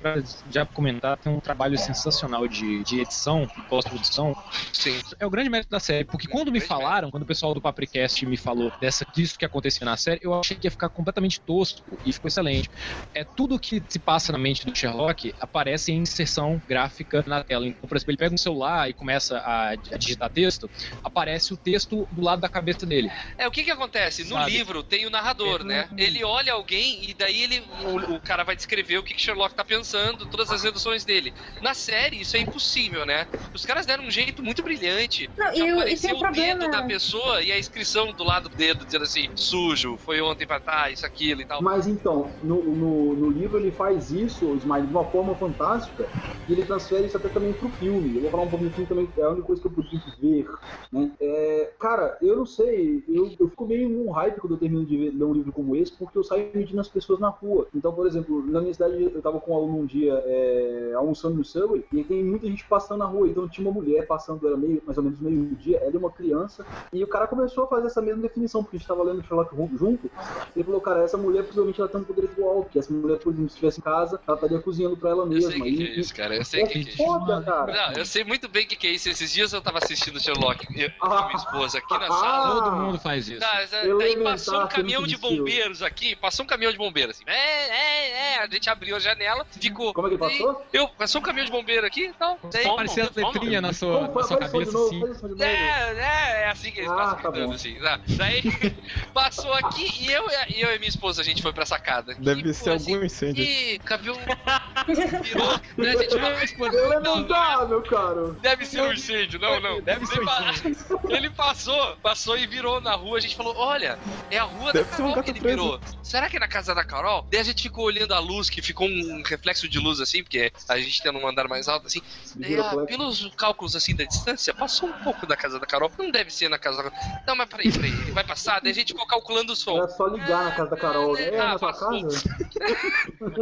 já 0.50 0.66
comentar, 0.66 1.16
tem 1.18 1.32
um 1.32 1.40
trabalho 1.40 1.78
sensacional 1.78 2.46
de, 2.48 2.82
de 2.84 3.00
edição, 3.00 3.46
de 3.46 3.62
pós-produção. 3.68 4.37
Sim. 4.72 5.00
É 5.18 5.26
o 5.26 5.30
grande 5.30 5.48
mérito 5.50 5.70
da 5.70 5.80
série, 5.80 6.04
porque 6.04 6.28
quando 6.28 6.50
me 6.52 6.60
falaram, 6.60 7.10
quando 7.10 7.22
o 7.22 7.26
pessoal 7.26 7.54
do 7.54 7.60
Papricast 7.60 8.24
me 8.26 8.37
falou 8.37 8.72
dessa, 8.80 9.06
disso 9.14 9.38
que 9.38 9.44
acontecia 9.44 9.84
na 9.84 9.96
série, 9.96 10.20
eu 10.22 10.34
achei 10.38 10.56
que 10.56 10.66
ia 10.66 10.70
ficar 10.70 10.88
completamente 10.88 11.40
tosco 11.40 11.82
e 12.04 12.12
ficou 12.12 12.28
excelente. 12.28 12.70
É 13.14 13.24
tudo 13.24 13.58
que 13.58 13.82
se 13.88 13.98
passa 13.98 14.32
na 14.32 14.38
mente 14.38 14.66
do 14.66 14.76
Sherlock 14.76 15.34
aparece 15.40 15.92
em 15.92 15.98
inserção 15.98 16.60
gráfica 16.68 17.22
na 17.26 17.42
tela. 17.42 17.66
Então, 17.66 17.88
por 17.88 17.96
exemplo, 17.96 18.10
ele 18.10 18.18
pega 18.18 18.34
um 18.34 18.38
celular 18.38 18.88
e 18.88 18.92
começa 18.92 19.13
a, 19.16 19.70
a 19.70 19.77
digitar 19.96 20.31
texto, 20.31 20.70
aparece 21.03 21.53
o 21.53 21.57
texto 21.57 22.07
do 22.11 22.22
lado 22.22 22.40
da 22.40 22.48
cabeça 22.48 22.85
dele. 22.87 23.11
É, 23.38 23.46
o 23.46 23.50
que 23.50 23.64
que 23.64 23.70
acontece? 23.70 24.24
No 24.24 24.37
Sabe? 24.37 24.50
livro 24.53 24.83
tem 24.83 25.07
o 25.07 25.11
narrador, 25.11 25.64
né? 25.64 25.88
Ele 25.96 26.24
olha 26.24 26.53
alguém 26.53 27.09
e 27.09 27.14
daí 27.14 27.42
ele, 27.42 27.61
o, 27.61 28.14
o 28.16 28.20
cara 28.20 28.44
vai 28.44 28.57
descrever 28.57 28.98
o 28.98 29.03
que 29.03 29.14
que 29.14 29.20
Sherlock 29.20 29.55
tá 29.55 29.64
pensando, 29.64 30.27
todas 30.27 30.50
as 30.50 30.62
reduções 30.62 31.05
dele. 31.05 31.33
Na 31.62 31.74
série, 31.74 32.20
isso 32.20 32.37
é 32.37 32.40
impossível, 32.40 33.05
né? 33.07 33.27
Os 33.53 33.64
caras 33.64 33.87
deram 33.87 34.05
um 34.05 34.11
jeito 34.11 34.42
muito 34.42 34.62
brilhante 34.62 35.31
Não, 35.37 35.53
de 35.53 35.61
e 35.61 35.72
o- 35.72 35.88
e 35.88 35.94
o 35.94 35.98
dedo 35.98 36.18
problema- 36.18 36.68
da 36.70 36.83
pessoa 36.83 37.42
e 37.42 37.53
a 37.53 37.59
inscrição 37.59 38.12
do 38.12 38.24
lado 38.24 38.48
do 38.48 38.57
dedo, 38.57 38.85
dizendo 38.85 39.05
assim, 39.05 39.29
sujo, 39.35 39.96
foi 39.98 40.20
ontem 40.20 40.46
pra 40.46 40.61
tá, 40.61 40.90
isso, 40.90 41.07
aquilo 41.07 41.40
e 41.42 41.46
tal. 41.46 41.62
Mas 41.62 41.87
então, 41.87 42.33
no, 42.42 42.62
no, 42.62 43.14
no 43.16 43.31
livro 43.31 43.59
ele 43.59 43.70
faz 43.72 44.11
isso, 44.11 44.46
o 44.50 44.57
Smiley, 44.57 44.87
de 44.87 44.92
uma 44.92 45.05
forma 45.11 45.35
fantástica, 45.37 46.09
e 46.48 46.53
ele 46.53 46.64
transfere 46.64 47.07
isso 47.07 47.16
até 47.16 47.29
também 47.29 47.53
pro 47.55 47.70
filme. 47.70 48.16
Eu 48.16 48.22
vou 48.22 48.31
falar 48.31 48.42
um 48.42 48.48
pouquinho 48.50 48.70
do 48.70 48.74
filme 48.74 48.88
também, 48.88 49.03
é 49.16 49.22
a 49.22 49.30
única 49.30 49.46
coisa 49.46 49.60
que 49.62 49.68
eu 49.68 49.72
pude 49.72 50.02
ver, 50.20 50.46
né? 50.92 51.10
É, 51.20 51.72
cara, 51.78 52.16
eu 52.22 52.36
não 52.36 52.46
sei, 52.46 53.02
eu, 53.08 53.30
eu 53.38 53.48
fico 53.48 53.66
meio 53.66 53.88
num 53.88 54.10
hype 54.10 54.38
quando 54.40 54.54
eu 54.54 54.58
termino 54.58 54.84
de 54.84 55.10
ler 55.10 55.24
um 55.24 55.32
livro 55.32 55.52
como 55.52 55.74
esse, 55.74 55.92
porque 55.96 56.16
eu 56.18 56.22
saio 56.24 56.50
medindo 56.54 56.80
as 56.80 56.88
pessoas 56.88 57.18
na 57.18 57.28
rua. 57.28 57.66
Então, 57.74 57.92
por 57.92 58.06
exemplo, 58.06 58.44
na 58.46 58.60
minha 58.60 58.72
cidade 58.72 59.02
eu 59.02 59.22
tava 59.22 59.40
com 59.40 59.52
um 59.52 59.56
aluno 59.56 59.78
um 59.80 59.86
dia 59.86 60.14
é, 60.24 60.92
almoçando 60.94 61.36
no 61.36 61.44
Subway, 61.44 61.84
e 61.92 62.04
tem 62.04 62.24
muita 62.24 62.46
gente 62.46 62.64
passando 62.66 62.98
na 62.98 63.06
rua, 63.06 63.28
então 63.28 63.48
tinha 63.48 63.66
uma 63.68 63.74
mulher 63.74 64.06
passando, 64.06 64.46
era 64.46 64.56
meio, 64.56 64.82
mais 64.86 64.96
ou 64.98 65.04
menos 65.04 65.18
meio-dia, 65.20 65.78
ela 65.78 65.94
é 65.94 65.98
uma 65.98 66.10
criança, 66.10 66.64
e 66.92 67.02
o 67.02 67.08
cara 67.08 67.26
começou 67.26 67.64
a 67.64 67.66
fazer 67.68 67.86
essa 67.88 68.00
mesma 68.02 68.22
definição, 68.22 68.62
porque 68.62 68.76
a 68.76 68.78
gente 68.78 68.88
tava 68.88 69.02
lendo 69.02 69.22
Sherlock 69.24 69.54
Holmes 69.54 69.78
junto, 69.78 70.10
ele 70.54 70.64
falou, 70.64 70.80
cara, 70.80 71.02
essa 71.02 71.16
mulher 71.18 71.42
possivelmente 71.42 71.80
ela 71.80 71.88
tem 71.90 72.00
um 72.00 72.04
poder 72.04 72.24
igual, 72.24 72.62
porque 72.62 72.78
essa 72.78 72.92
mulher, 72.92 73.18
por 73.18 73.32
exemplo, 73.32 73.48
se 73.48 73.54
estivesse 73.54 73.80
em 73.80 73.82
casa, 73.82 74.20
ela 74.26 74.36
estaria 74.36 74.60
cozinhando 74.60 74.96
pra 74.96 75.10
ela 75.10 75.24
Eu 75.24 75.28
mesma. 75.30 75.50
sei 75.50 75.60
o 75.60 75.64
que, 75.64 75.76
que 75.76 75.82
é 75.82 75.86
E- 75.96 76.00
isso, 76.00 76.14
cara. 76.14 76.36
Eu 76.36 76.44
sei 76.44 76.62
o 76.62 76.66
que, 76.68 76.72
que 76.72 76.78
é 76.78 76.92
isso. 76.92 76.96
Foda, 76.96 77.42
cara. 77.42 77.72
Não, 77.72 77.98
eu 77.98 78.06
sei 78.06 78.22
muito 78.24 78.48
bem 78.48 78.64
o 78.64 78.68
que, 78.68 78.76
que 78.84 78.88
é 78.88 78.90
isso. 78.90 79.08
Esses 79.08 79.32
dias 79.32 79.52
eu 79.52 79.62
tava 79.62 79.78
assistindo 79.78 80.20
Sherlock 80.20 80.66
eu, 80.78 80.90
com 80.98 81.06
a 81.06 81.26
minha 81.26 81.36
esposa 81.40 81.78
aqui 81.78 81.94
na 81.98 82.08
sala. 82.08 82.62
Todo 82.62 82.76
mundo 82.76 82.98
faz 82.98 83.28
isso. 83.28 83.40
Tá, 83.40 83.64
daí 83.70 83.88
Elementar, 83.88 84.32
passou 84.32 84.62
um 84.62 84.68
caminhão 84.68 85.02
de 85.04 85.16
bombeiros 85.16 85.82
aqui, 85.82 86.14
passou 86.16 86.44
um 86.44 86.46
caminhão 86.46 86.70
de 86.70 86.76
bombeiros 86.76 87.16
assim. 87.16 87.24
É, 87.26 87.32
é, 87.34 88.34
é. 88.34 88.38
A 88.40 88.46
gente 88.46 88.68
abriu 88.68 88.94
a 88.96 88.98
janela, 88.98 89.46
ficou. 89.58 89.94
Como 89.94 90.08
é 90.08 90.10
que 90.10 90.18
passou? 90.18 90.66
Eu, 90.70 90.88
passou 90.88 91.20
um 91.20 91.24
caminhão 91.24 91.46
de 91.46 91.52
bombeiro 91.52 91.86
aqui 91.86 92.06
e 92.08 92.12
tal. 92.12 92.38
Daí, 92.52 92.64
Parecia 92.76 93.04
as 93.04 93.14
letrinhas 93.14 93.62
na 93.62 93.72
sua, 93.72 94.06
Como? 94.06 94.20
na 94.20 94.26
sua 94.26 94.36
cabeça 94.36 94.72
novo, 94.72 95.06
assim. 95.06 95.42
É, 95.42 95.46
é, 95.46 96.42
é 96.42 96.50
assim 96.50 96.70
que 96.70 96.80
eles 96.80 96.90
Ah, 96.90 96.96
passam 96.96 97.16
tá 97.16 97.30
gritando, 97.30 97.48
bom. 97.48 97.54
assim. 97.54 97.74
Tá. 97.76 98.00
Daí 98.06 98.42
passou 99.14 99.52
aqui 99.54 99.90
e 100.00 100.12
eu, 100.12 100.26
e 100.48 100.60
eu 100.60 100.74
e 100.74 100.78
minha 100.78 100.88
esposa, 100.88 101.22
a 101.22 101.24
gente 101.24 101.40
foi 101.40 101.52
pra 101.54 101.64
sacada. 101.64 102.14
Deve 102.18 102.50
E, 102.50 102.54
ser 102.54 102.70
assim, 102.70 102.92
algum 102.92 103.04
incêndio. 103.06 103.42
E 103.42 103.78
cabelo. 103.78 104.18
virou. 105.22 105.60
Né, 105.78 105.90
a 105.90 105.96
gente 105.96 106.62
Ele 106.62 106.76
é 106.76 106.98
lamentável, 106.98 107.82
cara. 107.82 108.32
Deve 108.42 108.66
ser 108.66 108.73
um 108.82 108.92
incêndio, 108.92 109.38
não, 109.40 109.60
não. 109.60 109.80
Deve 109.80 110.06
ser 110.06 110.18
ele, 110.18 110.76
um 111.04 111.10
ele 111.10 111.30
passou, 111.30 111.96
passou 111.96 112.37
e 112.38 112.46
virou 112.46 112.80
na 112.80 112.94
rua. 112.94 113.18
A 113.18 113.20
gente 113.20 113.37
falou: 113.37 113.54
Olha, 113.56 113.98
é 114.30 114.38
a 114.38 114.44
rua 114.44 114.72
Deve 114.72 114.88
da 114.90 114.96
ser 114.96 115.02
um 115.02 115.08
Carol 115.10 115.22
que 115.24 115.30
ele 115.30 115.40
preso. 115.40 115.56
virou. 115.56 115.80
Será 116.02 116.28
que 116.28 116.37
é 116.37 116.40
na 116.40 116.48
casa 116.48 116.74
da 116.74 116.84
Carol? 116.84 117.26
Daí 117.30 117.40
a 117.40 117.44
gente 117.44 117.62
ficou 117.62 117.84
olhando 117.84 118.12
a 118.14 118.18
luz, 118.18 118.48
que 118.50 118.60
ficou 118.62 118.87
um 118.88 119.22
reflexo 119.24 119.68
de 119.68 119.78
luz 119.78 120.00
assim, 120.00 120.22
porque 120.22 120.52
a 120.68 120.78
gente 120.78 121.02
tem 121.02 121.12
num 121.12 121.26
andar 121.26 121.48
mais 121.48 121.68
alto 121.68 121.87
assim. 121.87 122.00
Daí, 122.37 122.58
ah, 122.58 122.74
pelos 122.87 123.30
cálculos 123.37 123.74
assim 123.76 123.94
da 123.94 124.04
distância, 124.04 124.52
passou 124.54 124.88
um 124.88 124.92
pouco 125.04 125.26
da 125.26 125.37
casa 125.37 125.58
da 125.58 125.66
Carol. 125.66 125.90
Não 125.98 126.10
deve 126.10 126.30
ser 126.32 126.48
na 126.48 126.58
casa 126.58 126.82
da 126.82 126.90
Carol. 126.90 127.18
Não, 127.26 127.37
mas 127.37 127.48
peraí, 127.48 127.72
peraí, 127.72 127.90
ele 127.90 128.12
vai 128.12 128.24
passar. 128.24 128.60
Daí 128.60 128.72
a 128.72 128.74
gente 128.74 128.92
ficou 128.92 129.06
calculando 129.06 129.52
o 129.52 129.56
som. 129.56 129.76
Era 129.78 129.88
só 129.88 130.06
ligar 130.06 130.44
na 130.44 130.50
casa 130.52 130.70
da 130.70 130.76
Carol. 130.76 131.16
É, 131.16 131.38
Ah, 131.38 131.52
na 131.52 131.58
sua 131.58 131.72
passou. 131.72 132.02
casa? 132.02 132.24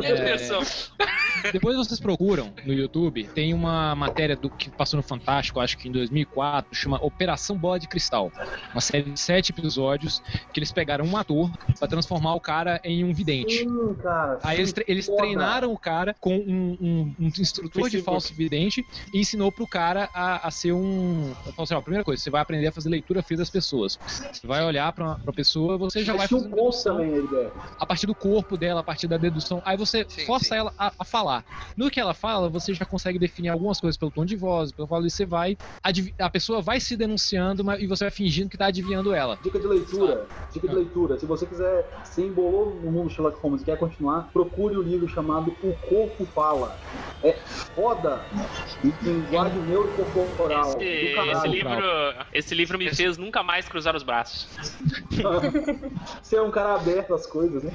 Diversão? 0.00 0.62
Depois 1.52 1.76
vocês 1.76 1.98
procuram 2.00 2.54
no 2.64 2.72
YouTube, 2.72 3.24
tem 3.34 3.52
uma 3.54 3.94
matéria 3.94 4.36
do 4.36 4.48
que 4.50 4.70
passou 4.70 4.96
no 4.96 5.02
Fantástico, 5.02 5.21
acho 5.26 5.78
que 5.78 5.88
em 5.88 5.92
2004, 5.92 6.74
chama 6.74 6.98
Operação 7.04 7.56
Bola 7.56 7.78
de 7.78 7.88
Cristal. 7.88 8.32
Uma 8.72 8.80
série 8.80 9.10
de 9.10 9.20
sete 9.20 9.50
episódios 9.52 10.20
que 10.52 10.58
eles 10.58 10.72
pegaram 10.72 11.04
um 11.04 11.16
ator 11.16 11.50
pra 11.78 11.88
transformar 11.88 12.34
o 12.34 12.40
cara 12.40 12.80
em 12.84 13.04
um 13.04 13.12
vidente. 13.12 13.58
Sim, 13.60 13.94
cara. 14.02 14.38
Aí 14.42 14.58
eles, 14.58 14.72
tre- 14.72 14.84
eles 14.88 15.06
treinaram 15.06 15.72
o 15.72 15.78
cara 15.78 16.14
com 16.20 16.34
um, 16.36 16.76
um- 16.80 17.14
um 17.18 17.26
instrutor 17.38 17.88
de 17.88 18.02
falso 18.02 18.34
vidente 18.34 18.84
e 19.12 19.20
ensinou 19.20 19.50
pro 19.52 19.66
cara 19.66 20.08
a, 20.14 20.46
a 20.46 20.50
ser 20.50 20.72
um. 20.72 21.32
Falou 21.44 21.54
assim, 21.64 21.74
ó, 21.74 21.80
primeira 21.80 22.04
coisa, 22.04 22.22
você 22.22 22.30
vai 22.30 22.40
aprender 22.42 22.66
a 22.68 22.72
fazer 22.72 22.88
leitura 22.88 23.22
fria 23.22 23.38
das 23.38 23.50
pessoas. 23.50 23.98
Você 24.32 24.46
vai 24.46 24.64
olhar 24.64 24.92
pra, 24.92 25.14
pra 25.16 25.32
pessoa, 25.32 25.76
você 25.78 26.04
já 26.04 26.14
vai 26.14 26.26
fazer 26.28 26.48
ponto 26.48 26.82
também, 26.82 27.10
ele 27.10 27.36
é. 27.36 27.50
a 27.78 27.86
partir 27.86 28.06
do 28.06 28.14
corpo 28.14 28.56
dela, 28.56 28.80
a 28.80 28.84
partir 28.84 29.06
da 29.08 29.16
dedução. 29.16 29.62
Aí 29.64 29.76
você 29.76 30.04
Sim, 30.08 30.24
força 30.26 30.46
sim. 30.46 30.54
ela 30.56 30.72
a, 30.78 30.92
a 30.98 31.04
falar. 31.04 31.44
No 31.76 31.90
que 31.90 32.00
ela 32.00 32.14
fala, 32.14 32.48
você 32.48 32.74
já 32.74 32.84
consegue 32.84 33.18
definir 33.18 33.48
algumas 33.48 33.80
coisas 33.80 33.96
pelo 33.96 34.10
tom 34.10 34.24
de 34.24 34.36
voz, 34.36 34.72
pelo 34.72 34.88
falo, 34.88 35.06
você 35.12 35.24
vai. 35.26 35.56
A 36.18 36.30
pessoa 36.30 36.60
vai 36.60 36.80
se 36.80 36.96
denunciando 36.96 37.64
mas- 37.64 37.80
e 37.82 37.86
você 37.86 38.04
vai 38.04 38.10
fingindo 38.10 38.48
que 38.48 38.56
tá 38.58 38.66
adivinhando 38.66 39.12
ela. 39.14 39.38
Dica 39.42 39.58
de 39.58 39.66
leitura. 39.66 40.26
Dica 40.52 40.68
de 40.68 40.74
leitura. 40.74 41.18
Se 41.18 41.26
você 41.26 41.46
quiser, 41.46 41.88
se 42.04 42.22
embolou 42.22 42.74
no 42.82 42.90
mundo 42.90 43.10
Sherlock 43.10 43.38
Holmes 43.40 43.62
e 43.62 43.64
quer 43.64 43.76
continuar, 43.78 44.28
procure 44.32 44.76
o 44.76 44.82
livro 44.82 45.08
chamado 45.08 45.54
O 45.62 45.72
Corpo 45.88 46.26
Fala. 46.34 46.76
É 47.22 47.32
foda. 47.32 48.20
Em 48.84 48.92
linguagem 49.02 49.58
neurocorporal. 49.62 50.80
Esse, 50.80 51.14
caralho. 51.14 51.32
esse 51.32 51.48
livro, 51.48 51.82
esse 52.32 52.54
livro 52.54 52.78
me 52.78 52.94
fez 52.94 53.16
nunca 53.16 53.42
mais 53.42 53.68
cruzar 53.68 53.94
os 53.94 54.02
braços. 54.02 54.48
Você 56.22 56.36
é 56.36 56.42
um 56.42 56.50
cara 56.50 56.74
aberto 56.74 57.14
às 57.14 57.26
coisas, 57.26 57.62
né? 57.62 57.72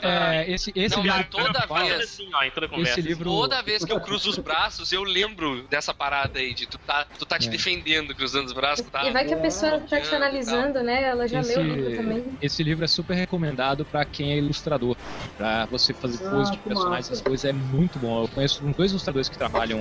É, 0.00 0.50
esse, 0.50 0.72
esse 0.74 0.96
Não, 0.96 1.02
livro. 1.02 1.24
toda 1.30 1.62
fala- 1.66 1.84
vez- 1.84 2.00
assim, 2.04 2.28
ó, 2.34 2.42
em 2.44 2.50
toda 2.50 2.68
conversa. 2.68 3.00
Esse 3.00 3.08
livro. 3.08 3.24
Toda 3.30 3.62
vez 3.62 3.84
que 3.84 3.92
eu 3.92 4.00
cruzo 4.00 4.30
os 4.30 4.38
braços, 4.38 4.92
eu 4.92 5.02
lembro 5.02 5.62
dessa 5.68 5.92
parada 5.94 6.38
aí, 6.38 6.54
de 6.54 6.65
tu 6.66 6.78
tá, 6.78 7.06
tu 7.18 7.24
tá 7.26 7.38
te 7.38 7.48
É. 7.48 7.50
defendendo, 7.50 8.14
cruzando 8.14 8.46
os 8.46 8.52
braços, 8.52 8.86
tá? 8.90 9.06
E 9.06 9.12
vai 9.12 9.24
que 9.24 9.34
a 9.34 9.36
pessoa 9.38 9.80
tá 9.80 10.00
te 10.00 10.14
analisando, 10.14 10.82
né? 10.82 11.04
Ela 11.04 11.26
já 11.26 11.40
leu 11.40 11.58
o 11.60 11.62
livro 11.62 11.96
também. 11.96 12.24
esse 12.42 12.62
livro 12.62 12.84
é 12.84 12.88
super 12.88 13.14
recomendado 13.14 13.84
pra 13.84 14.04
quem 14.04 14.32
é 14.32 14.38
ilustrador. 14.38 14.96
Pra 15.36 15.66
você 15.66 15.92
fazer 15.94 16.18
Ah, 16.26 16.30
pose 16.30 16.52
de 16.52 16.58
personagens, 16.58 17.06
essas 17.06 17.20
coisas 17.20 17.44
é 17.44 17.52
muito 17.52 17.98
bom. 17.98 18.22
Eu 18.22 18.28
conheço 18.28 18.64
uns 18.64 18.76
dois 18.76 18.90
ilustradores 18.90 19.28
que 19.28 19.36
trabalham 19.38 19.80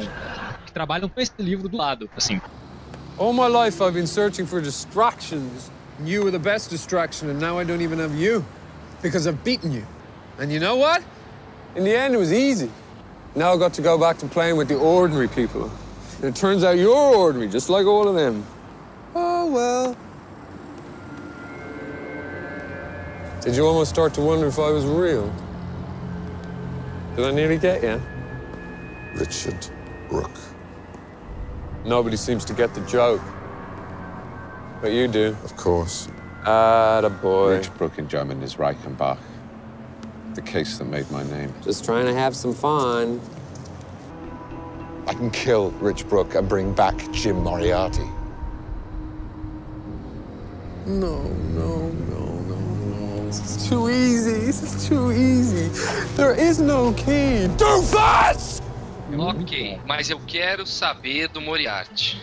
que 0.65 0.71
trabalham 0.71 1.10
com 1.10 1.19
esse 1.21 1.34
livro 1.39 1.67
do 1.69 1.78
lado, 1.78 2.10
assim. 2.15 2.39
All 3.17 3.32
my 3.34 3.48
life 3.48 3.82
I've 3.82 3.93
been 3.93 4.08
searching 4.08 4.45
for 4.45 4.62
distractions. 4.62 5.71
and 6.00 6.08
You 6.10 6.24
were 6.24 6.32
the 6.32 6.39
best 6.39 6.69
distraction, 6.69 7.30
and 7.30 7.39
now 7.39 7.60
I 7.60 7.63
don't 7.65 7.82
even 7.82 8.00
have 8.00 8.13
you. 8.15 8.43
Because 9.02 9.28
I've 9.30 9.41
beaten 9.43 9.71
you. 9.71 9.86
And 10.39 10.52
you 10.52 10.60
know 10.60 10.76
what? 10.78 11.02
In 11.76 11.84
the 11.86 11.95
end, 11.95 12.13
it 12.13 12.17
was 12.17 12.32
easy. 12.34 12.69
Now 13.36 13.54
I 13.54 13.58
got 13.58 13.74
to 13.76 13.82
go 13.82 13.98
back 13.98 14.17
to 14.19 14.26
playing 14.28 14.58
with 14.58 14.67
the 14.67 14.76
ordinary 14.76 15.28
people. 15.30 15.69
And 16.25 16.35
it 16.35 16.39
turns 16.39 16.63
out 16.63 16.79
you're 16.79 16.89
ordinary, 16.91 17.47
just 17.47 17.69
like 17.69 17.85
all 17.85 18.07
of 18.07 18.15
them. 18.15 18.43
Oh, 19.13 19.45
well. 19.45 19.95
Did 23.41 23.55
you 23.55 23.63
almost 23.63 23.91
start 23.91 24.15
to 24.15 24.21
wonder 24.21 24.47
if 24.47 24.57
I 24.57 24.71
was 24.71 24.88
real? 24.88 25.31
Did 27.15 27.25
I 27.25 27.31
nearly 27.31 27.59
get 27.59 27.83
you? 27.83 28.01
Richard 29.13 29.67
Brooke. 30.09 30.31
Nobody 31.85 32.17
seems 32.17 32.43
to 32.45 32.55
get 32.55 32.73
the 32.73 32.81
joke. 32.88 33.21
But 34.81 34.93
you 34.93 35.07
do. 35.07 35.38
Of 35.43 35.55
course. 35.55 36.07
Ah, 36.43 37.01
the 37.01 37.11
boy. 37.11 37.57
Rich 37.57 37.71
Brooke 37.75 37.99
in 37.99 38.07
German 38.07 38.41
is 38.41 38.55
Reichenbach. 38.55 39.19
The 40.33 40.41
case 40.41 40.79
that 40.79 40.85
made 40.85 41.11
my 41.11 41.21
name. 41.21 41.53
Just 41.61 41.85
trying 41.85 42.07
to 42.07 42.15
have 42.15 42.35
some 42.35 42.55
fun. 42.55 43.21
I 45.08 45.13
can 45.13 45.30
kill 45.32 45.72
Rich 45.82 46.08
Brooke 46.10 46.36
and 46.36 46.48
bring 46.50 46.74
back 46.74 46.96
Jim 47.12 47.44
Moriarty. 47.44 48.04
No, 50.86 51.22
no, 51.54 51.89
no, 52.10 52.26
no, 52.48 52.56
no. 52.56 53.26
This 53.28 53.39
is 53.39 53.70
too 53.70 53.89
easy. 53.89 54.46
This 54.46 54.62
is 54.63 54.88
too 54.88 55.12
easy. 55.12 55.70
There 56.15 56.34
is 56.34 56.60
no 56.60 56.94
key. 56.94 57.48
Doofus! 57.58 58.62
Ok, 59.18 59.80
mas 59.86 60.10
eu 60.10 60.20
quero 60.28 60.65
saber 60.65 61.28
do 61.30 61.39
Moriarty. 61.39 62.22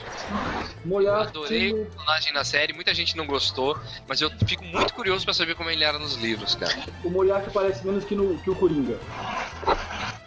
Eu 0.85 0.88
Moriarty. 0.90 1.29
adorei 1.29 1.73
o 1.73 1.87
personagem 1.87 2.33
na 2.35 2.45
série, 2.45 2.73
muita 2.73 2.92
gente 2.92 3.16
não 3.16 3.25
gostou, 3.27 3.79
mas 4.07 4.21
eu 4.21 4.31
fico 4.47 4.64
muito 4.64 4.92
curioso 4.92 5.25
pra 5.25 5.33
saber 5.33 5.55
como 5.55 5.71
ele 5.71 5.85
era 5.85 5.99
nos 5.99 6.16
livros, 6.16 6.55
cara. 6.57 6.75
O 7.05 7.09
Moriarty 7.09 7.51
parece 7.51 7.87
menos 7.87 8.05
que, 8.05 8.14
no, 8.14 8.37
que 8.38 8.51
o 8.51 8.55
Coringa. 8.57 8.99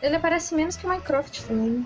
Ele 0.01 0.15
aparece 0.15 0.55
menos 0.55 0.75
que 0.77 0.85
o 0.85 0.89
Minecraft 0.89 1.43
também. 1.43 1.85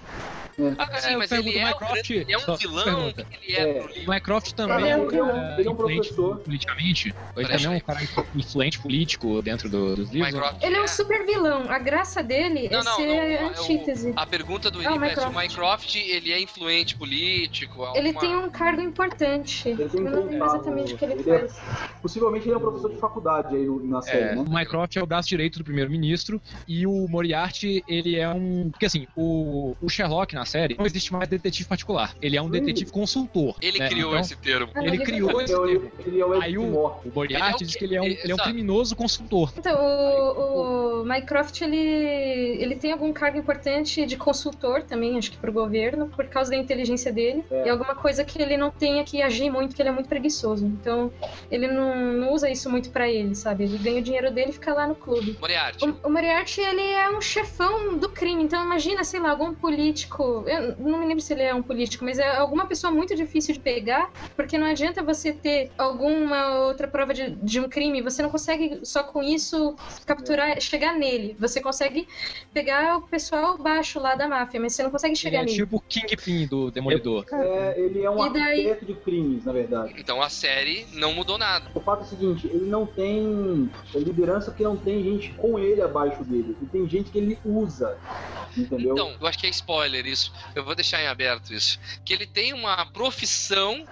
Ah, 0.78 1.00
sim, 1.00 1.10
É, 1.14 1.18
mas 1.18 1.30
pergunto, 1.30 1.50
ele 1.50 1.60
é, 1.60 1.64
um 1.64 1.68
Mycroft- 1.68 1.94
grande- 1.94 2.14
ele 2.14 2.34
é 2.34 2.38
um 2.38 2.56
vilão, 2.58 3.14
ele 3.42 3.56
é, 3.56 3.60
É. 3.80 4.04
O 4.06 4.10
Mycroft 4.10 4.52
também 4.54 4.78
Ele 4.78 4.88
é 4.88 4.92
é 4.92 4.98
um 4.98 5.02
um- 5.06 5.08
ele 5.10 5.18
é 5.20 5.24
um- 5.24 5.60
ele 5.60 5.68
é 5.68 5.72
um 5.72 5.76
professor. 5.76 6.38
politicamente. 6.40 7.08
Ele 7.10 7.48
Parece 7.48 7.64
também 7.64 7.78
é 7.80 7.82
um 7.82 7.86
cara 7.86 8.00
influente 8.36 8.80
político 8.80 9.42
dentro 9.42 9.70
do- 9.70 9.96
dos 9.96 10.12
livros. 10.12 10.34
Mycroft 10.34 10.64
Ele 10.64 10.76
é 10.76 10.82
um 10.84 10.88
super 10.88 11.26
vilão. 11.26 11.70
A 11.70 11.80
graça 11.80 12.22
dele 12.22 12.68
Não, 12.70 12.80
é 12.80 12.84
não, 12.84 12.96
ser 12.96 13.06
não, 13.08 13.14
é 13.16 13.38
a 13.40 13.44
o- 13.44 13.50
antítese. 13.50 14.14
A 14.16 14.26
pergunta 14.26 14.70
do 14.70 14.80
Ah, 14.80 14.84
é 14.84 14.86
se 14.86 14.98
o 14.98 15.00
Mycroft. 15.00 15.36
Mycroft 15.36 15.96
ele 15.96 16.32
é 16.34 16.40
influente 16.42 16.96
político. 16.98 17.82
Ele 17.96 18.08
alguma- 18.10 18.20
tem 18.20 18.36
um 18.36 18.50
cargo 18.50 18.82
importante. 18.82 19.70
Ele 19.70 19.88
tem 19.90 20.00
Eu 20.06 20.12
não 20.12 20.26
lembro 20.26 20.46
exatamente 20.46 20.94
o 20.94 20.98
que 20.98 21.06
ele 21.06 21.14
Ele 21.14 21.30
é- 21.30 21.40
faz. 21.40 21.90
Possivelmente 22.02 22.46
ele 22.48 22.56
é 22.56 22.58
um 22.58 22.62
professor 22.62 22.92
de 22.92 22.98
faculdade 22.98 23.56
aí 23.56 23.66
na 23.84 24.02
série, 24.02 24.18
É, 24.24 24.36
né? 24.36 24.44
o 24.48 24.50
Mycroft 24.50 24.96
é 24.96 25.04
o 25.04 25.06
braço 25.06 25.28
direito 25.30 25.60
do 25.60 25.66
primeiro-ministro 25.66 26.42
e 26.68 26.86
o 26.88 27.08
Moriarty, 27.10 27.84
ele 27.88 28.16
é 28.18 28.30
um. 28.30 28.70
Porque 28.72 28.86
assim, 28.86 29.08
o, 29.16 29.76
o 29.82 29.90
Sherlock 29.90 30.34
na 30.34 30.46
série 30.50 30.76
não 30.78 30.86
existe 30.86 31.12
mais 31.14 31.28
detetive 31.30 31.68
particular. 31.68 32.16
Ele 32.22 32.36
é 32.38 32.42
um 32.42 32.50
detetive 32.50 32.92
consultor. 32.92 33.56
Ele 33.62 33.80
né? 33.80 33.88
criou 33.90 34.10
Então, 34.12 34.22
esse 34.22 34.36
termo. 34.36 34.70
Ele 34.76 34.88
ele 34.88 34.98
criou 35.00 35.42
esse 35.42 35.54
é 35.54 35.58
o- 35.58 35.66
termo. 35.68 35.92
É 36.20 36.26
o 36.26 36.42
Aí 36.42 36.58
o, 36.58 36.64
o 36.88 37.12
Moriarty 37.14 37.64
é 37.64 37.68
diz 37.68 37.76
que 37.76 37.86
ele 37.86 37.96
é 37.96 38.02
um, 38.02 38.06
Ele- 38.06 38.20
ele 38.24 38.32
é 38.32 38.36
um 38.36 38.38
criminoso 38.38 38.96
consultor. 38.96 39.52
Então, 39.58 39.76
o, 39.80 41.02
o 41.02 41.06
Mycroft, 41.06 41.62
ele, 41.62 41.78
ele 41.78 42.76
tem 42.76 42.92
algum 42.92 43.12
cargo 43.14 43.38
importante 43.38 44.06
de 44.06 44.18
consultor 44.18 44.84
também, 44.84 45.18
acho 45.18 45.32
que 45.32 45.38
pro 45.38 45.52
governo, 45.52 46.08
por 46.08 46.26
causa 46.26 46.52
da 46.52 46.58
inteligência 46.58 47.12
dele. 47.12 47.44
É. 47.52 47.68
E 47.68 47.70
alguma 47.70 47.96
coisa 47.96 48.24
que 48.24 48.42
ele 48.42 48.58
não 48.58 48.72
tenha 48.72 49.04
que 49.04 49.22
agir 49.22 49.50
muito, 49.50 49.76
que 49.76 49.82
ele 49.82 49.90
é 49.90 49.92
muito 49.92 50.10
preguiçoso. 50.10 50.66
Então, 50.66 51.12
ele 51.52 51.68
não, 51.68 51.96
não 52.14 52.34
usa 52.34 52.50
isso 52.50 52.70
muito 52.70 52.90
pra 52.90 53.10
ele, 53.10 53.36
sabe? 53.36 53.64
Ele 53.66 53.78
ganha 53.78 54.00
o 54.00 54.02
dinheiro 54.02 54.32
dele 54.32 54.50
e 54.50 54.54
fica 54.54 54.74
lá 54.74 54.88
no 54.88 54.96
clube. 54.96 55.38
Moriarty. 55.40 55.86
O, 55.86 56.08
o 56.08 56.10
Moriarty, 56.12 56.62
ele 56.62 56.82
é 56.82 57.10
um 57.10 57.22
chefão 57.22 57.98
do 57.98 58.10
crime. 58.10 58.44
Então, 58.44 58.64
imagina, 58.64 59.04
sei 59.04 59.20
lá, 59.20 59.32
algum 59.32 59.54
político. 59.54 60.39
Eu 60.48 60.76
não 60.78 61.00
me 61.00 61.06
lembro 61.08 61.22
se 61.22 61.34
ele 61.34 61.44
é 61.44 61.54
um 61.54 61.62
político, 61.64 62.04
mas 62.06 62.20
é 62.20 62.38
alguma 62.38 62.66
pessoa 62.68 62.92
muito 62.92 63.16
difícil 63.16 63.54
de 63.54 63.60
pegar, 63.60 64.10
porque 64.36 64.58
não 64.58 64.68
adianta 64.68 65.04
você 65.04 65.34
ter 65.34 65.72
alguma 65.78 66.60
outra 66.66 66.88
prova 66.88 67.14
de, 67.14 67.32
de 67.32 67.60
um 67.60 67.68
crime. 67.70 68.02
Você 68.02 68.22
não 68.22 68.30
consegue 68.30 68.80
só 68.84 69.04
com 69.04 69.22
isso 69.24 69.76
capturar, 70.06 70.60
chegar 70.62 70.94
nele. 70.98 71.36
Você 71.40 71.62
consegue 71.62 72.08
pegar 72.54 72.98
o 72.98 73.02
pessoal 73.02 73.58
baixo 73.58 74.00
lá 74.00 74.16
da 74.16 74.28
máfia, 74.28 74.60
mas 74.60 74.74
você 74.74 74.84
não 74.84 74.92
consegue 74.92 75.12
Ele 75.14 75.18
chegar 75.20 75.40
é 75.40 75.46
nele. 75.46 75.56
tipo 75.56 75.78
o 75.78 75.82
Kingpin 75.82 76.48
do 76.48 76.72
Demolidor. 76.72 77.26
É, 77.32 77.80
ele 77.80 78.04
é 78.04 78.10
um 78.10 78.26
E 78.26 78.30
daí- 78.34 78.70
arquiteto 78.70 78.86
de 78.86 78.94
crimes, 78.96 79.46
na 79.46 79.52
verdade. 79.54 79.94
Então 79.98 80.22
a 80.22 80.30
série 80.30 80.86
não 80.94 81.14
mudou 81.14 81.38
nada. 81.38 81.70
O 81.74 81.80
fato 81.80 82.02
é 82.02 82.06
o 82.06 82.08
seguinte, 82.08 82.48
ele 82.48 82.66
não 82.66 82.86
tem 82.86 83.70
liderança 83.96 84.52
porque 84.52 84.64
não 84.64 84.78
tem 84.78 85.04
gente 85.04 85.30
com 85.34 85.58
ele 85.60 85.82
abaixo 85.82 86.24
dele. 86.24 86.56
E 86.62 86.66
tem 86.66 86.88
gente 86.88 87.12
que 87.12 87.18
ele 87.18 87.38
usa. 87.46 87.98
Entendeu? 88.58 88.94
Então, 88.94 89.16
eu 89.22 89.28
acho 89.28 89.38
que 89.38 89.46
é 89.46 89.50
spoiler 89.50 90.06
isso. 90.08 90.29
Eu 90.56 90.64
vou 90.64 90.76
deixar 90.76 91.02
em 91.02 91.08
aberto 91.08 91.54
isso, 91.54 91.78
que 92.06 92.14
ele 92.14 92.26
tem 92.28 92.54
uma 92.54 92.86
profissão 92.88 93.88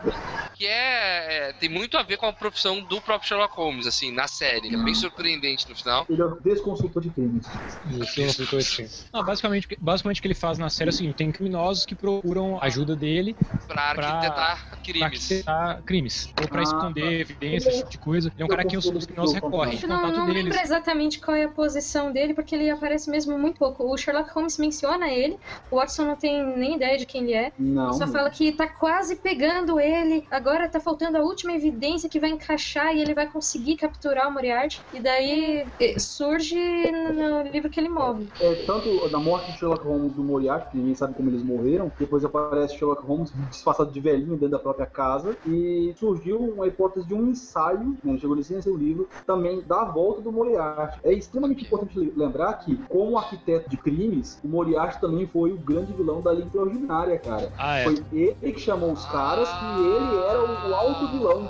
que 0.54 0.66
é, 0.66 1.50
é- 1.50 1.54
tem 1.54 1.70
muito 1.70 1.98
a 1.98 2.04
ver 2.04 2.18
com 2.18 2.26
a 2.26 2.34
profissão 2.34 2.82
do 2.84 3.00
próprio 3.00 3.28
Sherlock 3.30 3.56
Holmes, 3.56 3.86
assim, 3.86 4.12
na 4.12 4.28
série. 4.28 4.74
É 4.74 4.84
bem 4.84 4.94
surpreendente 4.96 5.70
no 5.70 5.76
final. 5.76 6.06
Ele 6.10 6.22
é 6.22 6.26
o 6.26 6.36
desconsultor 6.42 7.04
de 7.04 7.12
crimes. 7.12 7.48
Isso, 7.86 8.20
eu 8.22 8.30
aplicou 8.32 8.60
esse. 8.60 8.90
Não, 9.14 9.24
basicamente, 9.24 9.68
basicamente 9.80 10.18
o 10.20 10.22
que 10.22 10.28
ele 10.28 10.34
faz 10.36 10.58
na 10.58 10.70
série 10.70 10.90
é 10.90 10.94
o 10.94 10.94
seguinte: 10.94 11.16
tem 11.16 11.32
criminosos 11.32 11.86
que 11.86 11.96
procuram 11.96 12.60
ajuda 12.62 12.96
dele 12.96 13.38
Pra 13.68 13.82
arquitetar 13.90 14.68
pra 14.70 14.78
crimes. 14.84 15.04
arquitetar 15.04 15.84
crimes. 15.84 16.34
Ou 16.40 16.48
pra 16.48 16.62
Ah, 16.62 16.64
esconder 16.64 17.20
evidências, 17.22 17.66
esse 17.74 17.80
tipo 17.80 17.92
de 17.92 17.98
coisa. 17.98 18.32
Ele 18.34 18.42
é 18.42 18.46
um 18.46 18.48
cara 18.48 18.66
que 18.66 18.78
os, 18.78 18.86
os 18.86 19.06
criminosos 19.06 19.36
recorrem. 19.36 19.78
O 19.78 19.88
não, 19.88 20.12
não 20.12 20.26
deles. 20.26 20.44
lembra 20.44 20.62
exatamente 20.62 21.20
qual 21.20 21.36
é 21.36 21.44
a 21.44 21.50
posição 21.50 22.12
dele, 22.12 22.34
porque 22.34 22.56
ele 22.56 22.70
aparece 22.70 23.10
mesmo 23.10 23.38
muito 23.38 23.58
pouco. 23.60 23.84
O 23.84 23.98
Sherlock 23.98 24.32
Holmes 24.32 24.58
menciona 24.58 25.10
ele, 25.10 25.38
o 25.70 25.76
Watson 25.78 26.06
não 26.06 26.17
tem 26.18 26.46
nem 26.58 26.76
ideia 26.76 26.98
de 26.98 27.06
quem 27.06 27.24
ele 27.24 27.34
é. 27.34 27.52
Não. 27.58 27.94
Só 27.94 28.08
fala 28.08 28.30
que 28.30 28.52
tá 28.52 28.68
quase 28.68 29.16
pegando 29.22 29.80
ele, 29.80 30.26
agora 30.30 30.70
tá 30.70 30.80
faltando 30.80 31.18
a 31.18 31.22
última 31.22 31.54
evidência 31.54 32.10
que 32.10 32.20
vai 32.20 32.30
encaixar 32.30 32.96
e 32.96 33.02
ele 33.02 33.14
vai 33.14 33.28
conseguir 33.30 33.76
capturar 33.78 34.28
o 34.30 34.34
Moriarty. 34.34 34.86
E 34.92 35.02
daí 35.02 35.72
eh, 35.80 36.00
surge 36.00 36.56
no 36.92 37.42
livro 37.44 37.70
que 37.70 37.80
ele 37.80 37.90
move. 37.90 38.30
É, 38.40 38.56
tanto 38.66 39.10
na 39.10 39.20
morte 39.20 39.52
de 39.52 39.58
Sherlock 39.60 39.84
Holmes 39.86 40.14
do 40.14 40.24
Moriarty, 40.24 40.72
que 40.72 40.78
ninguém 40.78 40.96
sabe 40.96 41.14
como 41.14 41.30
eles 41.30 41.44
morreram, 41.44 41.92
depois 41.98 42.24
aparece 42.24 42.76
Sherlock 42.78 43.04
Holmes 43.06 43.32
disfarçado 43.50 43.92
de 43.92 44.00
velhinho 44.00 44.32
dentro 44.34 44.50
da 44.50 44.60
própria 44.60 44.86
casa, 44.86 45.38
e 45.46 45.94
surgiu 45.98 46.40
uma 46.40 46.68
hipótese 46.68 47.08
de 47.08 47.14
um 47.14 47.28
ensaio, 47.28 47.98
né, 48.04 48.18
chegou 48.18 48.36
nesse 48.36 48.54
nesse 48.54 48.72
livro, 48.72 49.10
também 49.26 49.62
da 49.62 49.84
volta 49.86 50.22
do 50.22 50.32
Moriarty. 50.32 51.00
É 51.04 51.14
extremamente 51.14 51.64
importante 51.66 51.98
le- 51.98 52.14
lembrar 52.16 52.54
que, 52.56 52.78
como 52.88 53.18
arquiteto 53.18 53.70
de 53.70 53.78
crimes, 53.78 54.40
o 54.44 54.48
Moriarty 54.48 55.00
também 55.00 55.28
foi 55.28 55.52
o 55.52 55.58
grande 55.58 55.94
vilão 55.94 56.07
da 56.22 56.32
Liga 56.32 56.46
Extraordinária, 56.48 57.20
cara. 57.20 57.52
Ah, 57.58 57.78
é. 57.80 57.84
Foi 57.84 58.04
ele 58.12 58.54
que 58.54 58.60
chamou 58.60 58.92
os 58.92 59.06
caras 59.06 59.48
e 59.50 59.80
ele 59.86 60.24
era 60.30 60.42
o, 60.44 60.70
o 60.70 60.76
alto 60.76 61.08
vilão. 61.10 61.48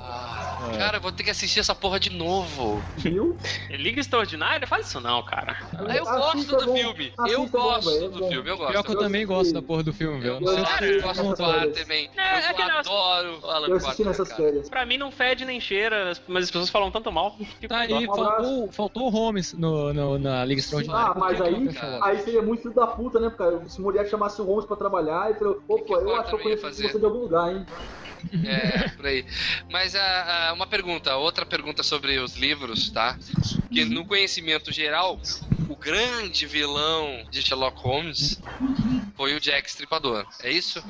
Cara, 0.77 0.97
eu 0.97 1.01
vou 1.01 1.11
ter 1.11 1.23
que 1.23 1.29
assistir 1.29 1.59
essa 1.59 1.73
porra 1.73 1.99
de 1.99 2.09
novo. 2.09 2.81
Viu? 2.97 3.37
Liga 3.69 4.01
Extraordinária? 4.01 4.67
Faz 4.67 4.87
isso 4.87 4.99
não, 4.99 5.23
cara. 5.23 5.55
Eu 5.95 6.03
gosto 6.03 6.57
do 6.57 6.73
filme. 6.73 7.13
Eu 7.27 7.45
gosto 7.47 8.09
do 8.09 8.27
filme, 8.27 8.49
eu 8.49 8.57
gosto. 8.57 8.71
Pior 8.71 8.83
que 8.83 8.91
eu 8.91 8.97
também 8.99 9.25
gosto 9.25 9.53
da 9.53 9.61
porra 9.61 9.83
do 9.83 9.93
filme, 9.93 10.19
velho. 10.19 10.35
Eu 10.35 10.41
Não 10.41 10.47
sei 10.47 10.57
gosto, 10.59 10.77
se 10.77 10.93
eu 10.93 11.01
gosto 11.01 11.35
do. 11.37 11.43
Alan 11.43 11.71
também. 11.71 12.09
É, 12.17 12.21
é 12.21 12.51
Eu 12.51 12.57
negócio- 12.57 12.79
adoro 12.91 13.39
o 13.43 13.49
Alan 13.49 13.67
Eu 13.67 13.75
assisti 13.77 14.03
Quarter, 14.03 14.05
nessas 14.07 14.27
cara. 14.29 14.43
férias. 14.43 14.69
Pra 14.69 14.85
mim 14.85 14.97
não 14.97 15.11
fede 15.11 15.45
nem 15.45 15.61
cheira, 15.61 16.13
mas 16.27 16.45
as 16.45 16.51
pessoas 16.51 16.69
falam 16.69 16.91
tanto 16.91 17.11
mal. 17.11 17.35
Tá 17.67 17.79
aí, 17.79 18.05
faltou, 18.07 18.71
faltou 18.71 19.03
o 19.05 19.09
Holmes 19.09 19.53
no, 19.53 19.93
no- 19.93 20.19
na 20.19 20.43
Liga 20.43 20.59
Extraordinária. 20.59 21.11
Ah, 21.15 21.17
mas 21.17 21.39
aí, 21.39 21.69
aí 22.01 22.19
seria 22.19 22.41
muito 22.41 22.63
filho 22.63 22.73
da 22.73 22.87
puta, 22.87 23.19
né, 23.19 23.31
cara? 23.37 23.61
Se 23.67 23.79
o 23.79 23.83
Moriarty 23.83 24.09
chamasse 24.09 24.41
o 24.41 24.45
Holmes 24.47 24.65
pra 24.65 24.75
trabalhar, 24.75 25.29
ele 25.29 25.39
falou, 25.39 25.61
opa, 25.67 25.95
eu 25.95 26.15
acho 26.15 26.29
que 26.29 26.35
eu 26.35 26.39
conheço 26.39 26.61
fazer? 26.61 26.89
você 26.89 26.99
de 26.99 27.05
algum 27.05 27.19
lugar, 27.19 27.53
hein? 27.53 27.65
É, 28.45 28.89
por 28.89 29.05
aí. 29.05 29.25
Mas 29.69 29.95
ah, 29.95 30.49
ah, 30.49 30.53
uma 30.53 30.65
pergunta, 30.65 31.15
outra 31.15 31.45
pergunta 31.45 31.83
sobre 31.83 32.17
os 32.17 32.35
livros, 32.35 32.89
tá? 32.89 33.17
Que 33.71 33.85
no 33.85 34.05
conhecimento 34.05 34.71
geral, 34.71 35.19
o 35.69 35.75
grande 35.75 36.45
vilão 36.45 37.23
de 37.29 37.41
Sherlock 37.41 37.79
Holmes 37.79 38.41
foi 39.15 39.35
o 39.35 39.39
Jack 39.39 39.69
Stripador. 39.69 40.25
É 40.41 40.51
isso? 40.51 40.83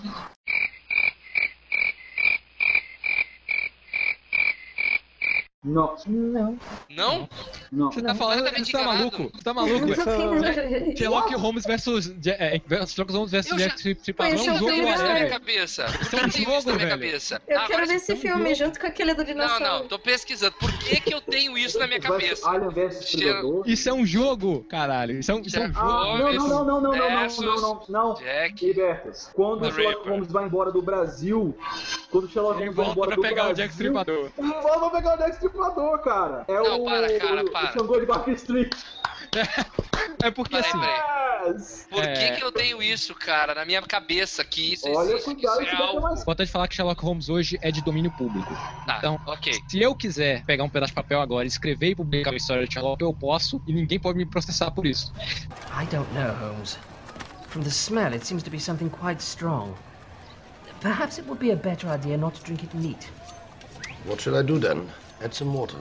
Não. 5.67 5.95
Não. 6.07 6.57
Não? 6.89 7.29
Não. 7.71 7.91
Você 7.91 8.01
tá 8.01 8.15
falando, 8.15 8.37
Completamente 8.37 8.71
você 8.71 8.77
tá 8.77 8.83
maluco? 8.83 9.31
Você 9.33 9.43
tá 9.43 9.53
maluco? 9.53 9.85
Não 9.85 10.45
É. 10.45 10.95
Sherlock 10.95 11.33
Holmes 11.35 11.65
versus 11.65 12.13
Ja- 12.21 12.35
é, 12.39 12.61
versus 12.65 12.93
Sherlock 12.93 13.13
Holmes 13.13 13.31
versus 13.31 13.51
Eu 13.51 13.57
Jack 13.57 13.75
Stripador 13.99 14.33
é 14.33 14.37
é 14.37 14.39
um 14.39 14.43
jogo, 14.57 14.57
filme, 14.71 14.89
Isso 14.89 14.97
na 14.97 15.03
minha 15.03 15.13
velho. 15.19 15.29
cabeça. 15.29 15.85
Isso 16.01 16.15
é 16.15 16.19
um 16.19 16.25
Eu 16.25 16.31
tenho 16.31 16.43
isso 16.43 16.43
jogo, 16.43 16.69
na 16.69 16.75
minha 16.75 16.77
velho. 16.77 16.89
cabeça. 16.89 17.41
Eu 17.47 17.59
Ah, 17.59 17.65
quero 17.67 17.87
ver 17.87 17.93
esse 17.95 18.15
filme 18.15 18.55
junto 18.55 18.79
com 18.79 18.87
aquele 18.87 19.13
do 19.13 19.17
Não, 19.19 19.25
dinossauro. 19.25 19.63
não, 19.65 19.87
tô 19.87 19.99
pesquisando. 19.99 20.53
Por 20.59 20.71
que 20.79 21.01
que 21.01 21.13
eu 21.13 21.21
tenho 21.21 21.57
isso 21.57 21.77
na 21.79 21.87
minha 21.87 21.99
cabeça? 21.99 22.49
Alien 22.49 22.69
versus 22.71 23.11
Predador. 23.11 23.63
Isso 23.67 23.89
é 23.89 23.93
um 23.93 24.05
jogo, 24.05 24.63
caralho. 24.69 25.19
Isso 25.19 25.31
é 25.31 25.35
um, 25.35 25.39
é 25.39 25.43
jogo. 25.49 25.73
Ah, 25.75 26.17
não, 26.17 26.17
não, 26.17 26.47
não, 26.47 26.65
não, 26.65 26.81
não, 26.81 26.81
não, 26.81 26.91
não, 26.91 27.27
não, 27.27 27.61
não, 27.61 27.85
não. 27.89 28.13
Jack. 28.15 28.65
Liberta. 28.65 29.11
Quando 29.33 29.63
o 29.67 29.71
Sherlock. 29.73 30.07
Holmes 30.09 30.31
vai 30.31 30.45
embora 30.45 30.71
do 30.71 30.81
Brasil, 30.81 31.57
quando 32.11 32.25
o 32.25 32.29
Sherlock 32.29 32.59
Holmes 32.59 32.75
vai 32.75 32.85
volta 32.85 32.91
embora 32.91 33.07
pra 33.09 33.15
do 33.15 33.21
pegar 33.21 33.41
o 33.43 33.45
Brasil, 33.47 33.55
Jack 33.63 33.73
Stripador. 33.73 34.29
Não 34.37 34.79
vou 34.79 34.89
pegar 34.91 35.13
o 35.15 35.17
Jack 35.17 35.31
Stripador, 35.33 35.56
cara. 36.03 36.45
É 36.47 36.53
Não, 36.53 36.81
o, 36.81 36.85
para, 36.85 37.19
cara, 37.19 37.43
o, 37.43 37.51
para. 37.51 37.69
o 37.69 37.73
Xangô 37.73 37.99
de 37.99 38.31
Street. 38.33 38.73
É 40.23 40.31
porque 40.31 40.55
Peraí, 40.55 40.71
assim. 40.71 41.51
Yes. 41.59 41.87
Por 41.89 42.01
que 42.01 42.09
É. 42.09 42.31
que 42.31 42.43
eu 42.43 42.51
tenho 42.51 42.81
isso, 42.81 43.13
cara, 43.13 43.53
na 43.53 43.65
minha 43.65 43.81
cabeça 43.81 44.43
que 44.43 44.73
isso 44.73 44.87
Olha, 44.89 45.11
existe, 45.11 45.25
cuidado, 45.35 45.61
isso 45.61 45.71
isso 45.71 45.81
é 45.81 45.85
é 45.85 45.87
algo... 45.87 46.01
mais 46.01 46.21
Importante 46.21 46.51
falar 46.51 46.67
que 46.67 46.75
Sherlock 46.75 47.01
Holmes 47.03 47.29
hoje 47.29 47.59
é 47.61 47.71
de 47.71 47.81
domínio 47.83 48.11
público. 48.11 48.51
Tá, 48.85 48.97
Então, 48.97 49.19
ok. 49.25 49.53
Se 49.67 49.79
eu 49.81 49.93
quiser 49.95 50.43
pegar 50.45 50.63
um 50.63 50.69
pedaço 50.69 50.91
de 50.91 50.95
papel 50.95 51.21
agora, 51.21 51.45
escrever 51.45 51.89
e 51.89 51.95
publicar 51.95 52.33
a 52.33 52.35
história 52.35 52.65
de 52.67 52.73
Sherlock, 52.73 53.01
eu 53.01 53.13
posso 53.13 53.61
e 53.67 53.73
ninguém 53.73 53.99
pode 53.99 54.17
me 54.17 54.25
processar 54.25 54.71
por 54.71 54.85
isso. 54.85 55.13
I 55.79 55.85
don't 55.85 56.11
know, 56.13 56.33
Holmes. 56.35 56.77
From 57.49 57.61
the 57.63 57.69
smell, 57.69 58.13
it 58.13 58.25
seems 58.25 58.43
to 58.43 58.49
be 58.49 58.59
something 58.59 58.89
quite 58.89 59.21
strong. 59.21 59.73
Perhaps 60.81 61.17
it 61.17 61.27
would 61.27 61.39
be 61.39 61.51
a 61.51 61.55
better 61.55 61.87
idea 61.89 62.17
not 62.17 62.37
to 62.39 62.43
drink 62.43 62.63
it 62.63 62.75
neat. 62.75 63.07
What 64.05 64.21
should 64.21 64.37
I 64.37 64.43
do 64.43 64.59
then? 64.59 64.89
Add 65.21 65.33
some 65.33 65.53
water. 65.53 65.77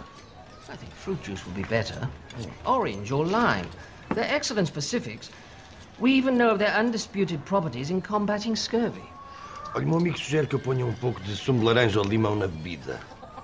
I 0.68 0.76
think 0.76 0.92
fruit 0.92 1.22
juice 1.22 1.44
would 1.44 1.54
be 1.54 1.64
better. 1.64 2.08
Or 2.64 2.80
orange 2.80 3.12
or 3.12 3.24
lime. 3.24 3.68
They're 4.14 4.34
excellent 4.34 4.68
specifics. 4.68 5.30
We 5.98 6.12
even 6.12 6.36
know 6.36 6.50
of 6.50 6.58
their 6.58 6.74
undisputed 6.74 7.44
properties 7.44 7.90
in 7.90 8.00
combating 8.02 8.56
scurvy. 8.56 9.04
Olha, 9.74 9.86
meu 9.86 9.98
amigo 9.98 10.18
sugere 10.18 10.46
que 10.46 10.54
eu 10.54 10.60
ponha 10.60 10.86
um 10.86 10.94
pouco 10.94 11.20
de 11.20 11.36
sumo 11.36 11.60
de 11.60 11.66
laranja 11.66 11.98
ou 11.98 12.04
limão 12.04 12.34
na 12.34 12.46
bebida. 12.46 12.98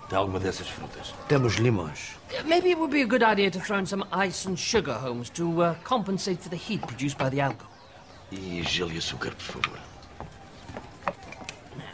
Tem 0.08 0.18
alguma 0.18 0.38
dessas 0.38 0.68
frutas? 0.68 1.14
Temos 1.28 1.56
limões. 1.56 2.16
Maybe 2.44 2.70
it 2.70 2.78
would 2.78 2.90
be 2.90 3.02
a 3.02 3.06
good 3.06 3.22
idea 3.22 3.50
to 3.50 3.60
throw 3.60 3.78
in 3.78 3.86
some 3.86 4.04
ice 4.12 4.46
and 4.48 4.58
sugar, 4.58 4.94
Holmes, 4.94 5.30
to 5.30 5.62
uh, 5.62 5.74
compensate 5.84 6.40
for 6.40 6.50
the 6.50 6.56
heat 6.56 6.80
produced 6.82 7.18
by 7.18 7.30
the 7.30 7.40
alcohol. 7.40 7.70
E 8.30 8.62
gelo 8.62 8.92
e 8.92 8.98
açúcar, 8.98 9.32
por 9.34 9.42
favor. 9.42 9.78
Now, 11.76 11.84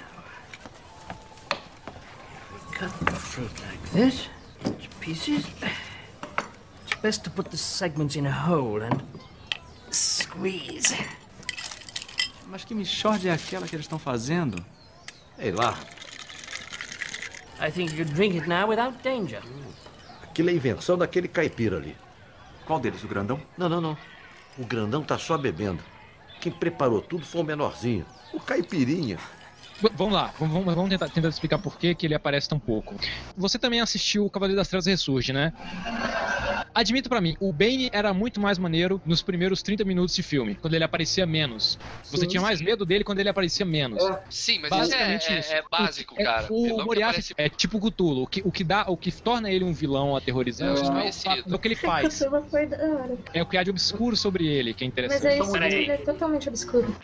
we 2.52 2.76
Cut 2.76 2.92
the 3.06 3.12
fruit 3.12 3.50
like 3.60 3.77
this 3.92 4.28
into 4.64 4.88
pieces. 5.00 5.44
It's 6.86 7.00
best 7.02 7.24
to 7.24 7.30
put 7.30 7.50
the 7.50 7.56
segments 7.56 8.16
in 8.16 8.26
a 8.26 8.32
hole 8.32 8.82
and 8.82 9.02
squeeze. 9.90 10.94
Mas 12.46 12.64
que 12.64 12.74
mixórdia 12.74 13.30
é 13.30 13.34
aquela 13.34 13.66
que 13.66 13.76
eles 13.76 13.84
estão 13.84 13.98
fazendo? 13.98 14.64
Ei 15.38 15.52
lá, 15.52 15.78
I 17.60 17.70
think 17.70 17.92
you 17.92 18.04
could 18.04 18.14
drink 18.14 18.36
it 18.36 18.48
now 18.48 18.68
without 18.68 19.02
danger. 19.02 19.42
aquilo 20.22 20.50
é 20.50 20.52
invenção 20.52 20.96
daquele 20.96 21.28
caipira 21.28 21.76
ali. 21.76 21.96
Qual 22.64 22.78
deles, 22.78 23.02
o 23.02 23.08
grandão? 23.08 23.40
Não, 23.56 23.68
não, 23.68 23.80
não. 23.80 23.98
O 24.56 24.64
grandão 24.64 25.02
tá 25.02 25.18
só 25.18 25.36
bebendo. 25.36 25.82
Quem 26.40 26.52
preparou 26.52 27.00
tudo 27.00 27.24
foi 27.24 27.40
o 27.40 27.44
menorzinho. 27.44 28.06
O 28.32 28.38
caipirinha. 28.38 29.18
Vamos 29.94 30.12
lá, 30.14 30.32
vamos, 30.38 30.64
vamos- 30.74 30.88
tentar, 30.90 31.08
tentar 31.08 31.28
explicar 31.28 31.58
por 31.58 31.78
que, 31.78 31.94
que 31.94 32.06
ele 32.06 32.14
aparece 32.14 32.48
tão 32.48 32.58
pouco. 32.58 32.96
Você 33.36 33.58
também 33.58 33.80
assistiu 33.80 34.24
o 34.26 34.30
Cavaleiro 34.30 34.56
das 34.58 34.68
Trevas 34.68 34.86
Ressurge, 34.86 35.32
né? 35.32 35.52
Admito 36.74 37.08
pra 37.08 37.20
mim, 37.20 37.36
o 37.40 37.52
Bane 37.52 37.88
era 37.92 38.12
muito 38.14 38.40
mais 38.40 38.58
maneiro 38.58 39.00
nos 39.04 39.22
primeiros 39.22 39.62
30 39.62 39.84
minutos 39.84 40.14
de 40.14 40.22
filme, 40.22 40.54
quando 40.56 40.74
ele 40.74 40.84
aparecia 40.84 41.26
menos. 41.26 41.78
Você 42.04 42.18
Sim, 42.22 42.26
tinha 42.28 42.40
mais 42.42 42.60
medo 42.60 42.84
dele 42.86 43.02
quando 43.04 43.18
ele 43.20 43.28
aparecia 43.28 43.64
menos. 43.66 44.02
Sim, 44.30 44.60
mas 44.60 44.70
isso 44.70 44.74
é, 44.74 44.78
Basicamente 44.78 45.32
é- 45.32 45.38
isso. 45.40 45.52
é 45.52 45.62
básico, 45.70 46.14
É, 46.18 46.24
cara. 46.24 46.46
O 46.50 46.64
que 46.78 46.84
Moriarty 46.84 47.10
aparece- 47.20 47.34
é 47.36 47.48
tipo 47.48 47.80
Cthulhu. 47.80 48.22
O 48.22 48.26
que, 48.26 48.42
o, 48.44 48.52
que 48.52 48.62
dá, 48.64 48.84
o 48.88 48.96
que 48.96 49.10
torna 49.10 49.50
ele 49.50 49.64
um 49.64 49.72
vilão 49.72 50.14
aterrorizante 50.16 50.80
É, 50.82 51.06
é 51.06 51.10
o 51.10 51.12
fato 51.12 51.58
que 51.58 51.68
ele 51.68 51.74
faz. 51.76 52.22
Hora. 52.22 53.18
É 53.34 53.42
o 53.42 53.46
que 53.46 53.56
há 53.56 53.62
de 53.62 53.70
obscuro 53.70 54.16
sobre 54.16 54.46
ele, 54.46 54.72
que 54.74 54.84
é 54.84 54.86
Mas 54.86 54.92
interessante. 54.92 55.26
é 55.26 55.38
isso, 55.38 55.56
ele 55.56 55.90
é 55.90 55.96
totalmente 55.98 56.48
obscuro. 56.48 56.94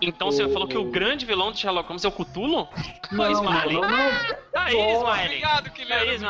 Então 0.00 0.30
você 0.30 0.48
falou 0.48 0.66
que 0.66 0.78
o 0.78 0.84
grande 0.90 1.26
vilão 1.26 1.52
de 1.52 1.58
Sherlock 1.58 1.88
Holmes 1.88 2.04
é 2.04 2.08
o 2.08 2.12
Cthulhu? 2.12 2.68
Não, 3.12 3.24
Aí, 3.24 3.32
Smiley. 3.32 3.72
não, 3.74 3.80
não. 3.82 4.10
Tá 4.52 4.62
aí. 4.64 4.72
Smiley. 4.74 5.24
Obrigado, 5.26 5.64
Tá 5.64 5.70
aí, 5.70 6.16
Guilherme. 6.18 6.26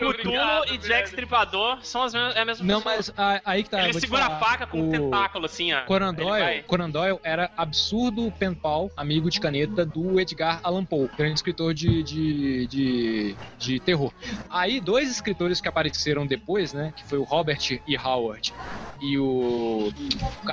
Muito 0.00 0.18
Cthulhu 0.18 0.74
e 0.74 0.78
Jack. 0.78 1.08
Stripador 1.08 1.78
são 1.82 2.02
as 2.02 2.14
mesmas, 2.14 2.36
é 2.36 2.40
a 2.40 2.44
mesma 2.44 2.64
Não, 2.66 2.80
pessoa. 2.82 2.94
mas 2.96 3.12
ah, 3.16 3.40
aí 3.44 3.62
que 3.62 3.70
tá. 3.70 3.84
Ele 3.84 4.00
segura 4.00 4.26
a 4.26 4.38
faca 4.38 4.66
com 4.66 4.80
um 4.80 4.88
O- 4.88 4.90
tentáculo, 4.92 5.46
assim, 5.46 5.72
ó. 5.72 5.80
Conan 5.82 6.14
Doyle, 6.14 6.44
vai- 6.44 6.62
Conan 6.62 6.90
Doyle 6.90 7.18
era 7.22 7.50
absurdo 7.56 8.32
pen 8.38 8.54
pal, 8.54 8.90
amigo 8.96 9.28
de 9.30 9.40
caneta 9.40 9.84
do 9.84 10.18
Edgar 10.20 10.60
Allan 10.62 10.84
Poe, 10.84 11.08
grande 11.16 11.34
escritor 11.34 11.74
de, 11.74 12.02
de, 12.02 12.66
de, 12.66 13.36
de 13.58 13.80
terror. 13.80 14.12
Aí, 14.50 14.80
dois 14.80 15.10
escritores 15.10 15.60
que 15.60 15.68
apareceram 15.68 16.26
depois, 16.26 16.72
né, 16.72 16.92
que 16.96 17.04
foi 17.04 17.18
o 17.18 17.24
Robert 17.24 17.58
E. 17.86 17.96
Howard 17.98 18.52
e 19.00 19.16
o. 19.18 19.92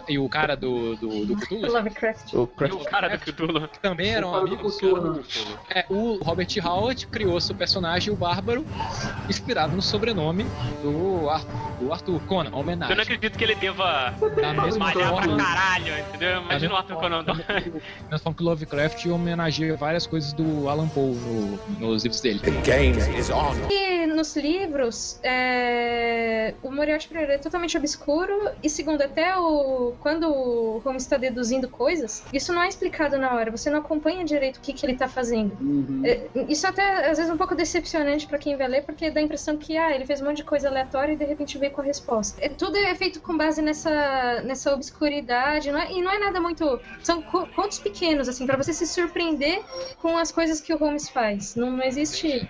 e 0.07 0.17
o 0.19 0.27
cara 0.29 0.55
do, 0.55 0.95
do, 0.95 1.25
do 1.25 1.35
Cthulhu. 1.35 1.65
Lovecraft. 1.86 2.33
O 2.33 2.49
E 2.61 2.71
o 2.71 2.79
cara 2.86 3.07
do 3.09 3.19
Cthulhu. 3.19 3.67
que 3.67 3.79
também 3.79 4.09
eram 4.13 4.31
do 4.31 4.38
amigos. 4.38 4.75
Cthulhu. 4.75 5.23
É, 5.69 5.86
o 5.89 6.17
Robert 6.23 6.47
Howard 6.63 7.07
criou 7.07 7.39
seu 7.39 7.55
personagem, 7.55 8.11
o 8.13 8.15
Bárbaro, 8.15 8.65
inspirado 9.29 9.75
no 9.75 9.81
sobrenome 9.81 10.45
do 10.81 11.29
Arthur, 11.29 11.55
do 11.79 11.93
Arthur 11.93 12.19
Conan, 12.27 12.49
uma 12.49 12.57
Eu 12.57 12.61
homenagem. 12.61 12.95
não 12.95 13.03
acredito 13.03 13.38
que 13.38 13.43
ele 13.43 13.55
deva 13.55 14.13
Da 14.36 14.53
mesma 14.53 14.79
malhar 14.86 15.13
pra 15.13 15.23
forma, 15.23 15.38
caralho, 15.43 15.99
entendeu? 15.99 16.41
Imagina 16.41 16.73
o 16.73 16.77
Arthur 16.77 16.95
Conan 16.97 17.23
mesma 18.09 18.19
forma 18.19 18.33
que 18.36 18.43
o 18.43 18.45
Lovecraft 18.45 19.05
homenageia 19.07 19.75
várias 19.75 20.05
coisas 20.07 20.33
do 20.33 20.67
Alan 20.69 20.88
Poe 20.88 21.13
no- 21.15 21.59
nos 21.79 22.03
livros 22.03 22.21
dele. 22.21 22.39
game 22.63 22.97
is 23.19 23.29
on. 23.29 23.53
E 23.69 24.05
nos 24.07 24.36
livros, 24.36 25.19
é, 25.23 26.53
o 26.63 26.71
Moriarty 26.71 27.07
primeiro 27.07 27.31
é 27.33 27.38
totalmente 27.38 27.77
obscuro 27.77 28.49
e 28.63 28.69
segundo 28.69 29.01
até 29.01 29.36
o 29.38 29.93
quando 29.99 30.27
o 30.29 30.79
Holmes 30.79 31.03
está 31.03 31.17
deduzindo 31.17 31.67
coisas, 31.76 32.23
isso 32.32 32.53
não 32.53 32.61
é 32.61 32.67
explicado 32.67 33.17
na 33.17 33.34
hora. 33.34 33.51
Você 33.51 33.69
não 33.69 33.80
acompanha 33.80 34.23
direito 34.23 34.57
o 34.57 34.61
que, 34.61 34.73
que 34.73 34.86
ele 34.86 34.95
tá 34.95 35.07
fazendo. 35.07 35.55
Uhum. 35.59 36.01
É, 36.05 36.30
Isso 36.47 36.65
até 36.67 37.09
às 37.09 37.17
vezes 37.17 37.30
é 37.30 37.34
um 37.34 37.38
pouco 37.38 37.55
decepcionante 37.55 38.28
pra 38.28 38.38
quem 38.38 38.55
vai 38.57 38.67
ler, 38.67 38.84
porque 38.84 39.11
dá 39.11 39.19
a 39.19 39.23
impressão 39.23 39.57
que 39.57 39.78
ah, 39.78 39.93
ele 39.93 40.05
fez 40.05 40.21
um 40.21 40.26
monte 40.26 40.38
de 40.38 40.43
coisa 40.43 40.67
aleatória 40.69 41.13
e 41.13 41.17
de 41.17 41.26
repente 41.26 41.57
veio 41.57 41.71
com 41.71 41.82
a 41.82 41.84
resposta. 41.86 42.43
É, 42.43 42.49
tudo 42.49 42.78
é 42.78 42.95
feito 42.95 43.19
com 43.21 43.38
base 43.38 43.61
nessa, 43.61 44.41
nessa 44.43 44.73
obscuridade, 44.73 45.71
não 45.71 45.80
é- 45.80 45.91
e 45.91 46.01
não 46.01 46.11
é 46.11 46.19
nada 46.19 46.39
muito. 46.39 46.80
São 47.03 47.21
co- 47.21 47.47
contos 47.47 47.80
pequenos, 47.80 48.28
assim, 48.30 48.45
pra 48.45 48.57
você 48.57 48.73
se 48.73 48.88
surpreender 48.88 49.59
com 50.01 50.17
as 50.17 50.32
coisas 50.32 50.61
que 50.61 50.73
o 50.73 50.78
Holmes 50.78 51.09
faz. 51.09 51.55
Não, 51.55 51.71
não 51.71 51.84
existe 51.84 52.47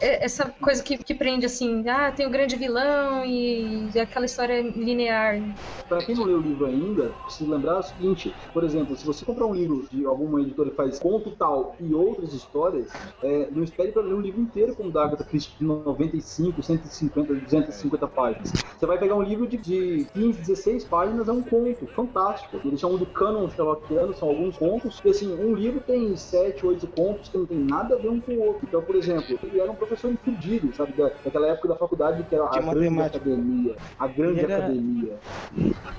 é, 0.00 0.24
essa 0.24 0.44
coisa 0.60 0.82
que, 0.82 0.96
que 0.98 1.14
prende 1.14 1.46
assim, 1.46 1.86
ah, 1.88 2.10
tem 2.12 2.26
o 2.26 2.30
grande 2.30 2.56
vilão 2.56 3.24
e 3.24 3.90
aquela 3.98 4.26
história 4.26 4.62
linear. 4.62 5.40
Pra 5.88 5.98
quem 5.98 6.14
não 6.14 6.24
leu 6.24 6.38
o 6.38 6.42
livro 6.42 6.66
ainda, 6.66 7.14
precisa 7.24 7.50
lembrar 7.50 7.78
o 7.78 7.82
seguinte: 7.82 8.34
por 8.52 8.64
exemplo, 8.64 8.96
se 8.96 9.04
você 9.06 9.24
comprar 9.24 9.46
um 9.46 9.54
livro 9.54 9.86
de 9.90 10.04
alguma 10.04 10.40
editora 10.40 10.70
que 10.70 10.76
faz 10.76 10.98
conto 10.98 11.30
tal 11.32 11.74
e 11.80 11.94
outras 11.94 12.32
histórias, 12.32 12.88
é, 13.22 13.48
não 13.50 13.62
espere 13.62 13.92
para 13.92 14.02
ler 14.02 14.14
um 14.14 14.20
livro 14.20 14.40
inteiro 14.40 14.74
como 14.74 14.88
o 14.88 14.92
da 14.92 15.04
Agatha 15.04 15.24
Christie 15.24 15.56
de 15.58 15.64
95, 15.64 16.62
150, 16.62 17.34
250 17.34 18.06
páginas. 18.08 18.52
Você 18.78 18.86
vai 18.86 18.98
pegar 18.98 19.14
um 19.16 19.22
livro 19.22 19.46
de, 19.46 19.56
de 19.56 20.06
15, 20.12 20.38
16 20.40 20.84
páginas, 20.84 21.28
é 21.28 21.32
um 21.32 21.42
conto 21.42 21.86
fantástico. 21.88 22.60
Eles 22.64 22.80
chamam 22.80 22.96
do 22.98 23.06
canon 23.06 23.48
Sherlockiano, 23.50 24.14
são 24.14 24.28
alguns 24.28 24.56
contos. 24.56 25.00
E 25.04 25.08
assim, 25.10 25.32
um 25.34 25.54
livro 25.54 25.80
tem 25.80 26.14
7, 26.16 26.64
8 26.66 26.86
contos 26.88 27.28
que 27.28 27.38
não 27.38 27.46
tem 27.46 27.58
nada 27.58 27.94
a 27.94 27.98
ver 27.98 28.08
um 28.10 28.20
com 28.20 28.32
o 28.32 28.40
outro. 28.46 28.66
Então, 28.66 28.82
por 28.82 28.94
exemplo, 28.96 29.38
ele 29.42 29.60
era 29.60 29.70
um 29.70 29.74
professor 29.74 30.10
entendido, 30.10 30.74
sabe? 30.74 30.92
Da, 30.92 31.10
daquela 31.24 31.48
época 31.48 31.68
da 31.68 31.76
faculdade 31.76 32.22
que 32.24 32.34
era 32.34 32.44
a 32.44 32.48
De 32.50 32.58
grande 32.60 32.74
matemática. 32.90 33.16
academia. 33.18 33.76
A 33.98 34.06
grande 34.06 34.40
Ele 34.40 34.52
era- 34.52 34.64
academia. 34.64 35.18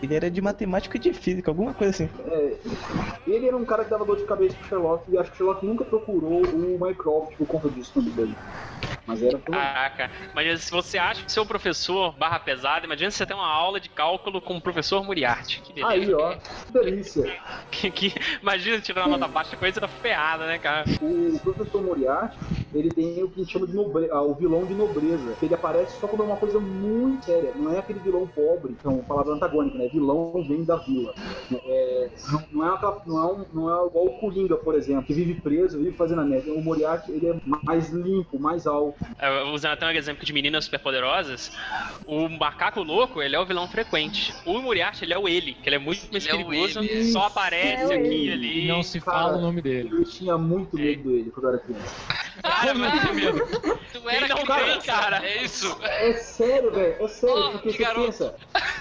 Ele 0.02 0.16
era 0.16 0.30
de 0.30 0.42
matemática 0.42 0.98
e 0.98 1.00
de 1.00 1.14
física, 1.14 1.50
alguma 1.52 1.74
coisa 1.74 1.92
assim. 1.92 2.10
É, 2.28 2.37
ele 3.26 3.48
era 3.48 3.58
um 3.58 3.66
cara 3.66 3.84
que 3.84 3.90
dava 3.90 4.06
dor 4.06 4.18
de 4.18 4.26
cabeça 4.26 4.56
pro 4.58 4.68
Sherlock 4.68 5.12
e 5.12 5.18
acho 5.18 5.32
que 5.32 5.36
o 5.36 5.38
Sherlock 5.38 5.66
nunca 5.66 5.86
procurou 5.86 6.42
o 6.42 6.80
Mycroft 6.80 7.36
por 7.38 7.48
conta 7.48 7.70
disso 7.70 8.02
dele. 8.02 8.38
Mas 9.06 9.24
era 9.24 9.38
por... 9.38 9.52
Caraca, 9.54 10.12
mas 10.36 10.62
se 10.64 10.72
você 10.72 10.98
acha 10.98 11.24
que 11.24 11.32
seu 11.32 11.46
professor 11.46 12.12
barra 12.18 12.40
pesado, 12.40 12.86
imagina 12.86 13.10
você 13.10 13.26
ter 13.26 13.34
uma 13.34 13.48
aula 13.48 13.80
de 13.80 13.90
cálculo 13.90 14.42
com 14.42 14.58
o 14.58 14.62
professor 14.62 15.04
Moriarty. 15.04 15.62
Que. 15.62 15.84
Aí, 15.84 16.14
ó, 16.14 16.36
que 16.66 16.74
delícia. 16.74 17.38
Que, 17.72 17.90
que- 17.90 18.14
imagina 18.42 18.80
tirar 18.82 19.08
uma 19.08 19.18
nota 19.18 19.32
baixa, 19.32 19.56
coisa 19.56 19.80
da 19.80 19.88
ferrada, 19.88 20.46
né, 20.46 20.58
cara? 20.58 20.84
O 21.02 21.40
professor 21.40 21.82
Moriarty, 21.82 22.38
ele 22.74 22.90
tem 22.90 23.24
o 23.24 23.30
que 23.30 23.40
a 23.40 23.44
gente 23.44 23.54
chama 23.54 23.66
de 23.68 23.74
nobre... 23.74 24.10
ah, 24.12 24.22
o 24.22 24.34
vilão 24.36 24.66
de 24.66 24.74
nobreza. 24.74 25.36
Ele 25.42 25.54
aparece 25.54 26.00
só 26.00 26.08
quando 26.08 26.24
é 26.24 26.26
uma 26.26 26.38
coisa 26.38 26.60
muito 26.60 27.26
séria. 27.26 27.52
Não 27.56 27.74
é 27.74 27.80
aquele 27.80 28.00
vilão 28.00 28.28
pobre, 28.28 28.76
então, 28.78 28.98
palavra 29.00 29.34
antagônica, 29.34 29.78
né? 29.78 29.88
Vilão 29.88 30.44
vem 30.48 30.64
da 30.66 30.76
vila. 30.76 31.14
É, 31.66 32.10
não, 32.52 32.66
é 32.70 32.76
aquela- 32.76 33.02
não, 33.06 33.18
é 33.18 33.34
um- 33.34 33.46
não 33.54 33.70
é 33.84 33.88
igual 33.88 34.06
o 34.06 34.20
Coringa, 34.20 34.58
por 34.58 34.76
exemplo, 34.76 35.04
que 35.04 35.14
vive 35.14 35.36
preso, 35.36 35.78
vive 35.78 35.96
fazendo 35.96 36.22
a 36.22 36.26
neve. 36.26 36.52
O 36.52 36.62
Moriarty, 36.62 37.12
ele 37.12 37.28
é 37.30 37.36
mais 37.64 37.90
limpo, 37.90 38.38
mais 38.38 38.67
alto. 38.68 38.96
É, 39.20 39.44
Usando 39.44 39.74
até 39.74 39.86
um 39.88 39.92
exemplo 39.92 40.26
de 40.26 40.34
meninas 40.34 40.66
superpoderosas, 40.66 41.52
o 42.06 42.28
macaco 42.30 42.82
louco, 42.84 43.22
ele 43.22 43.36
é 43.36 43.40
o 43.40 43.46
vilão 43.46 43.68
frequente. 43.68 44.34
O 44.46 44.60
Moriarty, 44.60 45.04
ele 45.06 45.14
é 45.14 45.18
o 45.18 45.28
ele, 45.28 45.54
que 45.54 45.68
ele 45.70 45.76
é 45.78 45.80
muito 45.80 46.08
mais 46.12 46.26
Ele 46.26 46.34
é 46.34 46.38
perigoso, 46.46 46.80
ele. 46.80 47.12
só 47.12 47.26
aparece 47.28 47.92
É 47.92 47.96
aqui 47.96 48.08
ele. 48.08 48.28
e 48.28 48.32
ali. 48.34 48.68
Não 48.68 48.84
se 48.84 49.00
Cara, 49.00 49.18
fala 49.20 49.38
o 49.38 49.42
nome 49.42 49.62
dele. 49.62 49.90
Eu 49.92 50.04
tinha 50.06 50.38
muito 50.38 50.76
medo 50.76 51.10
dele 51.10 51.32
quando 51.32 51.46
eu 51.46 51.50
era 51.54 51.60
criança. 51.60 51.96
Cara, 52.44 52.68
Como 52.74 52.86
não 52.86 53.00
tem 53.00 53.14
medo? 53.16 53.48
Tu 53.92 54.10
era 54.10 54.28
não 54.28 54.38
tem, 54.46 54.82
cara? 54.82 55.26
É 55.26 55.44
isso. 55.44 55.78
É 55.82 56.14
sério, 56.14 56.72
velho, 56.72 56.96
é 57.04 57.08
sério, 57.08 57.36
Oh, 57.48 57.52
porque 57.54 57.70
que 57.72 57.78
você 57.78 57.84
garoto. 57.84 58.06
pensa, 58.06 58.36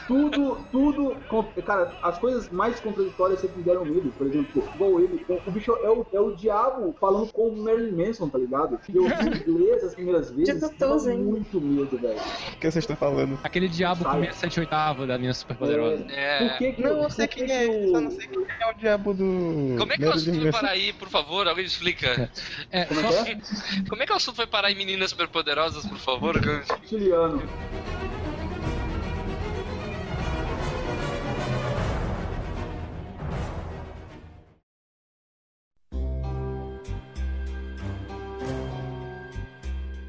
tudo, 0.07 0.59
tudo, 0.71 1.17
cara, 1.65 1.93
as 2.03 2.19
coisas 2.19 2.49
mais 2.51 2.79
contraditórias 2.81 3.41
sempre 3.41 3.59
me 3.59 3.63
deram 3.65 3.85
medo, 3.85 4.13
por 4.17 4.27
exemplo, 4.27 4.63
igual 4.75 5.01
ele, 5.01 5.25
o, 5.47 5.51
bicho 5.51 5.73
é 5.83 5.91
o, 5.91 6.07
é 6.13 6.21
o 6.21 6.35
diabo 6.35 6.95
falando 7.01 7.33
com 7.33 7.49
o 7.49 7.57
Marilyn 7.63 8.07
Manson, 8.07 8.29
tá 8.29 8.39
ligado? 8.39 8.79
Eu 8.93 9.05
vi 9.09 9.51
inglês 9.77 9.85
as 9.85 9.95
primeiras 9.95 10.31
vezes, 10.31 10.55
De 10.55 10.61
Tutuza, 10.69 11.13
hein? 11.13 11.19
muito 11.21 11.61
medo, 11.61 11.99
velho. 11.99 12.15
O 12.19 12.57
que 12.59 12.71
vocês 12.71 12.77
estão 12.83 12.97
falando? 12.97 13.39
Aquele 13.45 13.69
diabo 13.69 14.03
Sai. 14.03 14.13
comia 14.15 14.33
7 14.33 14.61
oitava 14.61 15.07
da 15.07 15.19
minha 15.19 15.35
superpoderosa. 15.35 16.05
É. 16.11 16.49
Por 16.49 16.59
que 16.59 16.73
que, 16.73 16.83
Não, 16.83 16.91
eu 16.91 17.03
por 17.03 17.11
sei 17.13 17.27
que 17.27 17.45
quem 17.45 17.55
é, 17.55 17.67
que 17.69 17.89
só 17.91 17.99
o- 17.99 18.01
não 18.01 18.11
sei 18.11 18.27
quem 18.27 18.47
é 18.61 18.71
o 18.71 18.75
diabo 18.75 19.15
do. 19.15 19.77
Como 19.79 19.93
é 19.93 19.97
que 19.97 20.05
o 20.05 20.11
assunto 20.13 20.41
foi 20.41 20.53
parar 20.53 20.71
aí, 20.71 20.93
por 20.93 21.09
favor? 21.09 21.47
Alguém 21.49 21.65
explica. 21.65 22.31
É, 22.71 22.85
Como 22.87 23.01
só- 23.01 23.09
é 23.21 23.25
que 23.25 23.31
é? 23.33 23.39
Como 23.89 24.03
é 24.03 24.07
que 24.07 24.13
o 24.13 24.17
assunto 24.17 24.37
foi 24.37 24.47
parar 24.47 24.71
em 24.71 24.75
meninas 24.77 25.11
superpoderosas, 25.11 25.85
por 25.87 25.99
favor? 25.99 26.35
Chiliano. 26.87 27.43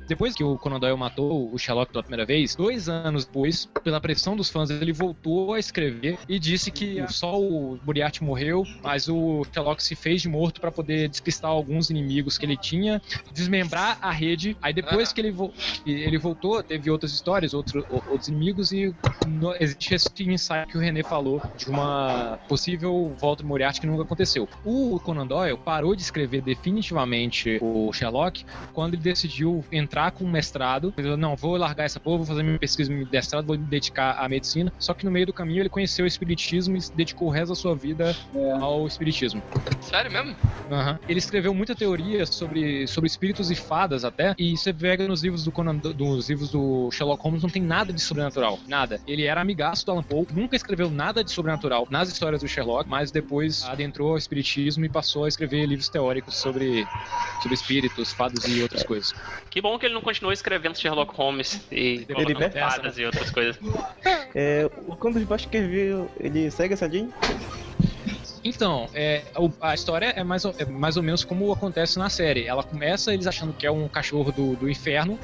Depois 0.08 0.34
que 0.34 0.44
o 0.44 0.58
Conan 0.58 0.80
Doyle 0.80 0.98
matou 0.98 1.54
o 1.54 1.58
Sherlock 1.58 1.92
pela 1.92 2.04
primeira 2.04 2.26
vez, 2.26 2.56
dois 2.56 2.88
anos 2.90 3.26
depois, 3.26 3.66
pela 3.84 4.00
pressão 4.00 4.36
dos 4.36 4.50
fãs, 4.50 4.70
ele 4.70 4.94
voltou 4.94 5.54
a 5.54 5.60
escrever 5.60 6.18
e 6.28 6.40
disse 6.40 6.72
que 6.72 7.04
só 7.10 7.40
o 7.40 7.78
Moriarty 7.86 8.24
morreu, 8.24 8.64
mas 8.84 9.08
o 9.10 9.46
Sherlock 9.54 9.84
se 9.84 9.96
fez 9.96 10.22
de 10.22 10.30
morto 10.30 10.62
para 10.62 10.72
poder 10.72 11.10
despistar 11.10 11.52
alguns 11.52 11.90
inimigos 11.90 12.38
que 12.38 12.46
ele 12.46 12.56
tinha, 12.58 13.02
desmembrar 13.34 13.98
a 14.02 14.12
rede. 14.12 14.56
Aí 14.62 14.74
depois 14.74 15.12
Ah. 15.12 15.14
que 15.14 15.22
ele, 15.22 15.32
vo- 15.32 15.54
ele 15.86 16.18
voltou, 16.18 16.62
teve 16.64 16.90
outras 16.90 17.12
histórias, 17.12 17.54
outro, 17.54 17.86
outros 17.90 18.28
inimigos 18.28 18.72
e 18.72 18.94
no- 19.28 19.56
existe 19.60 19.94
esse 19.96 20.08
ensaio 20.24 20.68
que 20.68 20.78
o 20.78 20.80
René 20.82 21.04
falou 21.04 21.42
de 21.58 21.70
uma 21.70 22.40
possível 22.48 23.14
volta 23.20 23.44
do 23.44 23.48
Moriarty 23.50 23.82
que 23.82 23.88
nunca 23.88 24.04
aconteceu. 24.04 24.48
O 24.64 25.00
Conan 25.00 25.28
Doyle 25.28 25.58
parou 25.58 25.96
de 25.96 26.02
escrever 26.02 26.42
definitivamente 26.42 27.58
o 27.62 27.92
Sherlock 27.92 28.46
quando 28.74 28.94
ele 28.94 29.02
decidiu 29.04 29.64
entrar 29.72 29.97
com 30.12 30.24
um 30.24 30.30
mestrado. 30.30 30.94
Ele 30.98 31.04
falou, 31.08 31.18
não, 31.18 31.36
vou 31.36 31.56
largar 31.58 31.84
essa 31.86 32.00
porra, 32.00 32.18
vou 32.18 32.26
fazer 32.26 32.44
minha 32.44 32.60
pesquisa 32.60 32.94
de 32.94 33.06
mestrado, 33.12 33.46
vou 33.46 33.58
me 33.58 33.64
dedicar 33.66 34.12
à 34.18 34.28
medicina. 34.30 34.72
Só 34.80 34.94
que 34.94 35.06
no 35.06 35.12
meio 35.12 35.26
do 35.26 35.34
caminho 35.34 35.62
ele 35.62 35.70
conheceu 35.70 36.06
o 36.06 36.08
espiritismo 36.08 36.78
e 36.78 36.82
se 36.82 36.96
dedicou 36.96 37.28
o 37.28 37.32
resto 37.32 37.50
da 37.50 37.56
sua 37.56 37.76
vida 37.76 38.16
É. 38.36 38.52
ao 38.60 38.86
espiritismo. 38.88 39.42
Sério 39.82 40.12
mesmo? 40.12 40.36
Aham. 40.72 41.00
Ele 41.08 41.20
escreveu 41.20 41.54
muita 41.54 41.74
teoria 41.76 42.26
sobre, 42.26 42.88
sobre 42.88 43.08
espíritos 43.08 43.50
e 43.52 43.56
fadas 43.56 44.04
até, 44.06 44.36
e 44.38 44.56
você 44.58 44.74
pega 44.74 45.08
nos 45.08 45.24
livros 45.24 45.44
do 45.44 45.52
Conan, 45.52 45.76
do- 45.76 45.94
dos 45.94 46.30
livros 46.30 46.50
do 46.52 46.90
Sherlock 46.92 47.24
Holmes, 47.24 47.42
não 47.44 47.50
tem 47.50 47.62
nada 47.62 47.92
de 47.94 48.02
sobrenatural, 48.02 48.60
nada. 48.68 49.00
Ele 49.08 49.24
era 49.24 49.42
amigaço 49.42 49.86
do 49.86 49.92
Alan 49.92 50.04
Poe, 50.04 50.28
nunca 50.34 50.56
escreveu 50.56 50.90
nada 50.90 51.24
de 51.24 51.32
sobrenatural 51.32 51.88
nas 51.90 52.10
histórias 52.10 52.42
do 52.42 52.48
Sherlock, 52.48 52.90
mas 52.90 53.12
depois 53.12 53.64
adentrou 53.66 54.12
ao 54.12 54.18
espiritismo 54.18 54.86
e 54.86 54.90
passou 54.90 55.24
a 55.26 55.28
escrever 55.28 55.66
livros 55.66 55.90
teóricos 55.90 56.36
sobre, 56.36 56.86
sobre 57.42 57.54
espíritos, 57.56 58.12
fadas 58.14 58.46
e 58.48 58.62
outras 58.62 58.84
coisas. 58.84 59.14
Que 59.50 59.62
bom 59.62 59.78
que 59.80 59.87
ele 59.88 59.96
não 59.96 60.02
continuou 60.02 60.32
escrevendo 60.32 60.78
Sherlock 60.78 61.16
Holmes 61.16 61.62
e 61.72 62.06
essa, 62.60 62.76
fadas 62.76 62.98
e 62.98 63.06
outras 63.06 63.32
coisas. 63.32 63.58
É, 64.36 64.70
o 64.88 64.96
Conde 64.96 65.20
de 65.26 65.34
escreveu, 65.34 66.10
ele 66.20 66.52
segue 66.52 66.74
essa 66.74 66.88
linha? 66.88 67.10
Então, 68.44 68.88
é, 68.94 69.24
a 69.62 69.74
história 69.74 70.14
é 70.16 70.24
mais, 70.24 70.46
ou- 70.46 70.56
é 70.58 70.66
mais 70.66 70.96
ou 70.96 71.04
menos 71.04 71.24
como 71.24 71.52
acontece 71.52 71.98
na 71.98 72.10
série. 72.10 72.46
Ela 72.46 72.64
começa 72.64 73.14
eles 73.14 73.28
achando 73.28 73.54
que 73.54 73.66
é 73.66 73.72
um 73.72 73.88
cachorro 73.90 74.32
do, 74.32 74.56
do 74.56 74.70
inferno, 74.70 75.20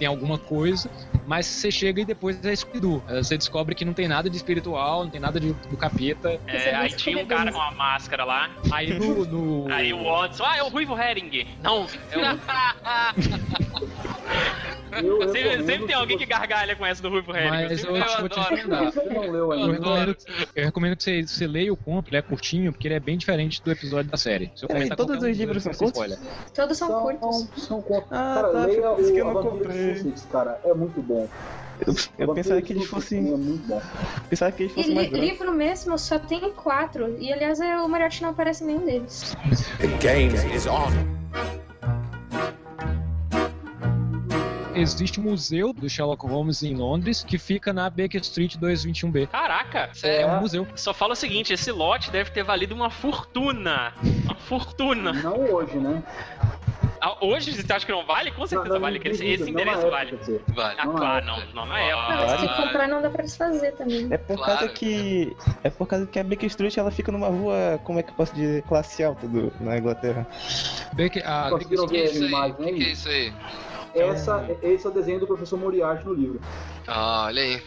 tem 0.00 0.08
alguma 0.08 0.38
coisa, 0.38 0.90
mas 1.26 1.44
você 1.46 1.70
chega 1.70 2.00
e 2.00 2.04
depois 2.06 2.42
é 2.42 2.56
Scooby-Doo. 2.56 3.04
Eh, 3.06 3.22
Você 3.22 3.36
descobre 3.36 3.74
que 3.74 3.84
não 3.84 3.92
tem 3.92 4.08
nada 4.08 4.30
de 4.30 4.36
espiritual, 4.36 5.04
não 5.04 5.10
tem 5.10 5.20
nada 5.20 5.38
de, 5.38 5.52
do 5.52 5.76
capeta. 5.76 6.40
É, 6.46 6.74
aí 6.74 6.88
tinha 6.96 7.18
um 7.22 7.26
cara 7.26 7.52
com 7.52 7.60
a 7.60 7.70
máscara 7.72 8.24
lá. 8.24 8.50
Aí 8.72 8.98
no. 8.98 9.26
no- 9.26 9.70
Aí 9.70 9.92
o 9.92 10.02
Watson, 10.02 10.42
ah, 10.44 10.56
é 10.56 10.62
o 10.62 10.68
Ruivo 10.68 10.98
Herring. 10.98 11.46
Não, 11.62 11.86
é 12.10 12.18
o. 12.18 12.40
Eu 14.92 15.22
sempre, 15.28 15.50
sempre 15.58 15.78
tem 15.78 15.86
que 15.86 15.92
alguém 15.92 16.18
que 16.18 16.26
gargalha 16.26 16.74
com 16.74 16.84
essa 16.84 17.00
do 17.00 17.08
Rui 17.08 17.20
Henrique. 17.20 17.48
Mas 17.48 17.84
eu, 17.84 17.92
te- 17.94 18.20
vou 18.20 18.28
te 18.28 18.40
adoro. 18.40 18.56
recomendar. 18.56 18.92
Eu 19.34 19.52
ainda. 19.52 19.72
recomendo, 19.72 20.16
eu 20.56 20.64
recomendo 20.64 20.96
que 20.96 21.02
você, 21.04 21.22
você 21.22 21.46
leia 21.46 21.72
o 21.72 21.76
conto, 21.76 22.08
ele 22.08 22.16
é 22.16 22.22
curtinho, 22.22 22.72
porque 22.72 22.88
ele 22.88 22.94
é 22.94 23.00
bem 23.00 23.16
diferente 23.16 23.62
do 23.62 23.70
episódio 23.70 24.10
da 24.10 24.16
série. 24.16 24.50
Se 24.56 24.64
eu 24.64 24.68
comentar 24.68 24.96
todos 24.96 25.22
um 25.22 25.30
os 25.30 25.36
livros 25.38 25.62
são 25.62 25.72
curtos? 25.72 25.90
spoiler. 25.92 26.18
Todos 26.52 26.76
são 26.76 26.88
São, 26.88 27.02
curtos. 27.02 27.48
são 27.62 27.82
contos. 27.82 28.08
Ah, 28.10 28.32
cara, 28.42 28.48
tá, 28.52 28.66
leia 28.66 29.00
isso 29.00 29.12
que 29.12 29.18
eu 29.18 29.28
o 29.28 29.32
não 29.34 29.42
comprei. 29.42 30.12
Cara. 30.32 30.60
É 30.64 30.74
muito 30.74 31.00
bom. 31.02 31.28
Eu, 31.86 31.94
eu 32.18 32.32
A 32.32 32.34
pensava 32.34 32.60
que 32.60 32.72
eles 32.72 32.86
fossem. 32.86 33.32
É 33.32 33.36
muito 33.36 33.66
bom. 33.68 33.80
Pensava 34.28 34.52
que 34.52 34.64
eles 34.64 34.72
E 34.72 34.74
fossem 34.74 34.88
li- 34.90 34.94
mais 34.96 35.08
grandes. 35.10 35.30
livro 35.30 35.52
mesmo 35.54 35.98
só 35.98 36.18
tem 36.18 36.50
quatro. 36.52 37.16
E 37.18 37.32
aliás, 37.32 37.60
é, 37.60 37.76
o 37.80 37.88
Moriarty 37.88 38.22
não 38.22 38.30
aparece 38.30 38.64
em 38.64 38.66
nenhum 38.66 38.84
deles. 38.84 39.34
The 39.78 39.86
game 39.98 40.34
is 40.54 40.66
on. 40.66 41.19
Existe 44.80 45.20
um 45.20 45.24
museu 45.24 45.72
do 45.72 45.88
Sherlock 45.88 46.26
Holmes 46.26 46.62
em 46.62 46.74
Londres 46.74 47.22
que 47.22 47.38
fica 47.38 47.72
na 47.72 47.88
Baker 47.90 48.20
Street 48.22 48.56
221B. 48.56 49.28
Caraca, 49.28 49.90
É 50.02 50.24
um 50.26 50.40
museu. 50.40 50.66
Só 50.74 50.94
fala 50.94 51.12
o 51.12 51.16
seguinte, 51.16 51.52
esse 51.52 51.70
lote 51.70 52.10
deve 52.10 52.30
ter 52.30 52.42
valido 52.42 52.74
uma 52.74 52.90
fortuna. 52.90 53.92
Uma 54.24 54.34
fortuna. 54.34 55.12
Não 55.12 55.38
hoje, 55.52 55.76
né? 55.76 56.02
Ah, 57.02 57.16
Hoje 57.24 57.50
você 57.54 57.72
acha 57.72 57.86
que 57.86 57.92
não 57.92 58.04
vale? 58.04 58.30
Com 58.30 58.46
certeza 58.46 58.68
Não, 58.68 58.74
não, 58.74 58.80
vale. 58.82 58.98
não, 59.02 59.10
Esse, 59.10 59.24
esse 59.24 59.42
não 59.44 59.48
endereço 59.48 59.78
época, 59.78 59.90
vale. 59.90 60.18
Vale. 60.48 60.76
Ah, 60.78 60.84
Não 60.84 60.92
na 60.92 60.98
claro, 60.98 61.26
não, 61.26 61.38
não 61.54 61.66
na 61.66 61.80
época. 61.80 62.16
Não, 62.16 62.38
se 62.38 62.62
comprar 62.62 62.88
não 62.88 63.00
dá 63.00 63.08
pra 63.08 63.22
desfazer 63.24 63.72
também. 63.72 64.06
É 64.10 64.18
por 64.18 64.36
Claro. 64.36 64.58
causa 64.58 64.68
que. 64.74 65.34
É 65.64 65.70
por 65.70 65.86
causa 65.86 66.06
que 66.06 66.18
a 66.18 66.24
Baker 66.24 66.46
Street 66.48 66.76
ela 66.76 66.90
fica 66.90 67.10
numa 67.10 67.28
rua, 67.28 67.80
como 67.84 67.98
é 67.98 68.02
que 68.02 68.10
eu 68.10 68.14
posso 68.14 68.34
dizer, 68.34 68.62
classe 68.64 69.02
alta 69.02 69.26
do, 69.26 69.50
na 69.60 69.78
Inglaterra. 69.78 70.26
Baker, 70.92 71.26
a 71.26 71.44
Baker 71.50 71.50
Conseguiram 71.58 71.84
O 71.84 71.88
que 71.88 71.96
é 71.96 72.04
isso 72.04 72.24
aí? 72.24 72.50
O 72.50 72.54
que 72.54 72.62
é 72.62 72.66
aí? 72.66 72.92
isso 72.92 73.08
aí? 73.08 73.32
Essa, 73.94 74.46
esse 74.62 74.86
é 74.86 74.88
o 74.88 74.92
desenho 74.92 75.20
do 75.20 75.26
professor 75.26 75.58
Moriarty 75.58 76.04
no 76.06 76.14
livro. 76.14 76.40
Ah, 76.86 77.24
olha 77.26 77.42
aí. 77.42 77.62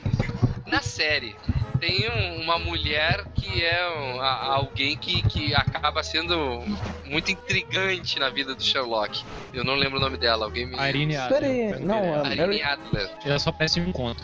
Na 0.65 0.81
série, 0.81 1.35
tem 1.83 2.09
um- 2.09 2.41
uma 2.41 2.57
mulher 2.57 3.25
que 3.35 3.61
é 3.63 3.89
um- 3.89 4.21
a- 4.21 4.55
alguém 4.55 4.95
que, 4.95 5.21
que 5.23 5.53
acaba 5.53 6.01
sendo 6.01 6.63
muito 7.05 7.29
intrigante 7.29 8.17
na 8.19 8.29
vida 8.29 8.55
do 8.55 8.63
Sherlock. 8.63 9.21
Eu 9.53 9.65
não 9.65 9.75
lembro 9.75 9.97
o 9.97 10.01
nome 10.01 10.17
dela, 10.17 10.45
alguém 10.45 10.65
me. 10.65 10.77
Irene 10.77 11.17
Adler. 11.17 11.43
aí, 11.75 11.79
não, 11.83 12.23
a 12.23 12.29
Irene. 12.33 12.63
Adler. 12.63 13.09
Ela 13.25 13.37
só 13.37 13.49
aparece 13.49 13.81
em 13.81 13.83
um 13.83 13.91
conto. 13.91 14.23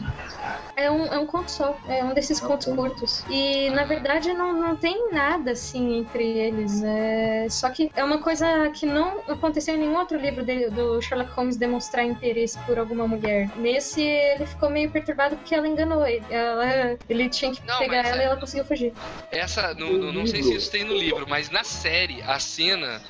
É 0.78 0.90
um, 0.90 1.06
é 1.08 1.20
um 1.20 1.26
conto 1.26 1.52
só, 1.52 1.78
é 1.90 2.02
um 2.02 2.14
desses 2.14 2.40
contos 2.40 2.74
curtos. 2.74 3.26
E 3.30 3.70
na 3.72 3.84
verdade 3.84 4.32
não, 4.34 4.54
não 4.54 4.76
tem 4.78 5.12
nada 5.12 5.52
assim 5.52 5.98
entre 6.00 6.24
eles. 6.24 6.82
É... 6.82 7.48
Só 7.50 7.70
que 7.70 7.92
é 7.94 8.04
uma 8.04 8.20
coisa 8.20 8.70
que 8.70 8.86
não 8.86 9.20
aconteceu 9.28 9.76
em 9.76 9.80
nenhum 9.80 9.98
outro 9.98 10.18
livro 10.18 10.46
dele, 10.46 10.70
do 10.70 11.02
Sherlock 11.02 11.32
Holmes 11.32 11.58
demonstrar 11.58 12.06
interesse 12.06 12.58
por 12.60 12.80
alguma 12.80 13.06
mulher. 13.06 13.50
Nesse 13.58 14.02
ele 14.02 14.46
ficou 14.46 14.70
meio 14.70 14.90
perturbado 14.90 15.36
porque 15.36 15.54
ela 15.54 15.68
enganou 15.68 16.08
ele. 16.08 16.24
Ela, 16.30 16.98
ele 17.10 17.28
tinha 17.28 17.49
que 17.58 17.66
Não, 17.66 17.80
pegar 17.80 18.06
ela 18.06 18.18
é- 18.18 18.22
e 18.22 18.26
ela 18.26 18.38
conseguiu 18.38 18.66
fugir. 18.66 18.94
Essa, 19.32 19.74
no, 19.76 19.98
no- 19.98 20.12
não 20.14 20.26
sei 20.26 20.42
se 20.42 20.56
isso 20.56 20.72
tem 20.72 20.84
no 20.84 20.96
livro, 20.96 21.26
mas 21.30 21.50
na 21.50 21.64
série, 21.64 22.22
a 22.24 22.40
cena 22.40 23.02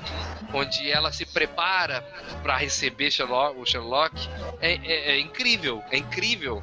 onde 0.52 0.90
ela 0.90 1.10
se 1.12 1.24
prepara 1.24 2.02
pra 2.42 2.56
receber 2.56 3.10
Sherlock, 3.10 3.58
o 3.58 3.64
Sherlock 3.64 4.14
é, 4.60 4.72
é- 4.74 5.10
é 5.12 5.20
incrível, 5.20 5.82
é 5.90 5.96
incrível, 5.96 6.62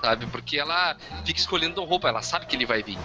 sabe? 0.00 0.26
Porque 0.26 0.56
ela 0.58 0.96
fica 1.24 1.38
escolhendo 1.38 1.82
roupa, 1.84 2.08
ela 2.08 2.22
sabe 2.22 2.46
que 2.46 2.54
ele 2.54 2.66
vai 2.66 2.82
vir. 2.82 2.98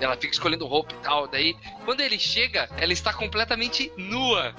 Ela 0.00 0.16
fica 0.16 0.32
escolhendo 0.32 0.66
roupa 0.66 0.92
e 0.94 0.98
tal. 0.98 1.26
Daí, 1.28 1.56
quando 1.84 2.00
ele 2.00 2.18
chega, 2.18 2.68
ela 2.76 2.92
está 2.92 3.12
completamente 3.12 3.92
nua. 3.96 4.54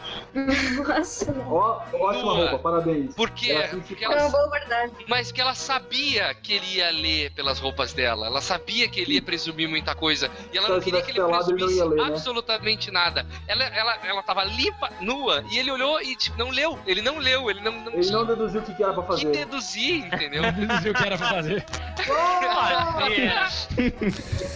Nossa, 0.87 1.31
Ó, 1.47 1.81
ótima 1.93 2.21
Nua. 2.23 2.49
roupa, 2.49 2.59
parabéns. 2.59 3.13
Por 3.15 3.29
quê? 3.31 3.51
Ela 3.51 3.67
Porque 3.81 4.05
é 4.05 4.07
uma 4.09 4.17
ela, 4.17 4.29
boa 4.29 4.49
verdade. 4.49 4.93
mas 5.07 5.31
que 5.31 5.41
ela 5.41 5.53
sabia 5.53 6.33
que 6.35 6.53
ele 6.53 6.75
ia 6.77 6.89
ler 6.91 7.31
pelas 7.31 7.59
roupas 7.59 7.93
dela. 7.93 8.27
Ela 8.27 8.41
sabia 8.41 8.87
que 8.87 8.99
ele 8.99 9.15
ia 9.15 9.21
presumir 9.21 9.67
muita 9.67 9.93
coisa. 9.95 10.29
E 10.53 10.57
ela 10.57 10.67
não 10.67 10.75
ela 10.75 10.83
queria 10.83 11.01
que 11.01 11.11
ele 11.11 11.21
presumisse 11.23 11.83
ler, 11.83 11.95
né? 11.95 12.03
absolutamente 12.07 12.91
nada. 12.91 13.25
Ela, 13.47 13.63
ela, 13.65 13.95
ela 14.05 14.23
tava 14.23 14.43
limpa, 14.43 14.89
nua, 15.01 15.43
e 15.51 15.57
ele 15.57 15.71
olhou 15.71 16.01
e 16.01 16.15
tipo, 16.15 16.37
não 16.37 16.49
leu. 16.49 16.79
Ele 16.85 17.01
não 17.01 17.17
leu, 17.17 17.49
ele 17.49 17.61
não, 17.61 17.71
não 17.71 17.91
Ele 17.93 18.01
tinha 18.01 18.13
não 18.17 18.25
deduziu 18.25 18.61
o 18.61 18.63
que 18.63 18.73
que 18.73 18.83
era 18.83 18.93
pra 18.93 19.03
que 19.03 19.07
fazer. 19.09 19.31
deduzir, 19.31 20.05
entendeu? 20.05 20.43
Não 20.65 20.81
sei 20.81 20.91
o 20.91 20.93
que 20.93 21.03
era 21.05 21.17
pra 21.17 21.27
fazer. 21.29 21.65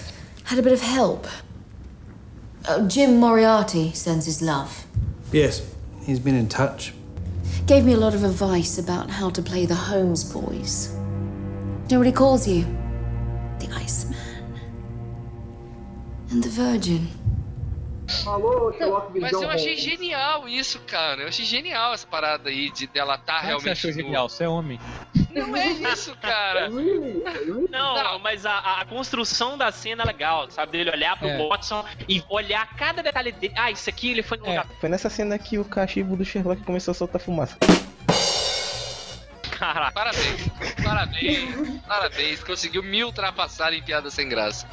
Had 0.49 0.57
a 0.57 0.63
bit 0.63 0.73
of 0.73 0.81
help. 0.81 1.27
Uh, 2.67 2.87
Jim 2.87 3.17
Moriarty 3.19 3.93
sends 3.93 4.25
his 4.25 4.41
love. 4.41 4.87
Yes, 5.31 5.61
he's 6.01 6.19
been 6.19 6.33
in 6.33 6.49
touch. 6.49 6.91
Gave 7.67 7.85
me 7.85 7.93
a 7.93 7.97
lot 7.97 8.15
of 8.15 8.23
advice 8.23 8.79
about 8.79 9.11
how 9.11 9.29
to 9.29 9.43
play 9.43 9.67
the 9.67 9.75
Holmes 9.75 10.23
boys. 10.23 10.91
You 10.91 11.91
know 11.91 11.97
what 11.99 12.07
he 12.07 12.11
calls 12.11 12.47
you? 12.47 12.63
The 13.59 13.69
Iceman. 13.73 14.17
And 16.31 16.43
the 16.43 16.49
Virgin. 16.49 17.09
Alô, 18.25 18.73
Sherlock 18.73 19.19
Mas 19.19 19.31
eu 19.31 19.49
achei 19.49 19.75
Holmes. 19.75 19.83
genial 19.83 20.49
isso, 20.49 20.79
cara. 20.87 21.21
Eu 21.21 21.27
achei 21.27 21.45
genial 21.45 21.93
essa 21.93 22.07
parada 22.07 22.49
aí 22.49 22.69
de 22.71 22.87
dela 22.87 23.17
tá 23.17 23.39
Como 23.41 23.51
é 23.51 23.55
que 23.55 23.59
você 23.61 23.65
realmente. 23.65 23.69
achou 23.71 23.91
genial? 23.91 24.29
Você 24.29 24.43
é 24.43 24.49
homem. 24.49 24.79
Não 25.31 25.55
é 25.55 25.67
isso, 25.67 26.15
cara. 26.21 26.69
Não, 26.69 28.19
mas 28.19 28.45
a, 28.45 28.79
a 28.81 28.85
construção 28.85 29.57
da 29.57 29.71
cena 29.71 30.03
é 30.03 30.05
legal, 30.07 30.49
sabe? 30.49 30.71
Dele 30.71 30.89
olhar 30.91 31.17
pro 31.17 31.27
É. 31.27 31.47
Watson 31.47 31.85
e 32.07 32.23
olhar 32.29 32.67
cada 32.75 33.01
detalhe 33.03 33.31
dele. 33.31 33.53
Ah, 33.57 33.69
isso 33.71 33.89
aqui 33.89 34.11
ele 34.11 34.23
foi 34.23 34.37
no 34.37 34.45
lugar. 34.45 34.65
Foi 34.79 34.89
nessa 34.89 35.09
cena 35.09 35.37
que 35.37 35.57
o 35.57 35.65
cachimbo 35.65 36.15
do 36.15 36.25
Sherlock 36.25 36.61
começou 36.63 36.91
a 36.91 36.95
soltar 36.95 37.21
fumaça. 37.21 37.57
Caraca. 39.51 39.91
Parabéns, 39.91 40.47
parabéns, 40.83 41.81
parabéns. 41.85 42.43
Conseguiu 42.43 42.81
me 42.81 43.03
ultrapassar 43.03 43.73
em 43.73 43.81
piada 43.83 44.09
sem 44.09 44.27
graça. 44.29 44.65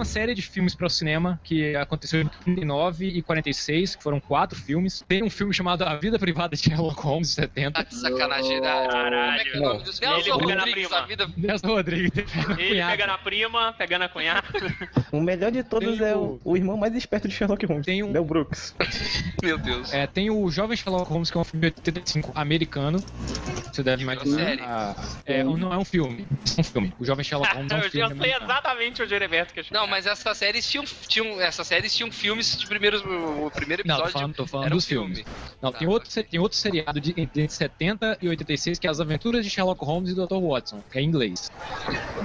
Uma 0.00 0.06
série 0.06 0.34
de 0.34 0.40
filmes 0.40 0.74
para 0.74 0.86
o 0.86 0.88
cinema 0.88 1.38
que 1.44 1.76
aconteceu 1.76 2.22
em 2.22 2.26
39 2.26 3.06
e 3.06 3.20
46, 3.20 3.96
que 3.96 4.02
foram 4.02 4.18
quatro 4.18 4.58
filmes. 4.58 5.04
Tem 5.06 5.22
um 5.22 5.28
filme 5.28 5.52
chamado 5.52 5.82
A 5.84 5.94
Vida 5.96 6.18
Privada 6.18 6.56
de 6.56 6.62
Sherlock 6.62 6.98
Holmes, 7.02 7.28
de 7.28 7.34
70. 7.34 7.70
Tá 7.72 7.82
de 7.82 7.94
sacanagem, 7.96 8.60
né? 8.62 8.86
Como 8.88 9.14
é 9.14 9.44
que 9.44 9.48
é 9.50 9.58
o 9.58 9.62
nome 9.62 9.82
dos 9.84 10.00
Ele 10.00 10.10
Nelson 10.10 10.38
pega 10.38 10.54
na 10.54 10.60
Rodrigues, 10.62 10.88
prima. 10.88 10.98
a 11.02 11.06
vida. 11.06 11.30
Nelson 11.36 11.66
Rodrigues. 11.66 12.12
Ele 12.58 12.80
pega 12.82 13.06
na 13.06 13.18
prima, 13.18 13.74
pegando 13.76 14.02
a 14.04 14.08
cunhada. 14.08 14.42
O 15.12 15.20
melhor 15.20 15.50
de 15.50 15.64
todos 15.64 15.98
Tem 15.98 16.06
é 16.06 16.14
o- 16.16 16.40
o, 16.44 16.56
irmão 16.56 16.76
mais 16.76 16.94
esperto 16.94 17.26
de 17.26 17.34
Sherlock 17.34 17.66
Holmes. 17.66 17.84
Tem 17.84 18.00
um- 18.02 18.10
Mel 18.12 18.24
Brooks. 18.24 18.74
Meu 19.42 19.58
Deus. 19.58 19.92
É, 19.92 20.06
tem 20.06 20.30
o 20.30 20.48
Jovem 20.50 20.76
Sherlock 20.76 21.10
Holmes, 21.10 21.30
que 21.32 21.36
é 21.36 21.40
um 21.40 21.44
filme 21.44 21.60
de 21.68 21.74
85 21.76 22.30
americano. 22.34 23.00
Você 23.72 23.82
deve 23.82 24.04
imaginar. 24.04 24.36
série? 24.38 24.62
Ah, 24.62 24.94
é, 25.26 25.42
não 25.42 25.72
é 25.72 25.76
um 25.76 25.84
filme. 25.84 26.26
É 26.56 26.60
um 26.60 26.64
filme. 26.64 26.94
O 26.98 27.04
Jovem 27.04 27.24
Sherlock 27.24 27.52
Holmes 27.56 27.72
é 27.72 27.74
um 27.74 27.78
eu 27.78 27.82
já 27.84 27.90
filme. 27.90 28.06
sei 28.08 28.16
americano. 28.32 28.44
exatamente 28.44 29.02
onde 29.02 29.14
quer 29.52 29.64
chegar. 29.64 29.80
Não, 29.80 29.86
mas 29.90 30.06
essas 30.06 30.38
séries 30.38 30.68
tinham, 30.68 30.84
tinham, 30.84 31.40
essas 31.40 31.66
séries 31.66 31.94
tinham 31.94 32.10
filmes 32.10 32.56
de 32.56 32.66
primeiros. 32.66 33.02
O 33.04 33.50
primeiro 33.50 33.82
Não, 33.86 33.96
episódio 33.96 34.12
tô 34.12 34.18
falando, 34.18 34.34
tô 34.34 34.46
falando 34.46 34.72
um 34.72 34.76
dos 34.76 34.86
filme. 34.86 35.14
filmes. 35.14 35.40
Não, 35.60 35.72
Tá, 35.72 35.78
tem, 35.78 35.88
outro, 35.88 36.10
se- 36.10 36.22
tem 36.24 36.40
outro 36.40 36.56
seriado 36.56 37.00
de, 37.00 37.12
entre 37.16 37.48
70 37.48 38.16
e 38.22 38.28
86 38.28 38.78
que 38.78 38.86
é 38.86 38.90
As 38.90 39.00
Aventuras 39.00 39.44
de 39.44 39.50
Sherlock 39.50 39.84
Holmes 39.84 40.10
e 40.10 40.14
Dr. 40.14 40.40
Watson, 40.40 40.82
que 40.90 40.98
é 40.98 41.02
em 41.02 41.06
inglês. 41.06 41.50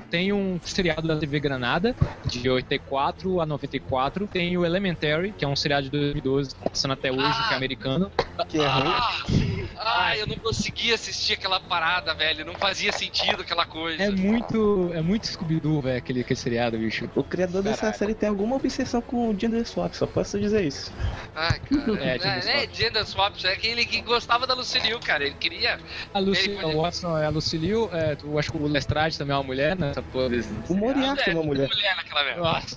Tem 0.10 0.32
um 0.32 0.60
seriado 0.64 1.08
da 1.08 1.18
TV 1.18 1.40
Granada, 1.40 1.96
de 2.24 2.50
84 2.50 3.40
a 3.42 3.46
94. 3.46 4.28
Tem 4.28 4.58
o 4.58 4.66
Elementary, 4.66 5.34
que 5.34 5.44
é 5.44 5.48
um 5.48 5.56
seriado 5.56 5.86
de 5.86 5.92
2012, 5.92 6.56
passando 6.72 6.94
até 6.94 7.12
hoje, 7.12 7.48
que 7.48 7.54
é 7.54 7.58
americano. 7.58 8.12
Que 8.48 8.60
é 8.60 8.68
ruim. 8.68 9.45
Ah, 9.78 10.08
ah, 10.08 10.18
eu 10.18 10.28
não 10.28 10.36
conseguia 10.38 10.96
assistir 10.96 11.34
aquela 11.34 11.60
parada, 11.60 12.14
velho. 12.14 12.46
Não 12.46 12.54
fazia 12.56 12.92
sentido 12.92 13.42
aquela 13.42 13.66
coisa. 13.66 14.02
É 14.04 14.10
muito, 14.12 14.92
é 14.94 15.02
muito 15.02 15.28
Scooby-Doo, 15.28 15.82
velho, 15.82 15.98
aquele, 15.98 16.22
aquele 16.22 16.40
seriado, 16.40 16.78
bicho. 16.78 17.10
O 17.16 17.24
criador 17.24 17.62
dessa 17.64 17.78
Caralho. 17.82 17.98
série 17.98 18.14
tem 18.16 18.30
alguma 18.30 18.56
obsessão 18.56 19.02
com 19.02 19.30
o 19.30 19.40
gender 19.40 19.66
swap, 19.66 19.94
só 19.94 20.06
posso 20.08 20.40
dizer 20.40 20.64
isso. 20.66 20.92
Ai, 21.36 21.60
cara. 21.60 21.86
É, 22.06 22.16
É, 22.16 22.20
Gender 22.20 22.48
é, 22.56 22.64
é 22.64 22.70
Gender 22.74 23.06
Swap, 23.06 23.36
é 23.46 23.52
aquele 23.54 23.86
que 23.86 24.02
gostava 24.02 24.46
da 24.48 24.54
Lucille, 24.54 24.98
cara. 25.00 25.24
Ele 25.26 25.36
queria. 25.36 25.80
A 26.14 26.20
Lucy, 26.20 26.50
Ele 26.50 26.62
podia- 26.62 26.78
o 26.78 26.82
Watson 26.82 27.18
é 27.18 27.26
a 27.26 27.30
Lucille, 27.30 27.72
é, 27.92 28.18
eu 28.24 28.40
acho 28.40 28.52
que 28.52 28.58
o 28.58 28.68
Lestrade 28.68 29.18
também 29.18 29.34
é 29.34 29.38
uma 29.38 29.44
mulher, 29.44 29.78
né? 29.78 29.92
Essa 29.92 30.02
porra 30.02 30.30
desse- 30.30 30.50
O 30.70 30.74
Moriarty 30.76 31.30
é 31.30 31.34
uma 31.34 31.44
mulher. 31.44 31.68
mulher 31.68 31.96
naquela 31.96 32.24
merda. 32.24 32.42
Nossa. 32.42 32.76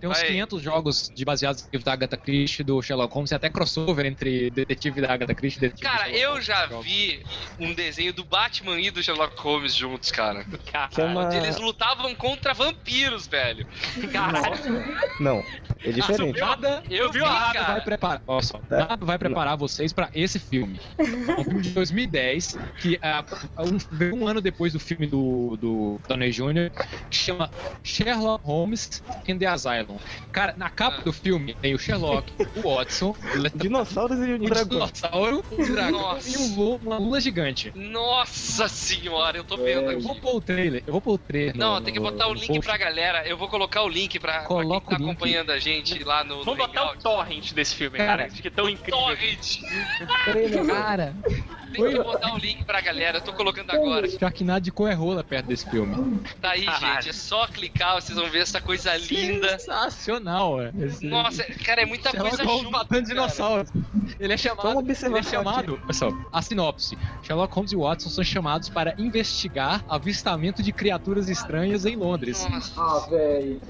Tem 0.00 0.08
uns 0.10 0.18
Vai. 0.18 0.26
500 0.28 0.62
jogos 0.62 1.10
de 1.14 1.24
baseados 1.24 1.62
no 1.62 1.68
livro 1.72 1.84
da 1.84 1.92
Agatha 1.92 2.16
Christie, 2.16 2.62
do 2.64 2.80
Sherlock 2.82 3.12
Holmes, 3.14 3.30
e 3.30 3.34
até 3.34 3.48
crossover 3.48 4.04
entre 4.06 4.50
detetive 4.50 5.00
da 5.00 5.12
Agatha 5.12 5.34
Christie 5.34 5.58
e 5.58 5.60
detetive 5.62 5.88
Cara, 5.88 6.04
Sherlock 6.10 6.33
Eu 6.34 6.42
já 6.42 6.66
vi 6.66 7.22
um 7.58 7.72
desenho 7.74 8.12
do 8.12 8.24
Batman 8.24 8.80
e 8.80 8.90
do 8.90 9.02
Sherlock 9.02 9.40
Holmes 9.40 9.74
juntos, 9.74 10.10
cara. 10.10 10.44
Chama- 10.94 11.26
Onde 11.26 11.36
eles 11.36 11.58
lutavam 11.58 12.14
contra 12.14 12.52
vampiros, 12.52 13.26
velho. 13.26 13.66
Não, 15.20 15.42
é 15.84 15.90
diferente. 15.92 16.40
Nada, 16.40 16.82
Eu 16.90 17.10
vi, 17.12 17.20
nada 17.20 17.52
cara. 17.52 17.72
vai 17.74 17.80
preparar. 17.82 18.22
Só, 18.42 18.60
nada 18.70 18.96
vai 19.04 19.18
preparar 19.18 19.56
vocês 19.56 19.92
pra 19.92 20.10
esse 20.14 20.38
filme. 20.38 20.80
É 20.98 21.02
um 21.40 21.44
filme 21.44 21.60
de 21.62 21.70
2010 21.70 22.58
que 22.80 22.98
ah, 23.02 23.24
um, 23.58 23.78
veio 23.92 24.14
um 24.16 24.26
ano 24.26 24.40
depois 24.40 24.72
do 24.72 24.80
filme 24.80 25.06
do, 25.06 25.56
do 25.60 26.00
Downey 26.08 26.30
Jr. 26.30 26.70
que 27.10 27.16
chama 27.16 27.50
Sherlock 27.82 28.44
Holmes 28.44 29.02
in 29.28 29.38
the 29.38 29.46
Asylum. 29.46 29.98
Cara, 30.32 30.54
na 30.56 30.70
capa 30.70 31.02
do 31.02 31.12
filme 31.12 31.54
tem 31.54 31.74
o 31.74 31.78
Sherlock, 31.78 32.32
o 32.56 32.74
Watson, 32.74 33.14
o 33.34 33.58
Dinossauros 33.58 34.18
e 34.18 34.32
o 34.32 34.38
dragão. 34.38 34.64
dinossauro, 34.68 35.44
o 35.50 35.66
dragão 35.66 36.00
Nossa. 36.00 36.23
E 36.26 36.36
um 36.38 36.54
lu- 36.56 36.76
uma 36.76 36.98
lula 36.98 37.20
gigante. 37.20 37.72
Nossa 37.74 38.68
senhora, 38.68 39.36
eu 39.36 39.44
tô 39.44 39.56
vendo 39.56 39.90
Eu 39.90 40.00
vou 40.00 40.12
aqui. 40.12 40.20
pôr 40.20 40.36
o 40.36 40.40
trailer, 40.40 40.82
eu 40.86 40.92
vou 40.92 41.00
pôr 41.02 41.12
o 41.14 41.18
trailer. 41.18 41.56
Não, 41.56 41.74
no- 41.74 41.80
tem 41.82 41.92
que 41.92 42.00
no- 42.00 42.10
botar 42.10 42.26
o 42.26 42.34
no 42.34 42.40
link 42.40 42.46
post. 42.48 42.62
pra 42.62 42.76
galera. 42.76 43.26
Eu 43.26 43.36
vou 43.36 43.48
colocar 43.48 43.82
o 43.82 43.88
link 43.88 44.18
pra, 44.18 44.32
pra 44.32 44.38
quem 44.40 44.48
Coloca 44.48 44.90
tá 44.90 44.96
acompanhando 44.96 45.50
a 45.50 45.58
gente 45.58 46.02
lá 46.04 46.24
no, 46.24 46.38
no 46.38 46.44
Vamos 46.44 46.58
botar 46.66 46.92
o 46.92 46.96
torrent 46.98 47.52
desse 47.52 47.74
filme, 47.74 47.98
cara. 47.98 48.10
Cara, 48.14 48.26
Acho 48.26 48.40
que 48.42 48.48
é 48.48 48.50
tão 48.50 48.68
incrível. 48.68 48.98
Torrent! 49.00 49.58
Cara, 50.66 51.16
Tem 51.82 51.92
que 51.92 52.02
botar 52.02 52.34
o 52.34 52.38
link 52.38 52.64
pra 52.64 52.80
galera, 52.80 53.18
eu 53.18 53.22
tô 53.22 53.32
colocando 53.32 53.70
agora. 53.70 54.08
Sharknado 54.08 54.60
de 54.60 54.70
Coerrola 54.72 55.22
perto 55.24 55.46
desse 55.46 55.68
filme. 55.68 56.20
Tá 56.40 56.50
aí, 56.50 56.64
gente. 56.64 57.08
É 57.08 57.12
só 57.12 57.46
clicar, 57.46 57.94
vocês 58.00 58.16
vão 58.18 58.28
ver 58.30 58.40
essa 58.40 58.60
coisa 58.60 58.96
linda. 58.96 59.58
Sensacional, 59.58 60.60
é. 60.60 60.72
Esse- 60.78 61.06
Nossa, 61.06 61.44
cara, 61.64 61.82
é 61.82 61.86
muita 61.86 62.10
Sherlock 62.10 62.30
coisa 62.36 62.44
Holmes 62.44 62.62
junto. 62.64 62.72
matando 62.72 63.02
dinossauros. 63.08 63.70
Ele 64.18 64.32
é 64.32 64.36
chamado. 64.36 64.68
Uma 64.68 64.80
Ele 64.82 65.18
é 65.18 65.22
chamado. 65.22 65.80
Só, 65.92 66.10
a 66.32 66.42
sinopse. 66.42 66.96
Sherlock 67.22 67.54
Holmes 67.54 67.72
e 67.72 67.76
Watson 67.76 68.08
são 68.10 68.24
chamados 68.24 68.68
para 68.68 68.94
investigar 68.98 69.84
avistamento 69.88 70.62
de 70.62 70.72
criaturas 70.72 71.28
estranhas 71.28 71.84
em 71.86 71.96
Londres. 71.96 72.46
Ah, 72.76 73.06
velho. 73.10 73.60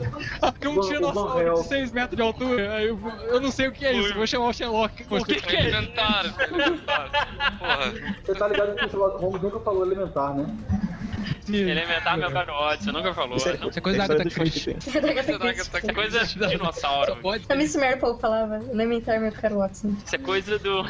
Um 0.66 0.80
dinossauro 0.80 1.54
de 1.62 1.68
6 1.68 1.92
metros 1.92 2.16
de 2.16 2.22
altura. 2.22 2.82
Eu, 2.82 2.98
eu 3.28 3.40
não 3.40 3.50
sei 3.50 3.68
o 3.68 3.72
que 3.72 3.84
é 3.84 3.92
isso. 3.92 4.14
Vou 4.14 4.26
chamar 4.26 4.48
o 4.48 4.52
Sherlock. 4.52 5.04
O 5.08 5.24
que, 5.24 5.40
que 5.40 5.56
é 5.56 5.60
isso? 5.68 5.76
Elementar, 5.76 6.34
elementar. 6.48 7.10
Porra. 7.58 7.93
Você 8.24 8.34
tá 8.34 8.48
ligado 8.48 8.76
que 8.76 8.84
o 8.84 8.88
Sherlock 8.88 9.20
Holmes 9.20 9.42
nunca 9.42 9.60
falou 9.60 9.84
elementar, 9.84 10.34
né? 10.34 10.46
Elementar 11.48 12.16
meu 12.18 12.30
caro 12.30 12.52
Watson, 12.52 12.92
nunca 12.92 13.12
falou. 13.14 13.36
Isso 13.36 13.48
é- 13.48 13.56
Não. 13.58 13.68
Isso 13.68 13.78
é 13.78 13.82
coisa 13.82 13.98
da 13.98 14.04
é 14.04 14.06
Agatha 14.06 14.24
que 14.28 14.34
Christie. 14.34 14.74
que 14.74 14.90
tá 14.90 15.78
Isso 15.80 15.90
é 15.90 15.92
coisa 15.94 16.24
de 16.24 16.48
dinossauro. 16.48 17.16
Pode 17.16 17.44
A 17.48 17.54
Miss 17.54 17.76
Marple 17.76 18.18
falava, 18.20 18.56
elementar 18.70 19.20
meu 19.20 19.32
caro 19.32 19.58
Watson. 19.58 19.94
Isso 20.04 20.14
é 20.14 20.18
coisa 20.18 20.58
do, 20.58 20.82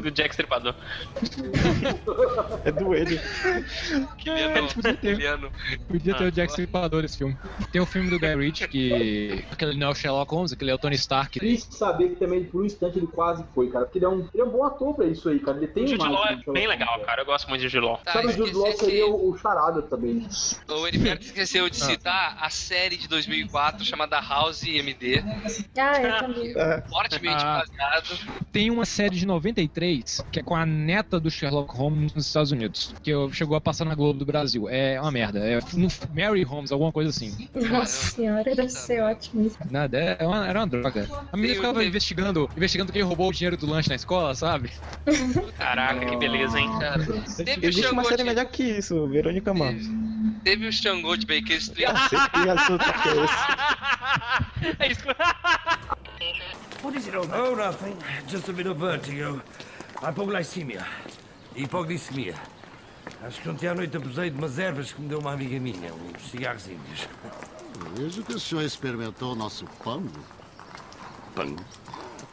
do 0.00 0.10
Jack 0.10 0.30
Stripador. 0.30 0.74
É 2.64 2.72
do 2.72 2.94
ele. 2.94 3.20
Podia 4.16 4.94
ter. 4.96 5.50
Podia 5.88 6.14
ter 6.14 6.24
Ah, 6.24 6.28
o 6.28 6.30
Jack 6.32 6.50
Stripador 6.50 7.02
nesse 7.02 7.18
filme. 7.18 7.36
Tem 7.72 7.80
o 7.80 7.86
filme 7.86 8.10
do 8.10 8.18
Guy 8.18 8.34
Ritchie, 8.36 8.68
que. 8.68 9.44
Aquele 9.50 9.76
não 9.78 9.88
é 9.88 9.90
o 9.90 9.94
Sherlock 9.94 10.32
Holmes, 10.34 10.52
aquele 10.52 10.70
é 10.70 10.74
o 10.74 10.78
Tony 10.78 10.96
Stark. 10.96 11.38
Triste 11.38 11.74
saber 11.74 12.10
que 12.10 12.16
também 12.16 12.44
por 12.44 12.62
um 12.62 12.64
instante 12.64 12.98
ele 12.98 13.06
quase 13.06 13.44
foi, 13.54 13.68
cara. 13.70 13.84
Porque 13.84 13.98
ele 13.98 14.04
é 14.04 14.08
um, 14.08 14.28
ele 14.32 14.42
é 14.42 14.44
um 14.44 14.50
bom 14.50 14.64
ator 14.64 14.94
pra 14.94 15.06
isso 15.06 15.28
aí, 15.28 15.38
cara. 15.38 15.56
Ele 15.58 15.66
tem 15.68 15.84
O 15.84 15.88
Jude 15.88 16.08
Law 16.08 16.26
é 16.26 16.52
bem 16.52 16.66
legal, 16.66 16.98
cara. 17.00 17.22
Eu 17.22 17.26
gosto 17.26 17.48
muito 17.48 17.60
de 17.62 17.68
Jude 17.68 17.86
Law. 17.86 18.00
Tá, 18.04 18.12
Sabe, 18.14 18.26
o 18.28 18.32
Jude 18.32 18.52
Law 18.52 18.72
seria 18.72 19.00
esse- 19.02 19.10
o, 19.10 19.30
o 19.30 19.36
charada 19.38 19.82
também. 19.96 20.26
O 20.68 20.86
Heriberto 20.86 21.24
esqueceu 21.26 21.68
de 21.68 21.76
citar 21.76 22.36
a 22.40 22.50
série 22.50 22.96
de 22.96 23.08
2004 23.08 23.84
chamada 23.84 24.18
House 24.20 24.62
MD. 24.64 25.22
Ah, 25.78 26.00
eu 26.02 26.18
também. 26.18 26.54
Fortemente 26.88 27.42
Ah. 27.44 27.62
baseado. 27.66 28.18
Tem 28.52 28.70
uma 28.70 28.84
série 28.84 29.16
de 29.16 29.26
93 29.26 30.24
que 30.30 30.40
é 30.40 30.42
com 30.42 30.54
a 30.54 30.64
neta 30.66 31.18
do 31.20 31.30
Sherlock 31.30 31.74
Holmes 31.76 32.12
nos 32.14 32.26
Estados 32.26 32.52
Unidos, 32.52 32.94
que 33.02 33.10
eu- 33.10 33.32
chegou 33.32 33.56
a 33.56 33.60
passar 33.60 33.84
na 33.84 33.94
Globo 33.94 34.18
do 34.18 34.24
Brasil. 34.26 34.68
É 34.68 35.00
uma 35.00 35.10
merda. 35.10 35.38
É 35.40 35.58
Mary 36.14 36.42
Holmes, 36.42 36.70
alguma 36.72 36.92
coisa 36.92 37.10
assim. 37.10 37.48
Nossa 37.54 38.10
senhora, 38.12 38.54
deve 38.54 38.68
ser 38.70 39.02
ótimo 39.02 39.46
isso. 39.46 39.58
Nada, 39.70 39.98
é 40.18 40.26
uma- 40.26 40.46
era 40.46 40.60
uma 40.60 40.66
droga. 40.66 41.08
A 41.32 41.36
menina 41.36 41.54
ficava 41.56 41.78
tem- 41.80 41.88
investigando, 41.88 42.48
investigando 42.56 42.92
quem 42.92 43.02
roubou 43.02 43.28
o 43.28 43.32
dinheiro 43.32 43.56
do 43.56 43.66
lanche 43.66 43.88
na 43.88 43.94
escola, 43.96 44.34
sabe? 44.34 44.70
Caraca, 45.58 46.06
que 46.06 46.16
beleza, 46.16 46.58
hein? 46.58 46.70
Cara, 46.78 47.02
Existe 47.62 47.86
uma 47.92 48.04
série 48.04 48.16
de, 48.18 48.24
melhor 48.24 48.46
que 48.46 48.62
isso, 48.62 49.06
Verônica 49.08 49.52
Mars. 49.54 49.83
Teve 50.42 50.68
o 50.68 50.72
Xangô 50.72 51.16
de 51.16 51.26
Baker 51.26 51.56
Street. 51.56 51.88
E 52.44 52.50
a 52.50 52.58
sua 52.58 52.78
que 52.78 53.08
é 53.08 53.24
esse? 53.24 54.76
É 54.78 54.92
isso. 54.92 55.04
What 56.82 56.98
is 56.98 57.06
it 57.06 57.16
all 57.16 57.26
Oh, 57.32 57.54
nothing. 57.56 57.96
Just 58.28 58.48
a 58.48 58.52
bit 58.52 58.66
of 58.68 58.78
vertigo. 58.78 59.40
Hypoglycemia. 60.02 60.86
Hipoglicemia. 61.56 62.34
Acho 63.22 63.40
que 63.40 63.48
ontem 63.48 63.68
à 63.68 63.74
noite 63.74 63.96
abusei 63.96 64.30
de 64.30 64.36
umas 64.36 64.58
ervas 64.58 64.92
que 64.92 65.00
me 65.00 65.08
deu 65.08 65.18
uma 65.18 65.32
amiga 65.32 65.58
minha, 65.58 65.92
uns 65.94 66.30
cigarros 66.30 66.66
índios. 66.66 67.08
Vejo 67.96 68.22
que 68.22 68.34
o 68.34 68.40
senhor 68.40 68.62
experimentou 68.62 69.32
o 69.32 69.34
nosso 69.34 69.64
pango. 69.82 70.24
Pango? 71.34 71.64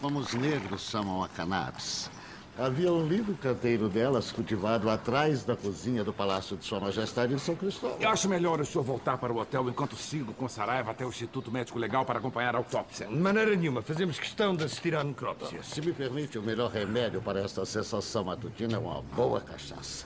Como 0.02 0.20
os 0.20 0.34
negros 0.34 0.82
chamam 0.90 1.24
a 1.24 1.30
cannabis. 1.30 2.10
Havia 2.58 2.92
um 2.92 3.08
lindo 3.08 3.34
canteiro 3.36 3.88
delas 3.88 4.32
cultivado 4.32 4.90
atrás 4.90 5.44
da 5.44 5.56
cozinha 5.56 6.04
do 6.04 6.12
Palácio 6.14 6.56
de 6.58 6.66
Sua 6.66 6.80
Majestade 6.80 7.34
em 7.34 7.38
São 7.38 7.56
Cristóvão. 7.56 7.98
Eu 8.00 8.10
acho 8.10 8.28
melhor 8.30 8.60
o 8.60 8.66
senhor 8.66 8.84
voltar 8.84 9.18
para 9.18 9.32
o 9.34 9.38
hotel 9.40 9.68
enquanto 9.70 9.96
sigo 9.96 10.34
com 10.34 10.48
Saraiva 10.50 10.92
até 10.92 11.06
o 11.06 11.10
Instituto 11.10 11.50
Médico 11.50 11.80
Legal 11.80 12.06
para 12.06 12.20
acompanhar 12.20 12.54
a 12.54 12.60
autópsia. 12.60 13.08
De 13.08 13.16
maneira 13.16 13.56
nenhuma. 13.56 13.82
Fazemos 13.82 14.20
questão 14.20 14.54
de 14.56 14.66
assistir 14.66 14.94
à 14.96 15.04
necrópsia. 15.04 15.64
Se 15.64 15.82
me 15.82 15.94
permite, 15.94 16.38
o 16.38 16.42
melhor 16.44 16.70
remédio 16.70 17.22
para 17.22 17.40
esta 17.40 17.66
sensação 17.66 18.26
matutina 18.26 18.76
é 18.76 18.80
uma 18.80 19.02
boa 19.02 19.40
cachaça. 19.40 20.06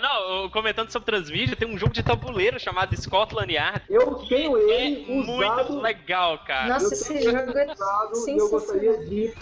Não, 0.00 0.42
eu- 0.44 0.50
comentando 0.50 0.90
sobre 0.90 1.06
Transmídia, 1.06 1.54
tem 1.56 1.68
um 1.68 1.76
jogo 1.76 1.92
de 1.92 2.02
tabuleiro 2.02 2.58
chamado 2.58 2.96
Scotland 2.96 3.52
Yard. 3.52 3.82
Eu 3.90 4.14
tenho 4.28 4.56
ele 4.56 5.04
É 5.12 5.20
usado. 5.20 5.70
muito 5.72 5.82
legal, 5.82 6.38
cara. 6.46 6.68
Nossa, 6.74 6.86
eu 6.86 6.92
esse 6.92 7.22
jogo 7.22 7.36
é 7.58 7.72
usado 7.72 8.28
eu 8.30 8.48
gostaria 8.48 8.96
de 9.04 9.34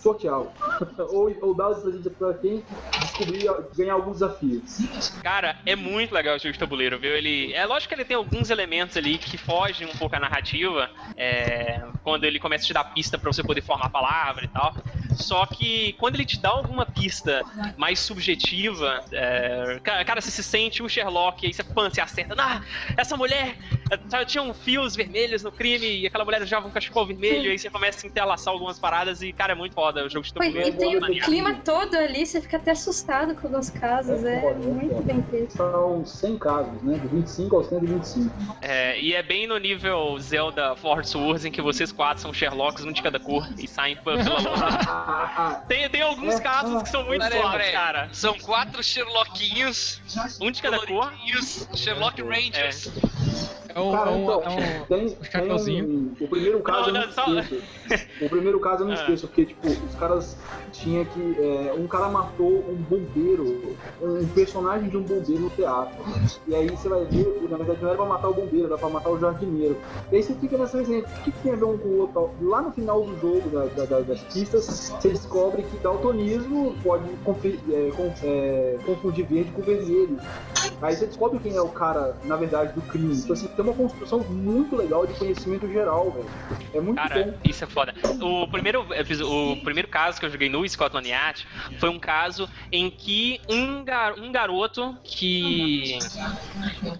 sorteá-lo. 0.00 0.50
ou, 1.12 1.34
ou 1.44 1.54
dar 1.54 1.68
os 1.70 1.82
presentes 1.82 2.12
para 2.16 2.34
quem 2.34 2.64
descobrir 3.00 3.44
ganhar 3.76 3.94
alguns 3.94 4.14
desafios. 4.20 4.76
Cara, 5.22 5.56
é 5.66 5.76
muito 5.76 6.12
legal 6.14 6.36
o 6.36 6.38
jogo 6.38 6.52
de 6.52 6.58
tabuleiro, 6.58 6.98
viu? 6.98 7.16
Ele. 7.16 7.52
É 7.52 7.64
lógico 7.66 7.88
que 7.88 7.94
ele 7.94 8.04
tem 8.04 8.16
alguns 8.16 8.50
elementos 8.50 8.96
ali 8.96 9.18
que 9.18 9.36
fogem 9.36 9.86
um 9.86 9.92
pouco 9.96 10.16
a 10.16 10.20
narrativa. 10.20 10.90
é, 11.16 11.82
Quando 12.02 12.24
ele 12.24 12.38
começa 12.38 12.64
a 12.64 12.66
te 12.66 12.72
dar 12.72 12.84
pista 12.84 13.18
pra 13.18 13.32
você 13.32 13.42
poder 13.42 13.62
formar 13.62 13.86
a 13.86 13.90
palavra 13.90 14.44
e 14.44 14.48
tal. 14.48 14.74
Só 15.14 15.46
que 15.46 15.92
quando 15.94 16.16
ele 16.16 16.24
te 16.24 16.40
dá 16.40 16.50
alguma 16.50 16.84
pista 16.86 17.42
mais 17.76 17.98
subjetiva, 18.00 19.00
é, 19.12 19.78
ca- 19.82 20.04
cara, 20.04 20.20
você 20.20 20.30
se 20.30 20.42
sente 20.42 20.82
o 20.82 20.88
Sherlock, 20.88 21.46
aí 21.46 21.52
você, 21.52 21.62
pã, 21.62 21.88
você 21.88 22.00
acerta. 22.00 22.34
Ah, 22.38 22.62
essa 22.96 23.16
mulher 23.16 23.56
é, 23.90 24.24
tinha 24.24 24.42
um 24.42 24.52
fios 24.52 24.96
vermelhos 24.96 25.42
no 25.42 25.52
crime 25.52 26.00
e 26.00 26.06
aquela 26.06 26.24
mulher 26.24 26.42
usava 26.42 26.66
um 26.66 26.70
cachecol 26.70 27.06
vermelho, 27.06 27.50
aí 27.50 27.58
você 27.58 27.70
começa 27.70 28.04
a 28.06 28.08
entrelaçar 28.08 28.52
algumas 28.52 28.78
paradas 28.78 29.22
e, 29.22 29.32
cara, 29.32 29.52
é 29.52 29.56
muito 29.56 29.74
foda 29.74 30.04
o 30.04 30.08
jogo 30.10 30.26
de 30.26 30.32
tabuleiro. 30.32 30.68
e 30.68 31.00
tem. 31.06 31.20
Clima 31.24 31.54
todo 31.64 31.94
ali, 31.96 32.26
você 32.26 32.40
fica 32.40 32.56
até 32.56 32.72
assustado 32.72 33.34
com 33.34 33.46
alguns 33.46 33.70
casos, 33.70 34.24
é 34.24 34.54
muito 34.54 35.02
bem 35.02 35.22
feito. 35.30 35.56
São 35.56 36.04
100 36.04 36.38
casos, 36.38 36.82
né? 36.82 36.98
De 36.98 37.08
25 37.08 37.56
aos 37.56 37.68
125. 37.68 38.56
É, 38.62 39.00
e 39.00 39.14
é 39.14 39.22
bem 39.22 39.46
no 39.46 39.58
nível 39.58 40.18
Zelda 40.18 40.76
Force 40.76 41.16
Wars, 41.16 41.44
em 41.44 41.50
que 41.50 41.62
vocês 41.62 41.92
quatro 41.92 42.22
são 42.22 42.32
Sherlocks, 42.32 42.84
um 42.84 42.92
de 42.92 43.02
cada 43.02 43.18
cor, 43.18 43.46
e 43.58 43.66
saem 43.66 43.96
pela 43.96 44.22
lona. 44.22 45.62
tem, 45.68 45.88
tem 45.88 46.02
alguns 46.02 46.38
casos 46.40 46.82
que 46.82 46.88
são 46.88 47.04
muito 47.04 47.26
peraí. 47.28 47.72
cara. 47.72 48.08
São 48.12 48.38
quatro 48.38 48.82
Sherlockinhos. 48.82 50.00
Um 50.40 50.50
de 50.50 50.62
cada 50.62 50.78
cor. 50.86 51.12
Sherlock 51.74 52.22
Rangers. 52.22 52.86
É 52.86 53.23
um, 53.76 53.90
Cara, 53.92 54.10
é 54.10 54.14
um, 54.14 54.22
então, 54.24 54.42
é 54.42 54.48
um 54.48 54.84
tem, 54.86 55.16
chapeuzinho. 55.22 55.84
um- 55.88 56.12
o 56.20 56.28
primeiro 56.28 56.60
caso 56.62 56.92
Não, 56.92 57.00
eu 57.00 57.06
não, 57.06 57.12
só- 57.12 57.34
esqueço. 57.40 57.62
O 58.24 58.28
primeiro 58.28 58.60
caso 58.60 58.82
eu 58.82 58.86
não 58.86 58.92
Ah. 58.92 58.96
esqueço, 58.96 59.26
porque, 59.26 59.44
tipo, 59.46 59.66
os 59.68 59.94
caras 59.96 60.36
tinha 60.72 61.04
que. 61.04 61.36
é, 61.38 61.72
um 61.76 61.86
cara 61.86 62.08
matou 62.08 62.64
um 62.70 62.74
bombeiro, 62.76 63.76
um 64.02 64.26
personagem 64.28 64.88
de 64.88 64.96
um 64.96 65.02
bombeiro 65.02 65.42
no 65.42 65.50
teatro. 65.50 66.04
E 66.46 66.54
aí 66.54 66.68
você 66.68 66.88
vai 66.88 67.04
ver, 67.04 67.26
na 67.48 67.56
verdade 67.56 67.80
não 67.82 67.88
era 67.88 67.96
pra 67.96 68.06
matar 68.06 68.28
o 68.28 68.34
bombeiro, 68.34 68.66
era 68.66 68.78
pra 68.78 68.88
matar 68.88 69.10
o 69.10 69.18
jardineiro. 69.18 69.80
E 70.12 70.16
aí 70.16 70.22
você 70.22 70.34
fica 70.34 70.56
nessa 70.58 70.78
resenha, 70.78 71.00
o 71.00 71.22
que, 71.22 71.32
que 71.32 71.38
tem 71.42 71.52
a 71.52 71.56
ver 71.56 71.64
um 71.64 71.78
com 71.78 71.88
o 71.88 71.98
outro? 71.98 72.30
Lá 72.42 72.62
no 72.62 72.72
final 72.72 73.02
do 73.02 73.16
jogo, 73.20 73.50
da- 73.50 73.66
da- 73.66 73.84
da- 73.86 74.00
das 74.00 74.20
pistas, 74.24 74.64
você 74.98 75.08
descobre 75.10 75.62
que 75.62 75.76
daltonismo 75.78 76.74
pode 76.82 77.04
é, 77.72 77.90
con- 77.90 78.14
é, 78.22 78.78
confundir 78.84 79.26
verde 79.26 79.50
com 79.52 79.62
vermelho. 79.62 80.18
Aí 80.80 80.94
você 80.96 81.06
descobre 81.06 81.38
quem 81.38 81.56
é 81.56 81.60
o 81.62 81.68
cara, 81.68 82.16
na 82.24 82.36
verdade, 82.36 82.74
do 82.74 82.82
crime. 82.82 83.14
Então, 83.24 83.34
assim, 83.34 83.48
tem 83.48 83.64
uma 83.64 83.74
construção 83.74 84.20
muito 84.20 84.76
legal 84.76 85.06
de 85.06 85.14
conhecimento 85.14 85.66
geral, 85.66 86.10
velho. 86.10 86.26
É 86.74 86.80
muito 86.80 86.96
Cara, 86.96 87.24
bom. 87.24 87.34
isso 87.44 87.64
é 87.64 87.66
foda. 87.66 87.94
O 88.20 88.46
primeiro, 88.48 88.82
o 88.82 89.56
primeiro 89.62 89.88
caso 89.88 90.20
que 90.20 90.26
eu 90.26 90.30
joguei 90.30 90.48
no 90.48 90.68
Scotland 90.68 91.08
Yard 91.08 91.46
foi 91.78 91.88
um 91.88 91.98
caso 91.98 92.48
em 92.70 92.90
que 92.90 93.40
um, 93.48 93.84
gar- 93.84 94.18
um 94.18 94.30
garoto 94.30 94.96
que. 95.02 95.98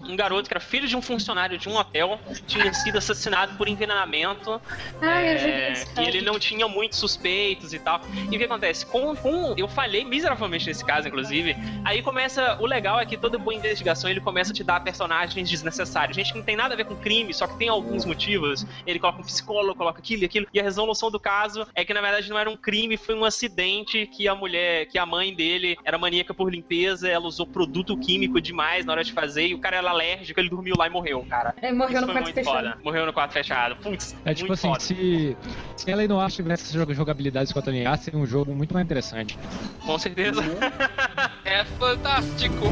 Um 0.07 0.15
garoto 0.15 0.47
que 0.47 0.53
era 0.53 0.59
filho 0.59 0.87
de 0.87 0.95
um 0.95 1.01
funcionário 1.01 1.57
de 1.57 1.69
um 1.69 1.75
hotel 1.75 2.19
tinha 2.47 2.73
sido 2.73 2.97
assassinado 2.97 3.55
por 3.57 3.67
envenenamento. 3.67 4.61
Ah, 5.01 5.21
eu 5.21 5.37
é, 5.37 5.73
e 5.99 6.07
ele 6.07 6.21
não 6.21 6.39
tinha 6.39 6.67
muitos 6.67 6.99
suspeitos 6.99 7.73
e 7.73 7.79
tal. 7.79 8.01
E 8.31 8.35
o 8.35 8.39
que 8.39 8.43
acontece? 8.45 8.85
Com, 8.85 9.15
com, 9.15 9.53
eu 9.57 9.67
falhei 9.67 10.03
miseravelmente 10.03 10.67
nesse 10.67 10.83
caso, 10.83 11.07
inclusive. 11.07 11.55
Aí 11.83 12.01
começa. 12.01 12.57
O 12.59 12.65
legal 12.65 12.99
é 12.99 13.05
que 13.05 13.17
toda 13.17 13.37
boa 13.37 13.53
investigação 13.53 14.09
ele 14.09 14.21
começa 14.21 14.51
a 14.51 14.55
te 14.55 14.63
dar 14.63 14.79
personagens 14.79 15.49
desnecessários. 15.49 16.14
Gente 16.15 16.31
que 16.31 16.37
não 16.39 16.45
tem 16.45 16.55
nada 16.55 16.73
a 16.73 16.77
ver 16.77 16.85
com 16.85 16.95
crime, 16.95 17.33
só 17.33 17.45
que 17.45 17.57
tem 17.57 17.67
alguns 17.67 18.05
motivos. 18.05 18.65
Ele 18.87 18.97
coloca 18.99 19.19
um 19.19 19.23
psicólogo, 19.23 19.75
coloca 19.75 19.99
aquilo 19.99 20.21
e 20.23 20.25
aquilo. 20.25 20.47
E 20.53 20.59
a 20.59 20.63
resolução 20.63 21.11
do 21.11 21.19
caso 21.19 21.67
é 21.75 21.83
que 21.83 21.93
na 21.93 21.99
verdade 21.99 22.29
não 22.29 22.37
era 22.39 22.49
um 22.49 22.55
crime, 22.55 22.95
foi 22.95 23.15
um 23.15 23.25
acidente 23.25 24.07
que 24.07 24.27
a 24.27 24.33
mulher, 24.33 24.85
que 24.85 24.97
a 24.97 25.05
mãe 25.05 25.33
dele 25.35 25.77
era 25.83 25.97
maníaca 25.97 26.33
por 26.33 26.49
limpeza, 26.49 27.09
ela 27.09 27.25
usou 27.27 27.45
produto 27.45 27.97
químico 27.97 28.39
demais 28.39 28.85
na 28.85 28.93
hora 28.93 29.03
de 29.03 29.11
fazer 29.11 29.47
e 29.47 29.53
o 29.53 29.59
cara 29.59 29.77
era 29.77 29.89
alérgico, 29.89 30.39
ele 30.39 30.49
dormiu 30.49 30.75
lá 30.77 30.87
e 30.87 30.89
morreu, 30.89 31.25
cara. 31.29 31.53
É, 31.61 31.71
morreu 31.73 31.97
Isso 31.97 32.01
no 32.01 32.05
foi 32.07 32.13
quarto 32.13 32.23
muito 32.25 32.35
fechado. 32.35 32.55
foda. 32.69 32.77
Morreu 32.83 33.05
no 33.05 33.13
quarto 33.13 33.31
fechado. 33.33 33.75
Putz, 33.77 34.15
É 34.23 34.33
tipo 34.33 34.47
muito 34.47 34.53
assim, 34.53 34.67
foda. 34.69 34.79
se, 34.79 35.37
se 35.75 35.91
a 35.91 35.95
Lei 35.95 36.07
Noir 36.07 36.31
tivesse 36.31 36.73
jogabilidade 36.93 37.51
com 37.53 37.59
a 37.59 37.61
Tony 37.61 37.85
A, 37.85 37.97
seria 37.97 38.19
um 38.19 38.25
jogo 38.25 38.55
muito 38.55 38.73
mais 38.73 38.85
interessante. 38.85 39.37
Com 39.85 39.99
certeza. 39.99 40.41
É 41.45 41.63
fantástico. 41.63 42.65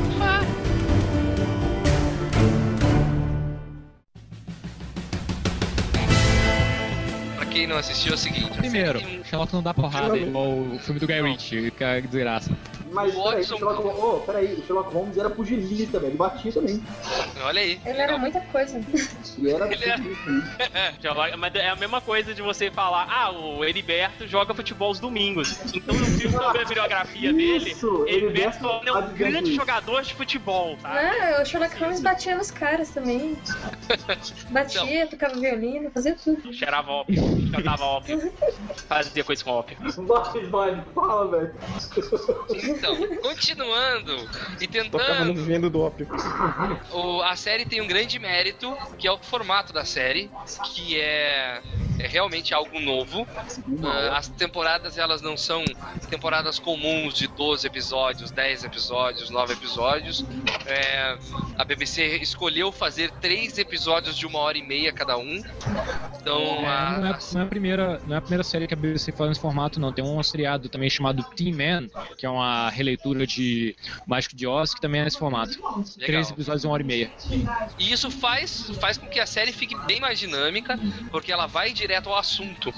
Quem 7.54 7.68
não 7.68 7.78
assistiu, 7.78 8.12
é 8.12 8.16
o 8.16 8.18
seguinte: 8.18 8.58
Primeiro, 8.58 9.00
Sherlock 9.34 9.52
não 9.54 9.64
dá 9.64 9.74
porrada, 9.74 10.16
igual 10.16 10.46
o 10.60 10.78
filme 10.80 11.00
do 11.00 11.08
Guy 11.08 11.22
Ritchie, 11.22 11.72
que 11.72 11.84
é 11.84 12.02
desgraça. 12.02 12.52
Mas 12.92 13.16
O 13.16 13.24
peraí, 13.24 13.34
o 13.34 13.38
Watson- 13.40 13.58
Sherlock 13.58 13.82
Holmes, 13.82 14.04
oh, 14.04 14.20
peraí, 14.20 14.54
o 14.54 14.64
Sherlock 14.68 14.94
Holmes 14.94 15.18
era 15.18 15.30
pugilista, 15.32 15.98
velho. 16.00 16.12
Ele 16.12 16.18
batia 16.18 16.52
também. 16.52 16.84
Olha 17.42 17.60
aí. 17.62 17.82
Ele 17.84 17.98
era 18.00 18.18
muita 18.20 18.40
coisa. 18.42 18.80
E 19.40 19.50
era 19.50 19.74
Ele 19.74 19.84
era- 19.84 19.98
Mas 21.38 21.56
é 21.56 21.70
a 21.70 21.76
mesma 21.76 22.00
coisa 22.00 22.36
de 22.36 22.42
você 22.44 22.70
falar, 22.70 23.08
ah, 23.10 23.32
o 23.32 23.66
Heriberto 23.66 24.28
joga 24.28 24.54
futebol 24.54 24.90
aos 24.90 25.00
domingos. 25.00 25.58
Então 25.74 25.96
no 25.96 26.06
filme, 26.06 26.36
sobre 26.38 26.62
a 26.62 26.66
bibliografia 26.66 27.34
dele, 27.34 27.76
Heriberto 28.06 28.68
é 28.86 28.92
um 28.92 28.94
tá 28.94 29.02
grande 29.02 29.50
isso. 29.50 29.56
jogador 29.56 30.04
de 30.04 30.14
futebol, 30.14 30.78
sabe? 30.80 30.96
Ah, 31.00 31.42
o 31.42 31.46
Sherlock 31.46 31.76
Holmes 31.80 32.00
batia 32.00 32.36
nos 32.38 32.52
caras 32.52 32.92
também. 32.92 33.36
Batia, 34.52 35.08
tocava 35.08 35.34
violino, 35.40 35.90
fazia 35.90 36.16
tudo. 36.16 36.54
Cheirava 36.54 36.92
ópio, 36.92 37.24
cantava 37.52 37.84
ópio, 37.86 38.32
fazia 38.88 39.23
coisa 39.24 39.44
com 39.44 39.52
ópio. 39.52 39.78
Vai, 39.98 40.46
vai, 40.48 40.84
fala, 40.94 41.28
velho. 41.32 41.54
Então, 42.64 42.96
continuando 43.22 44.30
e 44.60 44.68
tentando. 44.68 45.34
vendo 45.44 45.70
do 45.70 45.82
ópio. 45.82 46.08
O- 46.92 47.22
a 47.22 47.36
série 47.36 47.66
tem 47.66 47.82
um 47.82 47.88
grande 47.88 48.18
mérito, 48.20 48.76
que 48.98 49.08
é 49.08 49.12
o 49.12 49.18
formato 49.18 49.72
da 49.74 49.86
série, 49.86 50.30
que 50.74 51.00
é, 51.00 51.62
é 52.00 52.08
realmente 52.08 52.54
algo 52.54 52.80
novo. 52.80 53.28
Ah, 53.84 54.18
as 54.18 54.28
temporadas 54.28 54.98
elas 54.98 55.22
não 55.22 55.36
são 55.38 55.64
temporadas 56.10 56.60
comuns 56.60 57.14
de 57.14 57.28
12 57.28 57.66
episódios, 57.68 58.32
10 58.32 58.64
episódios, 58.64 59.30
9 59.30 59.54
episódios. 59.54 60.26
É, 60.66 61.18
a 61.58 61.64
BBC 61.66 62.18
escolheu 62.18 62.72
fazer 62.72 63.12
três 63.22 63.58
episódios 63.58 64.18
de 64.18 64.26
uma 64.26 64.40
hora 64.40 64.58
e 64.58 64.64
meia 64.64 64.92
cada 64.92 65.18
um. 65.18 65.42
Então, 66.22 66.42
É, 66.42 66.66
a- 66.68 66.92
não, 67.00 67.08
é, 67.08 67.20
não 67.34 67.42
é 67.42 67.44
a 67.44 67.48
primeira, 67.48 68.02
não 68.06 68.16
é 68.16 68.18
a 68.18 68.22
primeira 68.22 68.44
série 68.44 68.68
que 68.68 68.74
a 68.74 68.78
BBC 68.78 69.03
faz 69.12 69.30
nesse 69.30 69.42
formato, 69.42 69.80
não. 69.80 69.92
Tem 69.92 70.04
um 70.04 70.22
seriado 70.24 70.70
também 70.70 70.90
chamado 70.90 71.24
Teen 71.36 71.54
Man, 71.54 71.88
que 72.18 72.26
é 72.26 72.30
uma 72.30 72.70
releitura 72.70 73.26
de 73.28 73.76
Mágico 74.08 74.36
de 74.36 74.48
Oz, 74.48 74.74
que 74.74 74.82
também 74.82 75.02
é 75.02 75.04
nesse 75.06 75.18
formato. 75.18 75.58
Três 76.00 76.30
episódios 76.32 76.64
uma 76.64 76.74
hora 76.74 76.84
e 76.84 76.86
meia. 76.86 77.12
E 77.80 77.92
isso 77.92 78.10
faz, 78.12 78.70
faz 78.80 78.98
com 78.98 79.08
que 79.08 79.20
a 79.20 79.26
série 79.26 79.52
fique 79.52 79.76
bem 79.86 80.00
mais 80.00 80.20
dinâmica, 80.20 80.80
porque 81.12 81.32
ela 81.32 81.46
vai 81.48 81.72
direto 81.74 82.10
ao 82.10 82.18
assunto, 82.18 82.74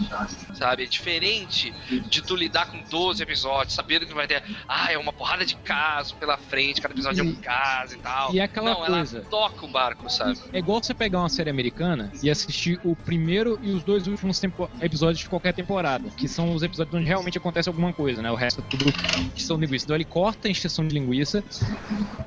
sabe? 0.53 0.83
É 0.83 0.85
diferente 0.85 1.73
de 2.09 2.21
tu 2.21 2.35
lidar 2.35 2.67
com 2.71 2.81
12 2.89 3.21
episódios, 3.21 3.73
sabendo 3.75 4.05
que 4.05 4.13
vai 4.13 4.27
ter, 4.27 4.43
ah, 4.67 4.91
é 4.91 4.97
uma 4.97 5.13
porrada 5.13 5.45
de 5.45 5.55
caso 5.57 6.15
pela 6.15 6.37
frente, 6.37 6.81
cada 6.81 6.93
episódio 6.93 7.21
é 7.21 7.23
um 7.23 7.35
caso 7.35 7.95
e 7.95 7.99
tal. 7.99 8.33
e 8.33 8.39
é 8.39 8.43
aquela 8.43 8.69
Não, 8.71 8.85
coisa. 8.85 9.17
ela 9.19 9.25
toca 9.27 9.65
o 9.65 9.67
barco, 9.67 10.09
sabe? 10.09 10.39
É 10.53 10.59
igual 10.59 10.81
você 10.83 10.93
pegar 10.93 11.19
uma 11.19 11.29
série 11.29 11.49
americana 11.49 12.11
e 12.21 12.29
assistir 12.29 12.79
o 12.83 12.95
primeiro 12.95 13.59
e 13.61 13.71
os 13.71 13.83
dois 13.83 14.07
últimos 14.07 14.41
episódios 14.81 15.19
de 15.19 15.29
qualquer 15.29 15.53
temporada, 15.53 16.09
que 16.17 16.27
são 16.27 16.53
os 16.53 16.63
episódios 16.63 16.93
onde 16.95 17.05
realmente 17.05 17.37
acontece 17.37 17.67
alguma 17.69 17.91
coisa, 17.93 18.21
né? 18.21 18.31
O 18.31 18.35
resto 18.35 18.61
é 18.61 18.63
tudo 18.69 18.93
encheção 19.33 19.57
de 19.57 19.65
linguiça. 19.65 19.85
Então 19.85 19.95
ele 19.95 20.05
corta 20.05 20.47
a 20.47 20.51
encheção 20.51 20.87
de 20.87 20.93
linguiça 20.93 21.43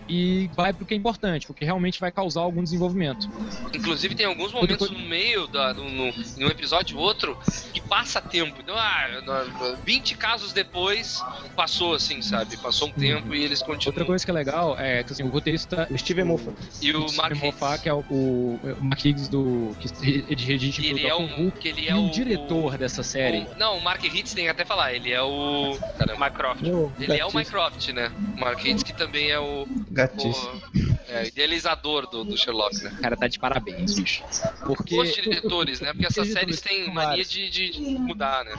e 0.09 0.49
vai 0.55 0.73
pro 0.73 0.87
que 0.87 0.95
é 0.95 0.97
importante, 0.97 1.47
porque 1.47 1.65
realmente 1.65 2.01
vai 2.01 2.11
causar 2.11 2.41
algum 2.41 2.63
desenvolvimento. 2.63 3.29
Inclusive 3.75 4.15
tem 4.15 4.27
alguns 4.27 4.53
momentos 4.53 4.91
no 4.91 4.99
meio, 5.01 5.47
da, 5.47 5.75
no, 5.75 5.85
no, 5.91 6.05
um 6.39 6.47
episódio 6.47 6.97
ou 6.97 7.03
outro, 7.05 7.37
que 7.73 7.81
passa 7.81 8.21
tempo. 8.21 8.57
Então, 8.61 8.75
ah, 8.77 9.07
no- 9.25 9.77
20 9.85 10.17
casos 10.17 10.53
depois, 10.53 11.23
passou 11.55 11.95
assim, 11.95 12.23
sabe? 12.23 12.57
Passou 12.57 12.89
um 12.89 12.93
tempo 12.93 13.35
e 13.35 13.43
eles 13.43 13.61
continuam. 13.61 13.89
Outra 13.89 14.05
coisa 14.05 14.25
que 14.25 14.31
é 14.31 14.35
legal 14.35 14.79
é 14.79 15.03
que 15.05 15.13
assim, 15.13 15.23
o 15.23 15.29
roteirista. 15.29 15.87
O 15.91 15.99
Steven 15.99 16.25
Moffat. 16.25 16.57
E 16.81 16.93
o 16.93 17.01
Mark 17.13 17.35
Steven 17.35 17.39
Moffat, 17.53 17.83
que 17.83 17.89
é 17.89 17.95
o, 17.95 18.01
o, 18.11 18.61
o 18.63 18.85
Mark 18.85 19.05
Higgs 19.05 19.31
do. 19.31 19.75
que 19.79 19.89
Que 19.93 20.87
ele 20.87 21.07
é 21.07 21.11
Doctor 21.11 21.47
o- 21.47 21.53
que 21.53 21.69
ele 21.69 21.89
é 21.89 21.95
o, 21.95 22.07
o- 22.07 22.11
diretor 22.11 22.79
dessa 22.79 23.03
série. 23.03 23.47
Não, 23.59 23.78
o 23.79 23.83
Mark 23.83 24.05
Hitz 24.05 24.35
tem 24.35 24.45
que 24.45 24.51
até 24.51 24.65
falar, 24.65 24.93
ele 24.93 25.13
é 25.13 25.23
o. 25.23 25.79
Caramba. 25.99 26.27
Mycroft. 26.27 26.63
Ele 26.99 27.19
é 27.19 27.25
o 27.25 27.35
Mycroft, 27.35 27.89
né? 27.91 28.13
O 28.37 28.41
Mark 28.41 28.65
Hitz 28.65 28.83
que 28.83 28.93
também 28.93 29.31
é 29.31 29.39
o. 29.39 29.67
Gatice. 29.91 30.47
o 30.47 30.98
é, 31.09 31.27
idealizador 31.27 32.09
do, 32.09 32.25
do 32.25 32.37
Sherlock, 32.37 32.77
né? 32.83 32.91
O 32.99 33.01
cara 33.01 33.17
tá 33.17 33.27
de 33.29 33.39
parabéns, 33.39 33.95
bicho. 33.99 34.23
Porque. 34.67 34.99
Os 34.99 35.15
diretores, 35.15 35.81
né? 35.81 35.93
Porque 35.93 36.07
essas 36.07 36.29
séries 36.33 36.61
têm 36.61 36.93
mania 36.93 37.25
de, 37.25 37.51
de- 37.51 37.71
de 37.71 37.81
mudar, 37.81 38.45
né? 38.45 38.53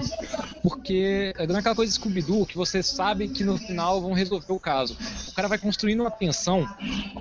Porque 0.62 1.34
é 1.38 1.48
naquela 1.48 1.76
coisa 1.76 1.92
de 1.92 1.96
Scooby-Doo 2.00 2.46
que 2.46 2.56
você 2.56 2.82
sabe 2.84 3.28
que 3.28 3.44
no 3.44 3.58
final 3.58 4.02
vão 4.02 4.14
resolver 4.14 4.52
o 4.52 4.60
caso. 4.60 4.98
O 5.28 5.34
cara 5.34 5.48
vai 5.48 5.58
construindo 5.58 6.02
uma 6.02 6.12
tensão 6.12 6.68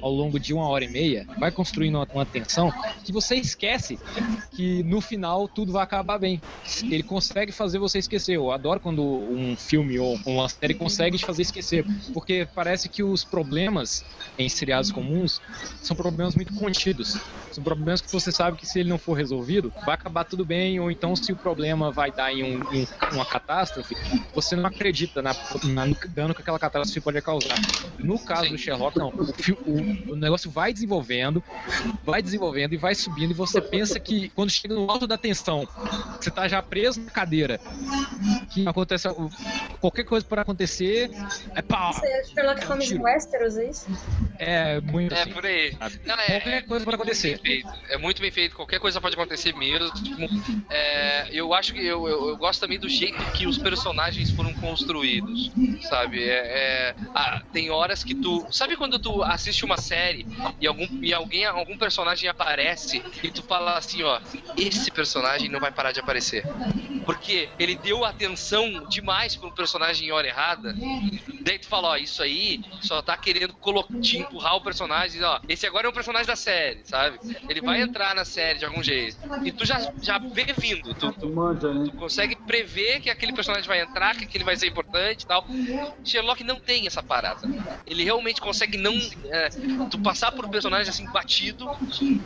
ao 0.00 0.10
longo 0.10 0.38
de 0.40 0.52
uma 0.52 0.68
hora 0.68 0.84
e 0.84 0.88
meia, 0.88 1.26
vai 1.38 1.50
construindo 1.52 1.96
uma, 1.96 2.06
uma 2.12 2.26
tensão 2.26 2.72
que 3.04 3.12
você 3.12 3.36
esquece 3.36 3.98
que 4.56 4.82
no 4.84 5.00
final 5.00 5.46
tudo 5.48 5.72
vai 5.72 5.82
acabar 5.82 6.18
bem. 6.18 6.42
Ele 6.82 7.02
consegue 7.02 7.52
fazer 7.52 7.78
você 7.78 7.98
esquecer. 7.98 8.36
Eu 8.36 8.50
adoro 8.50 8.80
quando 8.80 9.02
um 9.02 9.56
filme 9.56 9.98
ou 9.98 10.18
uma 10.26 10.48
série 10.48 10.74
consegue 10.74 11.16
te 11.16 11.24
fazer 11.24 11.42
esquecer, 11.42 11.84
porque 12.12 12.46
parece 12.54 12.88
que 12.88 13.02
os 13.02 13.24
problemas 13.24 14.04
em 14.36 14.48
seriados 14.48 14.90
comuns 14.92 15.17
são 15.26 15.96
problemas 15.96 16.34
muito 16.34 16.52
contidos. 16.54 17.18
São 17.50 17.64
problemas 17.64 18.00
que 18.00 18.12
você 18.12 18.30
sabe 18.30 18.56
que 18.58 18.66
se 18.66 18.78
ele 18.80 18.88
não 18.90 18.98
for 18.98 19.14
resolvido, 19.14 19.72
vai 19.84 19.94
acabar 19.94 20.24
tudo 20.24 20.44
bem, 20.44 20.78
ou 20.78 20.90
então 20.90 21.16
se 21.16 21.32
o 21.32 21.36
problema 21.36 21.90
vai 21.90 22.12
dar 22.12 22.32
em, 22.32 22.42
um- 22.44 22.74
em 22.74 22.86
uma 23.12 23.24
catástrofe, 23.24 23.96
você 24.34 24.54
não 24.54 24.66
acredita 24.66 25.22
na, 25.22 25.34
na- 25.64 25.86
no 25.86 25.96
dano 26.10 26.34
que 26.34 26.42
aquela 26.42 26.58
catástrofe 26.58 27.00
pode 27.00 27.20
causar. 27.22 27.58
No 27.98 28.18
caso 28.18 28.50
do 28.50 28.58
Sherlock, 28.58 28.98
não. 28.98 29.08
O, 29.08 29.72
o- 29.72 30.12
o 30.12 30.16
negócio 30.16 30.50
vai 30.50 30.72
desenvolvendo, 30.72 31.42
vai 32.04 32.22
desenvolvendo 32.22 32.74
e 32.74 32.76
vai 32.76 32.94
subindo, 32.94 33.30
e 33.30 33.34
você 33.34 33.60
pensa 33.60 33.98
que 33.98 34.28
quando 34.30 34.50
chega 34.50 34.74
no 34.74 34.90
alto 34.90 35.06
da 35.06 35.16
tensão, 35.16 35.66
você 36.20 36.30
tá 36.30 36.46
já 36.46 36.62
preso 36.62 37.00
na 37.00 37.10
cadeira, 37.10 37.58
que 38.52 38.66
acontece 38.68 39.08
qualquer 39.80 40.04
coisa 40.04 40.26
pode 40.26 40.42
acontecer, 40.42 41.10
é 41.54 41.62
pá! 41.62 41.92
Você 41.92 42.06
é 42.06 42.24
Sherlock 42.24 42.64
Holmes 42.66 42.90
Westeros, 42.92 43.56
é 43.56 43.70
isso? 43.70 43.86
É 44.38 44.80
muito 44.80 45.07
É 45.14 45.22
assim. 45.22 45.32
por 45.32 45.46
aí. 45.46 45.76
Não, 46.04 46.14
é, 46.14 46.40
Qualquer 46.40 46.66
coisa 46.66 46.84
pode 46.84 46.94
acontecer. 46.96 47.40
É 47.88 47.98
muito 47.98 48.20
bem 48.20 48.30
feito, 48.30 48.56
qualquer 48.56 48.78
coisa 48.78 49.00
pode 49.00 49.14
acontecer 49.14 49.54
mesmo. 49.54 49.90
Tipo, 49.92 50.28
é, 50.70 51.28
eu 51.32 51.52
acho 51.54 51.72
que 51.72 51.80
eu, 51.80 52.08
eu, 52.08 52.28
eu 52.30 52.36
gosto 52.36 52.60
também 52.60 52.78
do 52.78 52.88
jeito 52.88 53.18
que 53.32 53.46
os 53.46 53.58
personagens 53.58 54.30
foram 54.30 54.52
construídos, 54.54 55.50
sabe? 55.88 56.22
É, 56.22 56.34
é, 56.34 56.94
ah, 57.14 57.42
tem 57.52 57.70
horas 57.70 58.02
que 58.04 58.14
tu. 58.14 58.46
Sabe 58.50 58.76
quando 58.76 58.98
tu 58.98 59.22
assiste 59.22 59.64
uma 59.64 59.76
série 59.76 60.26
e, 60.60 60.66
algum, 60.66 60.86
e 61.02 61.12
alguém, 61.12 61.44
algum 61.44 61.76
personagem 61.76 62.28
aparece 62.28 63.02
e 63.22 63.30
tu 63.30 63.42
fala 63.42 63.76
assim, 63.76 64.02
ó, 64.02 64.20
esse 64.56 64.90
personagem 64.90 65.48
não 65.48 65.60
vai 65.60 65.70
parar 65.70 65.92
de 65.92 66.00
aparecer. 66.00 66.44
Porque 67.04 67.48
ele 67.58 67.76
deu 67.76 68.04
atenção 68.04 68.86
demais 68.88 69.34
pro 69.36 69.52
personagem 69.52 70.08
em 70.08 70.12
hora 70.12 70.26
errada. 70.26 70.74
Daí 71.40 71.58
tu 71.58 71.66
fala, 71.66 71.88
ó, 71.90 71.96
isso 71.96 72.22
aí 72.22 72.60
só 72.82 73.00
tá 73.00 73.16
querendo 73.16 73.54
te 74.00 74.18
empurrar 74.18 74.56
o 74.56 74.60
personagem, 74.60 74.97
ó. 75.22 75.40
Esse 75.48 75.66
agora 75.66 75.86
é 75.86 75.90
um 75.90 75.92
personagem 75.92 76.26
da 76.26 76.36
série, 76.36 76.80
sabe? 76.84 77.18
Ele 77.48 77.60
vai 77.60 77.80
entrar 77.80 78.14
na 78.14 78.24
série 78.24 78.58
de 78.58 78.64
algum 78.64 78.82
jeito. 78.82 79.16
E 79.44 79.52
tu 79.52 79.64
já, 79.64 79.92
já 80.00 80.18
vê 80.18 80.46
vindo. 80.56 80.94
Tu, 80.94 81.12
tu, 81.12 81.28
né? 81.28 81.84
tu 81.90 81.96
consegue 81.96 82.36
prever 82.36 83.00
que 83.00 83.10
aquele 83.10 83.32
personagem 83.32 83.66
vai 83.66 83.80
entrar, 83.80 84.16
que 84.16 84.24
aquele 84.24 84.44
vai 84.44 84.56
ser 84.56 84.66
importante 84.66 85.22
e 85.22 85.26
tal. 85.26 85.44
Sherlock 86.04 86.42
não 86.44 86.56
tem 86.56 86.86
essa 86.86 87.02
parada. 87.02 87.40
Ele 87.86 88.04
realmente 88.04 88.40
consegue 88.40 88.76
não. 88.78 88.94
é, 89.30 89.48
tu 89.90 89.98
passar 89.98 90.32
por 90.32 90.44
um 90.44 90.50
personagem 90.50 90.88
assim 90.88 91.06
batido 91.10 91.68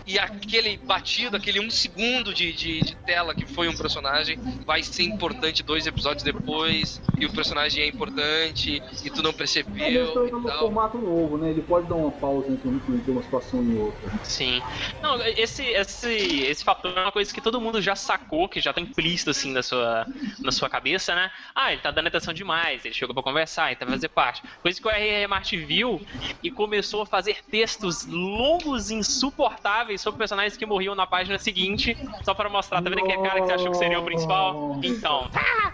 e 0.07 0.19
aquele 0.19 0.77
batido, 0.77 1.37
aquele 1.37 1.61
um 1.61 1.71
segundo 1.71 2.33
de, 2.33 2.53
de, 2.53 2.81
de 2.81 2.97
tela 2.97 3.35
que 3.35 3.47
foi 3.47 3.69
um 3.69 3.77
personagem, 3.77 4.39
vai 4.65 4.83
ser 4.83 5.05
importante 5.05 5.63
dois 5.63 5.87
episódios 5.87 6.23
depois, 6.23 7.01
e 7.19 7.27
o 7.27 7.33
personagem 7.33 7.85
é 7.85 7.89
importante, 7.89 8.83
e 9.05 9.11
tu 9.11 9.23
não 9.23 9.33
percebeu 9.33 9.73
pelo 9.75 10.29
e 10.29 10.31
no 10.31 10.49
formato 10.49 10.99
novo, 10.99 11.39
né? 11.39 11.51
Ele 11.51 11.63
pode 11.63 11.89
dar 11.89 11.95
uma 11.95 12.11
pausa 12.11 12.51
um- 12.69 12.95
entre 12.95 13.11
uma 13.11 13.23
situação 13.23 13.63
e 13.65 13.75
outra. 13.77 14.11
Sim. 14.25 14.61
Não, 15.03 15.21
esse, 15.25 15.65
esse, 15.65 16.09
esse 16.45 16.65
fator 16.65 16.93
é 16.97 17.01
uma 17.03 17.13
coisa 17.13 17.33
que 17.33 17.41
todo 17.41 17.61
mundo 17.61 17.81
já 17.81 17.95
sacou, 17.97 18.49
que 18.49 18.61
já 18.61 18.73
tá 18.73 18.81
implícito 18.81 19.31
assim 19.31 19.53
na 19.53 19.63
sua, 19.63 20.07
na 20.41 20.53
sua 20.53 20.69
cabeça, 20.69 21.15
né? 21.15 21.31
Ah, 21.55 21.73
ele 21.73 21.81
tá 21.83 21.91
dando 21.91 22.07
atenção 22.09 22.33
demais, 22.35 22.85
ele 22.85 22.95
chegou 22.95 23.15
pra 23.15 23.23
conversar, 23.23 23.73
então 23.73 23.87
vai 23.87 23.97
fazer 23.97 24.09
parte. 24.09 24.43
Coisa 24.63 24.81
que 24.81 24.87
o 24.87 24.91
R.R. 24.91 25.27
Martin 25.27 25.59
viu 25.65 26.01
e 26.43 26.51
começou 26.51 27.03
a 27.03 27.07
fazer 27.07 27.39
textos 27.51 28.07
longos 28.07 28.91
e 28.91 28.95
insuportáveis 28.95 30.01
sobre 30.01 30.19
personagens 30.19 30.57
que 30.57 30.67
morriam 30.67 30.95
na 30.95 31.07
página 31.07 31.39
seguinte, 31.39 31.97
só 32.23 32.35
pra 32.35 32.49
mostrar, 32.49 32.83
tá 32.83 32.89
vendo 32.91 33.01
aquele 33.05 33.23
cara 33.23 33.41
que 33.41 33.47
você 33.47 33.53
achou 33.53 33.71
que 33.71 33.77
seria 33.77 33.99
o 34.01 34.05
principal? 34.05 34.81
Então. 34.83 35.29
tá. 35.31 35.73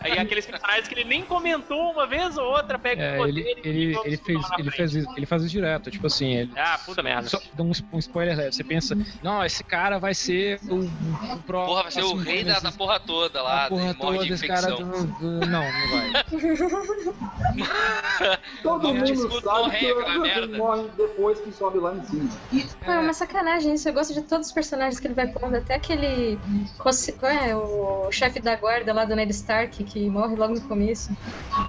Aí 0.00 0.18
aqueles 0.18 0.44
personagens 0.44 0.88
que 0.88 0.94
ele 0.94 1.04
nem 1.04 1.22
comentou 1.22 1.92
uma 1.92 2.06
vez 2.08 2.36
ou 2.36 2.44
outra, 2.44 2.76
pega 2.76 3.00
É, 3.02 3.20
o 3.20 3.26
ele, 3.26 3.44
poder 3.44 3.60
e 3.64 3.68
ele, 3.68 3.92
vamos 3.92 4.06
ele, 4.08 4.16
fez, 4.16 4.46
ele, 4.58 4.70
fez, 4.72 4.94
isso- 4.94 5.08
ele 5.16 5.26
faz 5.26 5.42
isso 5.42 5.52
direto, 5.52 5.90
tipo 5.92 6.01
assim, 6.06 6.34
ele 6.34 6.52
Ah, 6.56 6.78
puta 6.84 7.02
merda. 7.02 7.28
só 7.28 7.40
dá 7.54 7.62
um, 7.62 7.72
um 7.92 7.98
spoiler 7.98 8.36
leve. 8.36 8.52
Você 8.52 8.64
pensa, 8.64 8.96
não, 9.22 9.44
esse 9.44 9.62
cara 9.64 9.98
vai 9.98 10.14
ser 10.14 10.60
o, 10.68 10.76
o 10.80 11.38
próximo. 11.46 11.66
Porra, 11.66 11.82
vai 11.82 11.92
ser 11.92 12.02
o 12.02 12.14
rei 12.16 12.44
da, 12.44 12.60
da 12.60 12.72
porra 12.72 12.98
toda 13.00 13.42
lá, 13.42 13.66
a 13.66 13.68
porra 13.68 13.94
toda, 13.94 14.24
de 14.24 14.32
infecção. 14.32 14.76
do- 14.76 15.06
do- 15.06 15.46
Não, 15.46 15.62
não 15.62 15.88
vai. 15.90 16.12
Todo 18.62 18.82
Não, 18.88 18.94
mundo 18.94 19.40
sabe 19.42 19.70
que 19.78 19.84
ele 19.86 20.56
morre 20.58 20.88
depois 20.96 21.40
que 21.40 21.52
sobe 21.52 21.78
lá 21.78 21.94
em 21.94 22.04
cima. 22.04 22.28
Pô, 22.84 22.90
é 22.90 22.98
uma 23.00 23.12
sacanagem 23.12 23.74
isso. 23.74 23.88
Eu 23.88 23.92
gosto 23.92 24.14
de 24.14 24.22
todos 24.22 24.46
os 24.48 24.52
personagens 24.52 24.98
que 25.00 25.06
ele 25.06 25.14
vai 25.14 25.26
pondo. 25.26 25.56
Até 25.56 25.74
aquele. 25.74 26.38
Qual 26.78 27.30
é? 27.32 27.54
O 27.56 28.10
chefe 28.12 28.40
da 28.40 28.56
guarda 28.56 28.92
lá 28.92 29.04
do 29.04 29.14
Ned 29.16 29.30
Stark, 29.32 29.82
que 29.84 30.08
morre 30.08 30.36
logo 30.36 30.54
no 30.54 30.60
começo. 30.62 31.10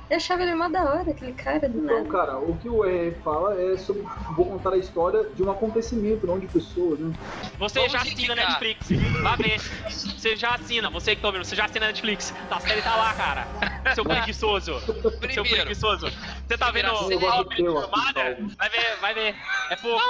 Eu 0.09 0.17
achava 0.17 0.43
ele 0.43 0.55
mó 0.55 0.67
da 0.69 0.83
hora, 0.83 1.11
aquele 1.11 1.33
cara 1.33 1.67
do 1.67 1.79
Então, 1.83 1.97
nada. 1.97 2.09
cara, 2.09 2.37
o 2.37 2.55
que 2.57 2.69
o 2.69 2.83
R 2.85 3.11
fala 3.23 3.59
é 3.59 3.77
sobre. 3.77 4.03
Vou 4.35 4.45
contar 4.45 4.71
a 4.73 4.77
história 4.77 5.23
de 5.35 5.43
um 5.43 5.51
acontecimento, 5.51 6.25
não 6.25 6.39
de 6.39 6.47
pessoas, 6.47 6.99
né? 6.99 7.13
Você 7.59 7.79
Vamos 7.79 7.91
já 7.91 7.99
assina 8.01 8.33
indicar. 8.33 8.35
Netflix. 8.35 8.87
Vá 9.21 9.35
ver. 9.35 9.59
Você 9.89 10.35
já 10.35 10.55
assina, 10.55 10.89
você 10.89 11.15
que 11.15 11.21
tá 11.21 11.27
ouvindo, 11.27 11.45
você 11.45 11.55
já 11.55 11.65
assina 11.65 11.87
Netflix. 11.87 12.33
Tá, 12.49 12.57
a 12.57 12.59
série 12.59 12.81
tá 12.81 12.95
lá, 12.95 13.13
cara. 13.13 13.47
Seu 13.93 14.03
preguiçoso. 14.03 14.79
Seu 14.79 15.11
Primeiro. 15.11 15.49
preguiçoso. 15.49 16.07
Você 16.47 16.57
tá 16.57 16.71
vendo 16.71 16.89
filmada? 17.55 18.37
Vai 18.57 18.69
ver, 18.69 18.95
vai 19.01 19.13
ver. 19.13 19.35
É 19.69 19.75
pouco. 19.77 20.03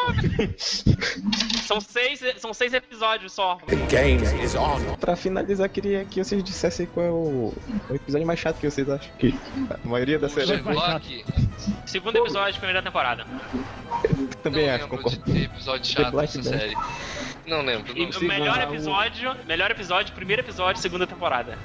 São 1.63 1.79
seis, 1.79 2.19
são 2.37 2.53
seis 2.53 2.73
episódios 2.73 3.31
só. 3.31 3.57
Game 3.89 4.21
is 4.43 4.53
on. 4.53 4.95
Pra 4.99 5.15
finalizar, 5.15 5.69
queria 5.69 6.03
que 6.03 6.21
vocês 6.23 6.43
dissessem 6.43 6.85
qual 6.87 7.05
é 7.05 7.09
o, 7.09 7.53
o 7.89 7.95
episódio 7.95 8.27
mais 8.27 8.37
chato 8.39 8.57
que 8.59 8.69
vocês 8.69 8.87
acham 8.89 9.09
que 9.17 9.33
a 9.69 9.87
maioria 9.87 10.19
da 10.19 10.27
série. 10.27 10.47
Sherlock, 10.47 11.25
Segundo 11.87 12.17
episódio, 12.17 12.59
primeira 12.59 12.81
temporada. 12.81 13.25
Também 14.43 14.67
não 14.67 14.75
acho, 14.75 14.87
concordo. 14.89 15.31
de 15.31 15.43
episódio 15.45 15.85
chato 15.85 16.15
nessa 16.17 16.43
série. 16.43 16.75
Não 17.47 17.61
lembro. 17.61 17.97
E 17.97 18.01
Não 18.01 18.09
o 18.09 18.13
sei. 18.13 18.27
melhor 18.27 18.61
episódio, 18.61 19.35
melhor 19.45 19.71
episódio, 19.71 20.13
primeiro 20.13 20.41
episódio, 20.41 20.81
segunda 20.81 21.07
temporada. 21.07 21.57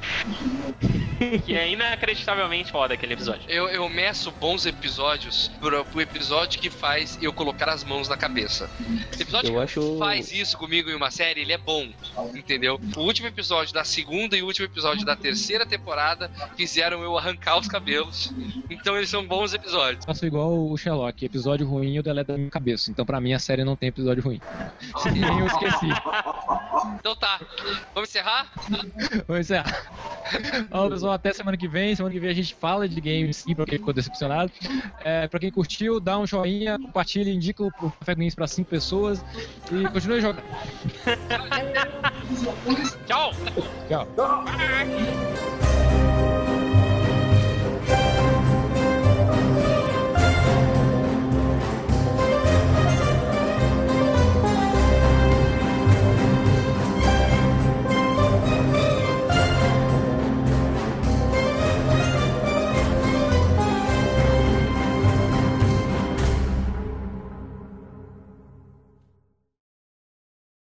que 1.45 1.55
é 1.55 1.71
inacreditavelmente 1.71 2.71
foda 2.71 2.95
aquele 2.95 3.15
episódio. 3.15 3.43
Eu, 3.49 3.69
eu 3.69 3.89
meço 3.89 4.31
bons 4.33 4.67
episódios 4.67 5.51
pro, 5.61 5.85
pro 5.85 6.01
episódio 6.01 6.61
que 6.61 6.71
faz 6.71 7.19
eu 7.21 7.33
colocar 7.33 7.69
as 7.69 7.85
mãos 7.85 8.09
na 8.09 8.17
cabeça. 8.17 8.71
O 9.17 9.21
episódio 9.23 9.51
Eu 9.51 9.55
que 9.55 9.61
acho- 9.61 9.99
faz 9.99 10.33
isso 10.33 10.57
comigo 10.59 10.91
em 10.91 10.95
uma 10.95 11.11
série, 11.11 11.41
ele 11.41 11.53
é 11.53 11.59
bom, 11.59 11.89
entendeu? 12.35 12.81
O 12.97 13.01
último 13.01 13.29
episódio 13.29 13.73
da 13.75 13.85
segunda 13.85 14.37
e 14.37 14.43
o 14.43 14.47
último 14.47 14.67
episódio 14.67 15.05
da 15.05 15.17
terceira 15.17 15.67
temporada 15.67 16.31
fizeram 16.57 17.03
eu 17.03 17.17
arrancar 17.19 17.59
os 17.59 17.69
cabelos. 17.69 18.33
Então 18.71 18.97
eles 18.97 19.09
são 19.11 19.27
bons 19.27 19.55
episódios. 19.55 20.05
Faço 20.05 20.25
igual 20.27 20.53
o 20.71 20.77
Sherlock, 20.77 21.25
episódio 21.25 21.67
ruim 21.67 21.97
eu 21.97 22.03
deleto 22.03 22.33
da 22.33 22.39
minha 22.39 22.51
cabeça. 22.51 22.91
Então 22.91 23.05
pra 23.05 23.21
mim 23.21 23.33
a 23.33 23.39
série 23.39 23.65
não 23.65 23.77
tem 23.77 23.89
episódio 23.89 24.23
ruim. 24.23 24.41
Nem 25.13 25.23
eu 25.41 25.47
esqueci. 25.47 25.87
Então 26.99 27.15
tá, 27.17 27.41
vamos 27.95 28.09
encerrar? 28.11 28.47
Vamos 29.27 29.41
encerrar. 29.41 29.87
Ó, 30.71 30.89
pessoal, 30.89 31.08
até 31.13 31.33
semana 31.33 31.57
que 31.57 31.69
vem. 31.69 31.95
Semana 31.95 32.13
que 32.13 32.21
vem 32.21 32.31
a 32.31 32.35
gente 32.35 32.55
fala 32.55 32.89
de 32.89 33.01
games 33.01 33.39
sim, 33.39 33.55
pra 33.55 33.65
quem 33.65 33.79
ficou 33.79 33.95
decepcionado. 33.95 34.51
É, 35.05 35.27
pra 35.29 35.41
quem 35.41 35.51
curtiu, 35.51 36.01
dá 36.01 36.19
um 36.19 36.27
joinha, 36.27 36.79
compartilha, 36.79 37.31
indica 37.31 37.63
o 37.63 37.69
o 37.83 37.91
Café 37.93 38.15
Games 38.15 38.35
pra 38.35 38.47
5 38.47 38.69
pessoas 38.69 39.25
e 39.71 39.89
continue 39.91 40.21
jogando. 40.21 40.43
Tchau! 43.07 43.33
Tchau. 43.89 44.09
Tchau! 44.17 45.48